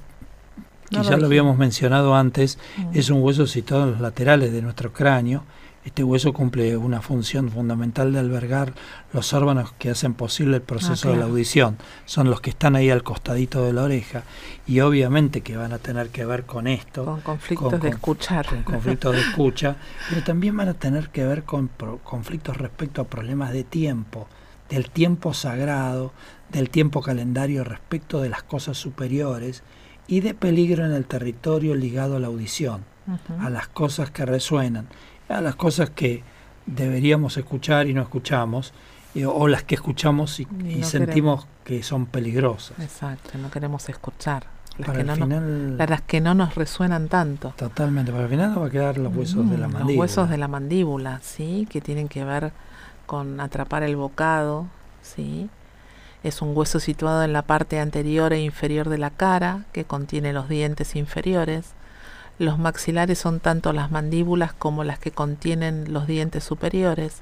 que 0.89 1.03
ya 1.03 1.17
lo 1.17 1.25
habíamos 1.25 1.57
mencionado 1.57 2.15
antes, 2.15 2.57
mm. 2.77 2.97
es 2.97 3.09
un 3.09 3.21
hueso 3.21 3.47
situado 3.47 3.84
en 3.84 3.91
los 3.91 3.99
laterales 3.99 4.53
de 4.53 4.61
nuestro 4.61 4.93
cráneo 4.93 5.43
este 5.89 6.03
hueso 6.03 6.33
cumple 6.33 6.77
una 6.77 7.01
función 7.01 7.49
fundamental 7.49 8.13
de 8.13 8.19
albergar 8.19 8.73
los 9.11 9.33
órganos 9.33 9.71
que 9.73 9.89
hacen 9.89 10.13
posible 10.13 10.57
el 10.57 10.61
proceso 10.61 11.09
ah, 11.09 11.11
de 11.11 11.17
la 11.17 11.25
audición. 11.25 11.77
Son 12.05 12.29
los 12.29 12.41
que 12.41 12.51
están 12.51 12.75
ahí 12.75 12.91
al 12.91 13.01
costadito 13.01 13.65
de 13.65 13.73
la 13.73 13.83
oreja 13.83 14.21
y 14.67 14.81
obviamente 14.81 15.41
que 15.41 15.57
van 15.57 15.73
a 15.73 15.79
tener 15.79 16.09
que 16.09 16.25
ver 16.25 16.45
con 16.45 16.67
esto. 16.67 17.05
Con 17.05 17.21
conflictos 17.21 17.81
de 17.81 17.89
escuchar. 17.89 18.45
Con 18.45 18.61
conflictos 18.61 19.15
de 19.15 19.21
escucha, 19.21 19.77
pero 20.09 20.23
también 20.23 20.55
van 20.55 20.69
a 20.69 20.75
tener 20.75 21.09
que 21.09 21.25
ver 21.25 21.43
con 21.43 21.71
conflictos 22.03 22.57
respecto 22.57 23.01
a 23.01 23.07
problemas 23.07 23.51
de 23.51 23.63
tiempo, 23.63 24.27
del 24.69 24.91
tiempo 24.91 25.33
sagrado, 25.33 26.13
del 26.51 26.69
tiempo 26.69 27.01
calendario 27.01 27.63
respecto 27.63 28.21
de 28.21 28.29
las 28.29 28.43
cosas 28.43 28.77
superiores 28.77 29.63
y 30.07 30.19
de 30.19 30.35
peligro 30.35 30.85
en 30.85 30.91
el 30.91 31.05
territorio 31.05 31.73
ligado 31.73 32.17
a 32.17 32.19
la 32.19 32.27
audición, 32.27 32.85
a 33.39 33.49
las 33.49 33.67
cosas 33.67 34.11
que 34.11 34.23
resuenan 34.23 34.87
a 35.30 35.41
las 35.41 35.55
cosas 35.55 35.89
que 35.91 36.23
deberíamos 36.65 37.38
escuchar 37.38 37.88
y 37.88 37.93
no 37.93 38.01
escuchamos, 38.01 38.73
o 39.25 39.47
las 39.47 39.63
que 39.63 39.75
escuchamos 39.75 40.39
y, 40.39 40.47
sentimos 40.84 41.47
que 41.63 41.84
son 41.84 42.05
peligrosas. 42.05 42.80
Exacto, 42.80 43.38
no 43.38 43.49
queremos 43.49 43.89
escuchar. 43.89 44.45
Las, 44.77 44.95
que 44.95 45.03
no 45.03 45.15
nos, 45.17 45.89
las 45.89 46.01
que 46.03 46.21
no 46.21 46.34
nos 46.34 46.55
resuenan 46.55 47.09
tanto. 47.09 47.53
Totalmente, 47.57 48.11
para 48.13 48.23
el 48.23 48.30
final 48.30 48.53
nos 48.53 48.63
va 48.63 48.67
a 48.67 48.69
quedar 48.69 48.97
los 48.97 49.13
huesos 49.13 49.49
de 49.49 49.57
la 49.57 49.67
mandíbula. 49.67 49.93
Los 49.93 49.99
huesos 49.99 50.30
de 50.30 50.38
la 50.38 50.47
mandíbula, 50.47 51.19
sí, 51.21 51.67
que 51.69 51.82
tienen 51.82 52.07
que 52.07 52.23
ver 52.23 52.53
con 53.05 53.41
atrapar 53.41 53.84
el 53.84 53.97
bocado, 53.97 54.67
sí. 55.01 55.49
Es 56.23 56.41
un 56.41 56.55
hueso 56.55 56.80
situado 56.80 57.23
en 57.23 57.34
la 57.34 57.41
parte 57.41 57.80
anterior 57.80 58.32
e 58.32 58.39
inferior 58.39 58.88
de 58.88 58.97
la 58.97 59.09
cara, 59.09 59.65
que 59.73 59.84
contiene 59.84 60.32
los 60.32 60.47
dientes 60.47 60.95
inferiores. 60.95 61.73
Los 62.39 62.57
maxilares 62.57 63.19
son 63.19 63.39
tanto 63.39 63.73
las 63.73 63.91
mandíbulas 63.91 64.53
como 64.53 64.83
las 64.83 64.97
que 64.97 65.11
contienen 65.11 65.93
los 65.93 66.07
dientes 66.07 66.43
superiores, 66.43 67.21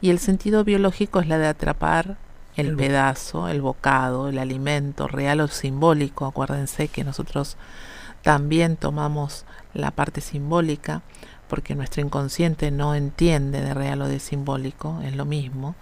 y 0.00 0.10
el 0.10 0.18
sentido 0.18 0.64
biológico 0.64 1.20
es 1.20 1.26
la 1.26 1.38
de 1.38 1.48
atrapar 1.48 2.16
el, 2.56 2.76
pedazo, 2.76 3.48
el 3.48 3.62
bocado, 3.62 4.28
el 4.28 4.38
alimento 4.38 5.08
real 5.08 5.40
o 5.40 5.48
simbólico. 5.48 6.26
Acuérdense 6.26 6.88
que 6.88 7.04
nosotros 7.04 7.56
también 8.22 8.76
tomamos 8.76 9.44
la 9.74 9.90
parte 9.90 10.20
simbólica 10.20 11.02
porque 11.48 11.74
nuestro 11.74 12.02
inconsciente 12.02 12.70
no 12.70 12.94
entiende 12.94 13.60
de 13.60 13.74
real 13.74 14.02
o 14.02 14.08
de 14.08 14.20
simbólico, 14.20 15.00
es 15.02 15.16
lo 15.16 15.24
mismo. 15.24 15.74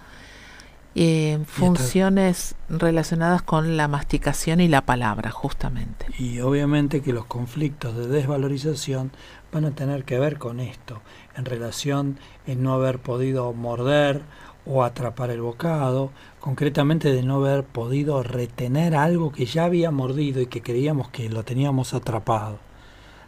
Eh, 0.95 1.39
funciones 1.47 2.57
relacionadas 2.69 3.43
con 3.43 3.77
la 3.77 3.89
masticación 3.89 4.61
y 4.61 4.69
la 4.69 4.83
palabra, 4.83 5.31
justamente. 5.31 6.07
Y 6.19 6.41
obviamente 6.41 7.03
que 7.03 7.13
los 7.13 7.27
conflictos 7.27 7.97
de 7.97 8.09
desvalorización 8.09 9.13
van 9.53 9.65
a 9.65 9.71
tener 9.73 10.05
que 10.05 10.19
ver 10.19 10.39
con 10.39 10.61
esto, 10.61 11.01
en 11.37 11.45
relación 11.45 12.19
en 12.47 12.63
no 12.63 12.75
haber 12.75 12.99
podido 12.99 13.53
morder 13.53 14.23
o 14.67 14.83
atrapar 14.83 15.31
el 15.31 15.41
bocado, 15.41 16.11
concretamente 16.41 17.13
de 17.13 17.23
no 17.23 17.37
haber 17.37 17.65
podido 17.65 18.23
retener 18.23 18.95
algo 18.95 19.33
que 19.33 19.47
ya 19.47 19.65
había 19.65 19.91
mordido 19.91 20.41
y 20.41 20.47
que 20.47 20.63
creíamos 20.63 21.09
que 21.09 21.29
lo 21.31 21.45
teníamos 21.45 21.95
atrapado. 21.95 22.59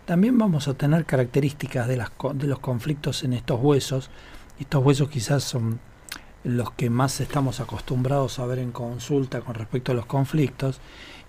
También 0.04 0.36
vamos 0.36 0.66
a 0.66 0.74
tener 0.74 1.04
características 1.04 1.86
de, 1.86 1.96
las, 1.96 2.10
de 2.34 2.46
los 2.46 2.58
conflictos 2.58 3.22
en 3.22 3.32
estos 3.32 3.60
huesos. 3.60 4.10
Estos 4.58 4.84
huesos 4.84 5.08
quizás 5.08 5.44
son 5.44 5.78
los 6.44 6.70
que 6.72 6.90
más 6.90 7.20
estamos 7.20 7.60
acostumbrados 7.60 8.38
a 8.38 8.46
ver 8.46 8.58
en 8.58 8.72
consulta 8.72 9.40
con 9.40 9.54
respecto 9.54 9.92
a 9.92 9.94
los 9.94 10.06
conflictos 10.06 10.80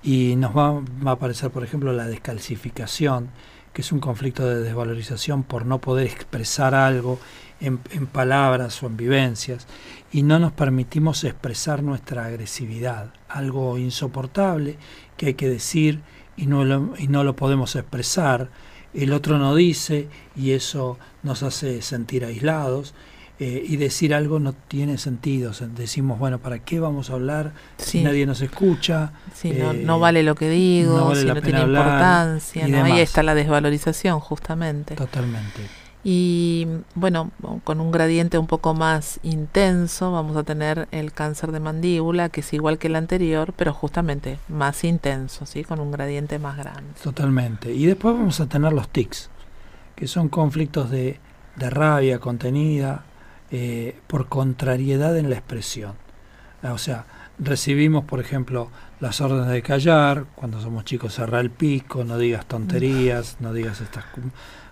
y 0.03 0.35
nos 0.35 0.55
va, 0.55 0.81
a 1.05 1.11
aparecer, 1.11 1.51
por 1.51 1.63
ejemplo, 1.63 1.93
la 1.93 2.07
descalcificación, 2.07 3.29
que 3.73 3.81
es 3.81 3.91
un 3.91 3.99
conflicto 3.99 4.45
de 4.47 4.61
desvalorización 4.61 5.43
por 5.43 5.65
no 5.65 5.79
poder 5.79 6.07
expresar 6.07 6.75
algo 6.75 7.19
en, 7.59 7.77
palabras 8.07 8.81
o 8.81 8.87
en 8.87 8.97
vivencias 8.97 9.67
y 10.11 10.23
no 10.23 10.39
nos 10.39 10.51
permitimos 10.51 11.23
expresar 11.23 11.83
nuestra 11.83 12.25
agresividad, 12.25 13.13
algo 13.29 13.77
insoportable 13.77 14.77
que 15.15 15.27
hay 15.27 15.33
que 15.35 15.47
decir 15.47 16.01
y 16.35 16.47
no 16.47 16.95
y 16.97 17.07
no 17.07 17.23
lo 17.23 17.35
podemos 17.35 17.75
expresar, 17.75 18.49
el 18.93 19.13
otro 19.13 19.37
no 19.37 19.55
dice 19.55 20.09
y 20.35 20.51
eso 20.51 20.97
nos 21.23 21.43
hace 21.43 21.81
sentir 21.81 22.25
aislados 22.25 22.93
eh, 23.43 23.65
y 23.67 23.77
decir 23.77 24.13
algo 24.13 24.37
no 24.37 24.53
tiene 24.53 24.99
sentido. 24.99 25.51
decimos, 25.75 26.19
bueno, 26.19 26.37
¿para 26.37 26.59
qué 26.59 26.79
vamos 26.79 27.09
a 27.09 27.13
hablar 27.13 27.53
si 27.75 28.03
nadie 28.03 28.27
nos 28.27 28.39
escucha? 28.41 29.13
no, 29.83 29.99
vale 29.99 30.21
lo 30.21 30.35
que 30.35 30.47
digo, 30.47 31.15
si 31.15 31.25
no 31.25 31.41
tiene 31.41 31.61
importancia. 31.61 32.83
Ahí 32.83 32.99
está 32.99 33.23
la 33.23 33.33
desvalorización, 33.33 34.19
justamente. 34.19 34.93
Totalmente. 34.93 35.61
Y 36.03 36.67
bueno, 36.93 37.31
con 37.63 37.81
un 37.81 37.89
gradiente 37.89 38.37
un 38.37 38.45
poco 38.45 38.75
más 38.75 39.19
intenso 39.23 40.11
vamos 40.11 40.37
a 40.37 40.43
tener 40.43 40.87
el 40.91 41.11
cáncer 41.11 41.51
de 41.51 41.59
mandíbula, 41.59 42.29
que 42.29 42.41
es 42.41 42.53
igual 42.53 42.77
que 42.77 42.89
el 42.89 42.95
anterior, 42.95 43.55
pero 43.57 43.73
justamente 43.73 44.37
más 44.49 44.83
intenso, 44.83 45.47
¿sí? 45.47 45.63
con 45.63 45.79
un 45.79 45.89
gradiente 45.89 46.37
más 46.37 46.57
grande. 46.57 46.93
Totalmente. 47.01 47.73
Y 47.73 47.87
después 47.87 48.13
vamos 48.13 48.39
a 48.39 48.45
tener 48.45 48.71
los 48.71 48.87
tics, 48.89 49.31
que 49.95 50.05
son 50.05 50.29
conflictos 50.29 50.91
de, 50.91 51.19
de 51.55 51.69
rabia 51.71 52.19
contenida, 52.19 53.05
eh, 53.51 53.95
por 54.07 54.27
contrariedad 54.27 55.17
en 55.17 55.29
la 55.29 55.35
expresión. 55.35 55.93
O 56.63 56.77
sea, 56.77 57.05
recibimos, 57.39 58.05
por 58.05 58.19
ejemplo, 58.19 58.69
las 58.99 59.19
órdenes 59.19 59.49
de 59.49 59.61
callar, 59.61 60.25
cuando 60.35 60.61
somos 60.61 60.85
chicos 60.85 61.15
cerrar 61.15 61.41
el 61.41 61.49
pico, 61.49 62.03
no 62.03 62.17
digas 62.17 62.45
tonterías, 62.45 63.37
no 63.39 63.53
digas 63.53 63.81
estas... 63.81 64.05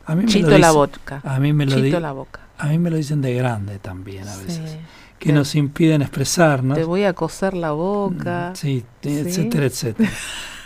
A 0.06 0.16
mí 0.16 0.26
me 0.26 0.40
lo 0.40 0.58
la 0.58 0.72
boca. 0.72 1.22
A 1.24 1.40
mí 1.40 1.54
me 1.54 1.66
lo 1.66 2.00
la 2.00 2.12
boca. 2.12 2.42
A 2.58 2.68
mí 2.68 2.80
me 2.80 2.90
lo 2.90 2.98
dicen 2.98 3.22
de 3.22 3.34
grande 3.34 3.80
también 3.80 4.28
a 4.28 4.36
veces. 4.38 4.78
Que 5.20 5.34
nos 5.34 5.56
impiden 5.56 6.02
expresarnos. 6.02 6.78
Te 6.78 6.84
voy 6.84 7.04
a 7.04 7.14
coser 7.14 7.54
la 7.54 7.72
boca. 7.72 8.52
Mm, 8.52 8.56
sí, 8.56 8.86
etcétera, 9.02 9.66
etcétera. 9.66 10.10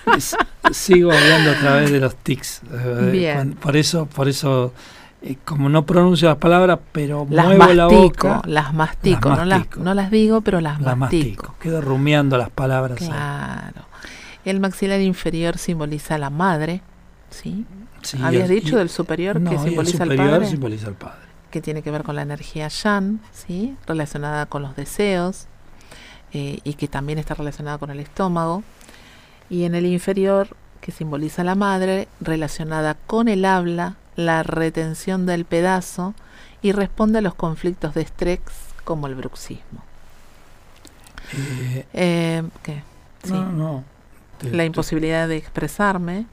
sigo 0.71 1.11
hablando 1.11 1.51
a 1.51 1.59
través 1.59 1.91
de 1.91 1.99
los 1.99 2.15
tics. 2.15 2.61
Eh, 2.71 3.53
por 3.59 3.75
eso, 3.75 4.05
por 4.05 4.27
eso 4.27 4.73
eh, 5.25 5.37
como 5.45 5.69
no 5.69 5.85
pronuncio 5.85 6.27
las 6.27 6.37
palabras, 6.37 6.79
pero 6.91 7.25
muevo 7.25 7.73
la 7.73 7.87
boca. 7.87 8.41
Las 8.45 8.73
mastico, 8.73 9.29
las 9.29 9.47
mastico. 9.47 9.79
No, 9.79 9.93
las, 9.93 10.11
digo, 10.11 10.41
pero 10.41 10.59
las, 10.59 10.81
mastico. 10.97 11.55
Quedo 11.61 11.79
rumiando 11.79 12.37
las 12.37 12.49
palabras. 12.49 12.97
Claro. 12.97 13.85
El 14.43 14.59
maxilar 14.59 14.99
inferior 14.99 15.57
simboliza 15.57 16.15
a 16.15 16.17
la 16.17 16.29
madre, 16.29 16.81
¿sí? 17.29 17.65
Habías 18.21 18.49
dicho 18.49 18.77
del 18.77 18.89
superior 18.89 19.41
que 19.41 19.57
simboliza 19.59 20.03
al 20.03 20.13
padre. 20.13 20.45
simboliza 20.45 20.87
al 20.87 20.95
padre. 20.95 21.23
Que 21.51 21.61
tiene 21.61 21.81
que 21.83 21.91
ver 21.91 22.03
con 22.03 22.17
la 22.17 22.23
energía 22.23 22.67
Yan, 22.67 23.21
¿sí? 23.31 23.77
Relacionada 23.87 24.45
con 24.47 24.61
los 24.61 24.75
deseos 24.75 25.47
eh, 26.33 26.59
y 26.65 26.73
que 26.73 26.89
también 26.89 27.17
está 27.17 27.33
relacionada 27.33 27.77
con 27.77 27.91
el 27.91 28.01
estómago. 28.01 28.61
Y 29.49 29.63
en 29.63 29.73
el 29.73 29.85
inferior, 29.85 30.49
que 30.81 30.91
simboliza 30.91 31.43
a 31.43 31.45
la 31.45 31.55
madre, 31.55 32.09
relacionada 32.19 32.97
con 33.07 33.29
el 33.29 33.45
habla, 33.45 33.95
la 34.15 34.43
retención 34.43 35.25
del 35.25 35.45
pedazo 35.45 36.13
y 36.61 36.71
responde 36.71 37.19
a 37.19 37.21
los 37.21 37.35
conflictos 37.35 37.93
de 37.93 38.01
estrés 38.01 38.39
como 38.83 39.07
el 39.07 39.15
bruxismo. 39.15 39.83
Eh, 41.33 41.85
eh, 41.93 42.43
¿Qué? 42.61 42.83
No, 43.29 43.51
no. 43.51 43.83
la 44.41 44.65
imposibilidad 44.65 45.27
de 45.27 45.37
expresarme 45.37 46.25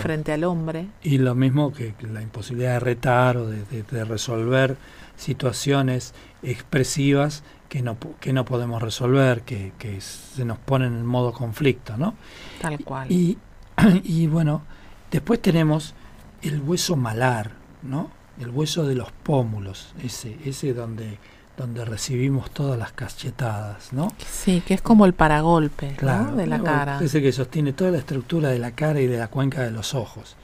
frente 0.00 0.32
al 0.32 0.44
hombre. 0.44 0.86
Y 1.02 1.18
lo 1.18 1.34
mismo 1.34 1.72
que 1.72 1.94
la 2.00 2.22
imposibilidad 2.22 2.74
de 2.74 2.80
retar 2.80 3.36
o 3.36 3.48
de, 3.48 4.04
resolver 4.04 4.76
situaciones 5.16 6.14
expresivas 6.42 7.42
que 7.68 7.82
no, 7.82 7.96
que 8.20 8.32
no 8.32 8.44
podemos 8.44 8.82
resolver, 8.82 9.42
que, 9.42 9.72
que, 9.78 10.00
se 10.00 10.44
nos 10.44 10.58
ponen 10.58 10.94
en 10.94 11.06
modo 11.06 11.32
conflicto, 11.32 11.96
¿no? 11.96 12.14
Tal 12.60 12.78
cual. 12.84 13.10
Y, 13.10 13.38
y 14.04 14.26
bueno, 14.26 14.62
después 15.10 15.40
tenemos 15.40 15.94
el 16.42 16.60
hueso 16.60 16.96
malar, 16.96 17.52
¿no? 17.82 18.10
El 18.40 18.50
hueso 18.50 18.84
de 18.84 18.94
los 18.94 19.10
pómulos, 19.12 19.94
ese, 20.02 20.36
ese 20.44 20.74
donde, 20.74 21.18
donde 21.56 21.84
recibimos 21.84 22.50
todas 22.50 22.78
las 22.78 22.92
cachetadas, 22.92 23.92
¿no? 23.92 24.12
Sí, 24.18 24.62
que 24.66 24.74
es 24.74 24.82
como 24.82 25.06
el 25.06 25.14
paragolpe 25.14 25.96
de 25.96 26.46
la 26.46 26.62
cara. 26.62 26.98
Ese 27.00 27.22
que 27.22 27.32
sostiene 27.32 27.72
toda 27.72 27.90
la 27.90 27.98
estructura 27.98 28.50
de 28.50 28.58
la 28.58 28.72
cara 28.72 29.00
y 29.00 29.06
de 29.06 29.18
la 29.18 29.28
cuenca 29.28 29.62
de 29.62 29.70
los 29.70 29.94
ojos. 29.94 30.36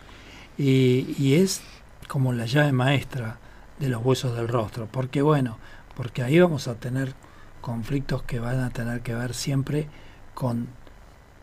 Y, 0.57 1.15
y 1.19 1.35
es 1.35 1.63
como 2.09 2.33
la 2.33 2.47
llave 2.47 2.73
maestra 2.73 3.39
de 3.79 3.89
los 3.89 4.05
huesos 4.05 4.37
del 4.37 4.49
rostro, 4.49 4.89
porque 4.91 5.23
bueno, 5.23 5.59
porque 5.95 6.23
ahí 6.23 6.39
vamos 6.39 6.69
a 6.69 6.75
tener 6.75 7.15
conflictos 7.61 8.23
que 8.23 8.39
van 8.39 8.61
a 8.61 8.71
tener 8.71 9.01
que 9.01 9.15
ver 9.15 9.35
siempre 9.35 9.89
con, 10.35 10.69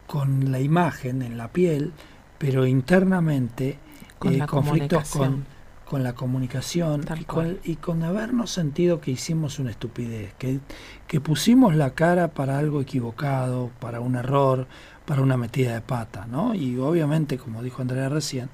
con 0.08 0.52
la 0.52 0.60
imagen 0.60 1.22
en 1.22 1.38
la 1.38 1.50
piel, 1.50 1.93
pero 2.38 2.66
internamente 2.66 3.80
con 4.20 4.38
conflictos 4.39 5.09
con, 5.09 5.45
con 5.89 6.03
la 6.03 6.13
comunicación 6.13 7.03
y 7.20 7.24
con, 7.24 7.57
y 7.63 7.76
con, 7.78 8.03
habernos 8.03 8.51
sentido 8.51 9.01
que 9.01 9.11
hicimos 9.11 9.57
una 9.57 9.72
estupidez, 9.72 10.34
que, 10.38 10.59
que 11.07 11.20
pusimos 11.20 11.76
la 11.76 11.91
cara 11.91 12.28
para 12.28 12.59
algo 12.59 12.82
equivocado, 12.82 13.72
para 13.80 13.99
un 13.99 14.15
error, 14.15 14.67
para 15.05 15.22
una 15.22 15.38
metida 15.38 15.74
de 15.74 15.82
pata, 15.82 16.28
¿no? 16.30 16.53
Y 16.53 16.78
obviamente, 16.78 17.39
como 17.39 17.63
dijo 17.63 17.82
Andrea 17.82 18.09
recién, 18.09 18.49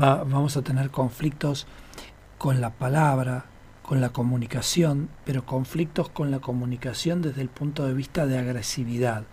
va, 0.00 0.24
vamos 0.24 0.56
a 0.58 0.62
tener 0.62 0.90
conflictos 0.90 1.66
con 2.36 2.60
la 2.60 2.70
palabra, 2.70 3.46
con 3.82 4.00
la 4.00 4.10
comunicación, 4.10 5.08
pero 5.24 5.46
conflictos 5.46 6.10
con 6.10 6.30
la 6.30 6.40
comunicación 6.40 7.22
desde 7.22 7.40
el 7.40 7.48
punto 7.48 7.86
de 7.86 7.94
vista 7.94 8.26
de 8.26 8.38
agresividad. 8.38 9.24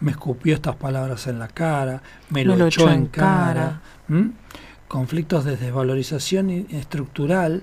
Me 0.00 0.12
escupió 0.12 0.54
estas 0.54 0.76
palabras 0.76 1.26
en 1.26 1.38
la 1.38 1.48
cara, 1.48 2.02
me, 2.30 2.44
lo, 2.44 2.66
echó 2.66 2.88
en 2.88 3.06
cara. 3.06 3.80
Conflictos 4.88 5.44
de 5.44 5.56
desvalorización 5.56 6.50
estructural 6.50 7.62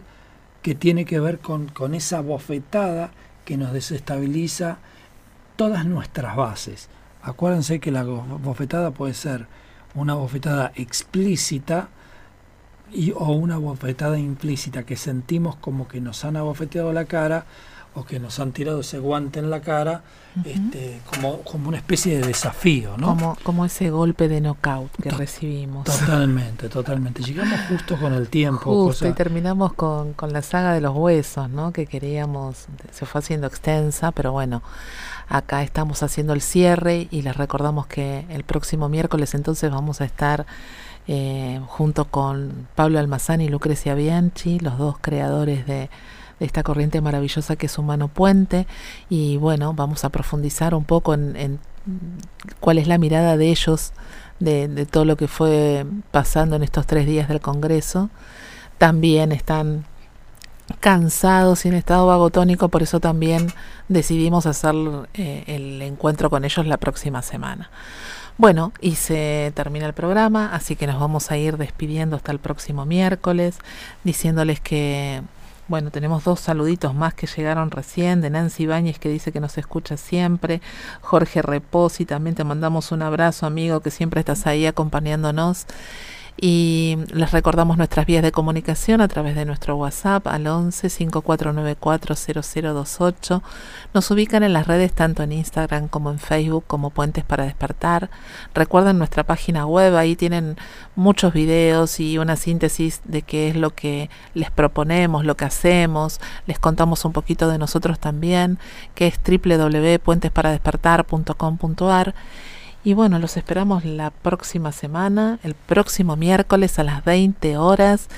que 0.61 0.75
tiene 0.75 1.05
que 1.05 1.19
ver 1.19 1.39
con, 1.39 1.67
con 1.67 1.93
esa 1.93 2.21
bofetada 2.21 3.11
que 3.45 3.57
nos 3.57 3.73
desestabiliza 3.73 4.77
todas 5.55 5.85
nuestras 5.85 6.35
bases. 6.35 6.89
Acuérdense 7.21 7.79
que 7.79 7.91
la 7.91 8.03
bofetada 8.03 8.91
puede 8.91 9.13
ser 9.13 9.47
una 9.95 10.15
bofetada 10.15 10.71
explícita, 10.75 11.89
y, 12.93 13.11
o 13.11 13.31
una 13.31 13.57
bofetada 13.57 14.19
implícita 14.19 14.83
que 14.83 14.95
sentimos 14.95 15.55
como 15.55 15.87
que 15.87 15.99
nos 15.99 16.23
han 16.25 16.37
abofeteado 16.37 16.93
la 16.93 17.05
cara 17.05 17.45
o 17.95 18.05
que 18.05 18.19
nos 18.19 18.39
han 18.39 18.51
tirado 18.51 18.81
ese 18.81 18.99
guante 18.99 19.39
en 19.39 19.49
la 19.49 19.61
cara 19.61 20.03
este, 20.45 20.99
como, 21.05 21.41
como 21.41 21.69
una 21.69 21.77
especie 21.77 22.17
de 22.19 22.27
desafío, 22.27 22.97
¿no? 22.97 23.07
Como, 23.07 23.37
como 23.43 23.65
ese 23.65 23.91
golpe 23.91 24.27
de 24.27 24.41
knockout 24.41 24.91
que 25.01 25.11
recibimos. 25.11 25.85
Totalmente, 25.85 26.69
totalmente. 26.69 27.21
Llegamos 27.21 27.59
justo 27.69 27.97
con 27.99 28.13
el 28.13 28.29
tiempo. 28.29 28.85
Justo, 28.85 29.07
y 29.07 29.13
terminamos 29.13 29.73
con, 29.73 30.13
con 30.13 30.33
la 30.33 30.41
saga 30.41 30.73
de 30.73 30.81
los 30.81 30.95
huesos, 30.95 31.49
¿no? 31.49 31.71
Que 31.71 31.85
queríamos, 31.85 32.65
se 32.91 33.05
fue 33.05 33.19
haciendo 33.19 33.45
extensa, 33.45 34.11
pero 34.11 34.31
bueno, 34.31 34.63
acá 35.27 35.61
estamos 35.61 36.01
haciendo 36.01 36.33
el 36.33 36.41
cierre 36.41 37.07
y 37.11 37.21
les 37.21 37.37
recordamos 37.37 37.85
que 37.85 38.25
el 38.29 38.43
próximo 38.43 38.89
miércoles 38.89 39.35
entonces 39.35 39.69
vamos 39.69 40.01
a 40.01 40.05
estar 40.05 40.47
eh, 41.07 41.61
junto 41.67 42.05
con 42.05 42.67
Pablo 42.75 42.97
Almazán 42.97 43.41
y 43.41 43.49
Lucrecia 43.49 43.93
Bianchi, 43.93 44.59
los 44.59 44.79
dos 44.79 44.95
creadores 44.99 45.67
de, 45.67 45.89
esta 46.43 46.63
corriente 46.63 47.01
maravillosa 47.01 47.55
que 47.55 47.67
es 47.67 47.77
Humano 47.77 48.07
Puente. 48.07 48.67
Y 49.09 49.37
bueno, 49.37 49.73
vamos 49.73 50.03
a 50.03 50.09
profundizar 50.09 50.75
un 50.75 50.83
poco 50.83 51.13
en, 51.13 51.59
cuál 52.59 52.77
es 52.77 52.87
la 52.87 52.97
mirada 52.97 53.37
de 53.37 53.49
ellos 53.49 53.93
de, 54.39 54.85
todo 54.85 55.05
lo 55.05 55.15
que 55.15 55.27
fue 55.27 55.85
pasando 56.11 56.55
en 56.55 56.63
estos 56.63 56.85
tres 56.85 57.05
días 57.05 57.27
del 57.27 57.41
Congreso. 57.41 58.09
También 58.77 59.31
están 59.31 59.85
cansados 60.79 61.65
y 61.65 61.69
en 61.69 61.75
estado 61.75 62.07
vagotónico, 62.07 62.69
por 62.69 62.83
eso 62.83 62.99
también 62.99 63.47
decidimos 63.89 64.45
hacer 64.45 64.75
eh, 65.13 65.43
el 65.47 65.81
encuentro 65.81 66.29
con 66.29 66.45
ellos 66.45 66.65
la 66.65 66.77
próxima 66.77 67.21
semana. 67.21 67.69
Bueno, 68.37 68.73
y 68.81 68.95
se 68.95 69.51
termina 69.55 69.85
el 69.85 69.93
programa, 69.93 70.49
así 70.53 70.75
que 70.75 70.87
nos 70.87 70.99
vamos 70.99 71.29
a 71.29 71.37
ir 71.37 71.57
despidiendo 71.57 72.15
hasta 72.15 72.31
el 72.31 72.39
próximo 72.39 72.83
miércoles, 72.85 73.59
diciéndoles 74.03 74.59
que, 74.59 75.21
bueno, 75.67 75.91
tenemos 75.91 76.23
dos 76.23 76.39
saluditos 76.39 76.93
más 76.93 77.13
que 77.13 77.27
llegaron 77.27 77.71
recién, 77.71 78.21
de 78.21 78.29
Nancy 78.29 78.63
Ibáñez 78.63 78.99
que 78.99 79.09
dice 79.09 79.31
que 79.31 79.39
nos 79.39 79.57
escucha 79.57 79.97
siempre, 79.97 80.61
Jorge 81.01 81.41
Reposi, 81.41 82.05
también 82.05 82.35
te 82.35 82.43
mandamos 82.43 82.91
un 82.91 83.01
abrazo 83.01 83.45
amigo 83.45 83.79
que 83.79 83.91
siempre 83.91 84.19
estás 84.19 84.45
ahí 84.47 84.65
acompañándonos. 84.65 85.65
Y 86.35 86.97
les 87.13 87.31
recordamos 87.31 87.77
nuestras 87.77 88.07
vías 88.07 88.23
de 88.23 88.31
comunicación 88.31 89.01
a 89.01 89.07
través 89.07 89.35
de 89.35 89.45
nuestro 89.45 89.75
WhatsApp 89.75 90.25
al 90.27 90.47
11 90.47 90.89
5494 90.89 92.15
0028. 92.15 93.43
Nos 93.93 94.09
ubican 94.11 94.43
en 94.43 94.53
las 94.53 94.67
redes 94.67 94.93
tanto 94.93 95.21
en 95.23 95.31
Instagram 95.31 95.87
como 95.87 96.09
en 96.09 96.19
Facebook 96.19 96.65
como 96.65 96.89
Puentes 96.89 97.23
para 97.23 97.45
Despertar. 97.45 98.09
Recuerden 98.53 98.97
nuestra 98.97 99.23
página 99.23 99.67
web, 99.67 99.95
ahí 99.95 100.15
tienen 100.15 100.57
muchos 100.95 101.33
videos 101.33 101.99
y 101.99 102.17
una 102.17 102.35
síntesis 102.35 103.01
de 103.05 103.21
qué 103.21 103.49
es 103.49 103.55
lo 103.55 103.75
que 103.75 104.09
les 104.33 104.49
proponemos, 104.49 105.25
lo 105.25 105.37
que 105.37 105.45
hacemos. 105.45 106.19
Les 106.47 106.57
contamos 106.57 107.05
un 107.05 107.13
poquito 107.13 107.47
de 107.47 107.59
nosotros 107.59 107.99
también, 107.99 108.57
que 108.95 109.05
es 109.07 109.19
www.puentesparadespertar.com.ar. 109.23 112.15
Y 112.83 112.93
bueno, 112.93 113.19
los 113.19 113.37
esperamos 113.37 113.85
la 113.85 114.09
próxima 114.09 114.71
semana, 114.71 115.39
el 115.43 115.55
próximo 115.55 116.15
miércoles 116.15 116.79
a 116.79 116.83
las 116.83 117.05
20 117.05 117.57
horas. 117.57 118.09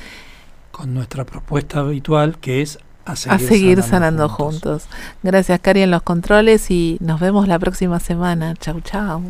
Con 0.72 0.94
nuestra 0.94 1.24
propuesta 1.24 1.80
habitual 1.80 2.38
que 2.40 2.62
es 2.62 2.80
a 3.06 3.16
seguir, 3.16 3.84
sanando, 3.84 4.28
juntos. 4.28 4.84
juntos. 4.84 4.98
Gracias, 5.22 5.60
Cari, 5.60 5.84
en 5.84 5.92
los 5.92 6.02
controles 6.02 6.72
y 6.72 6.98
nos 7.00 7.20
vemos 7.20 7.48
la 7.48 7.60
próxima 7.60 8.00
semana. 8.00 8.56
Chau, 8.56 8.82
chau. 8.82 9.22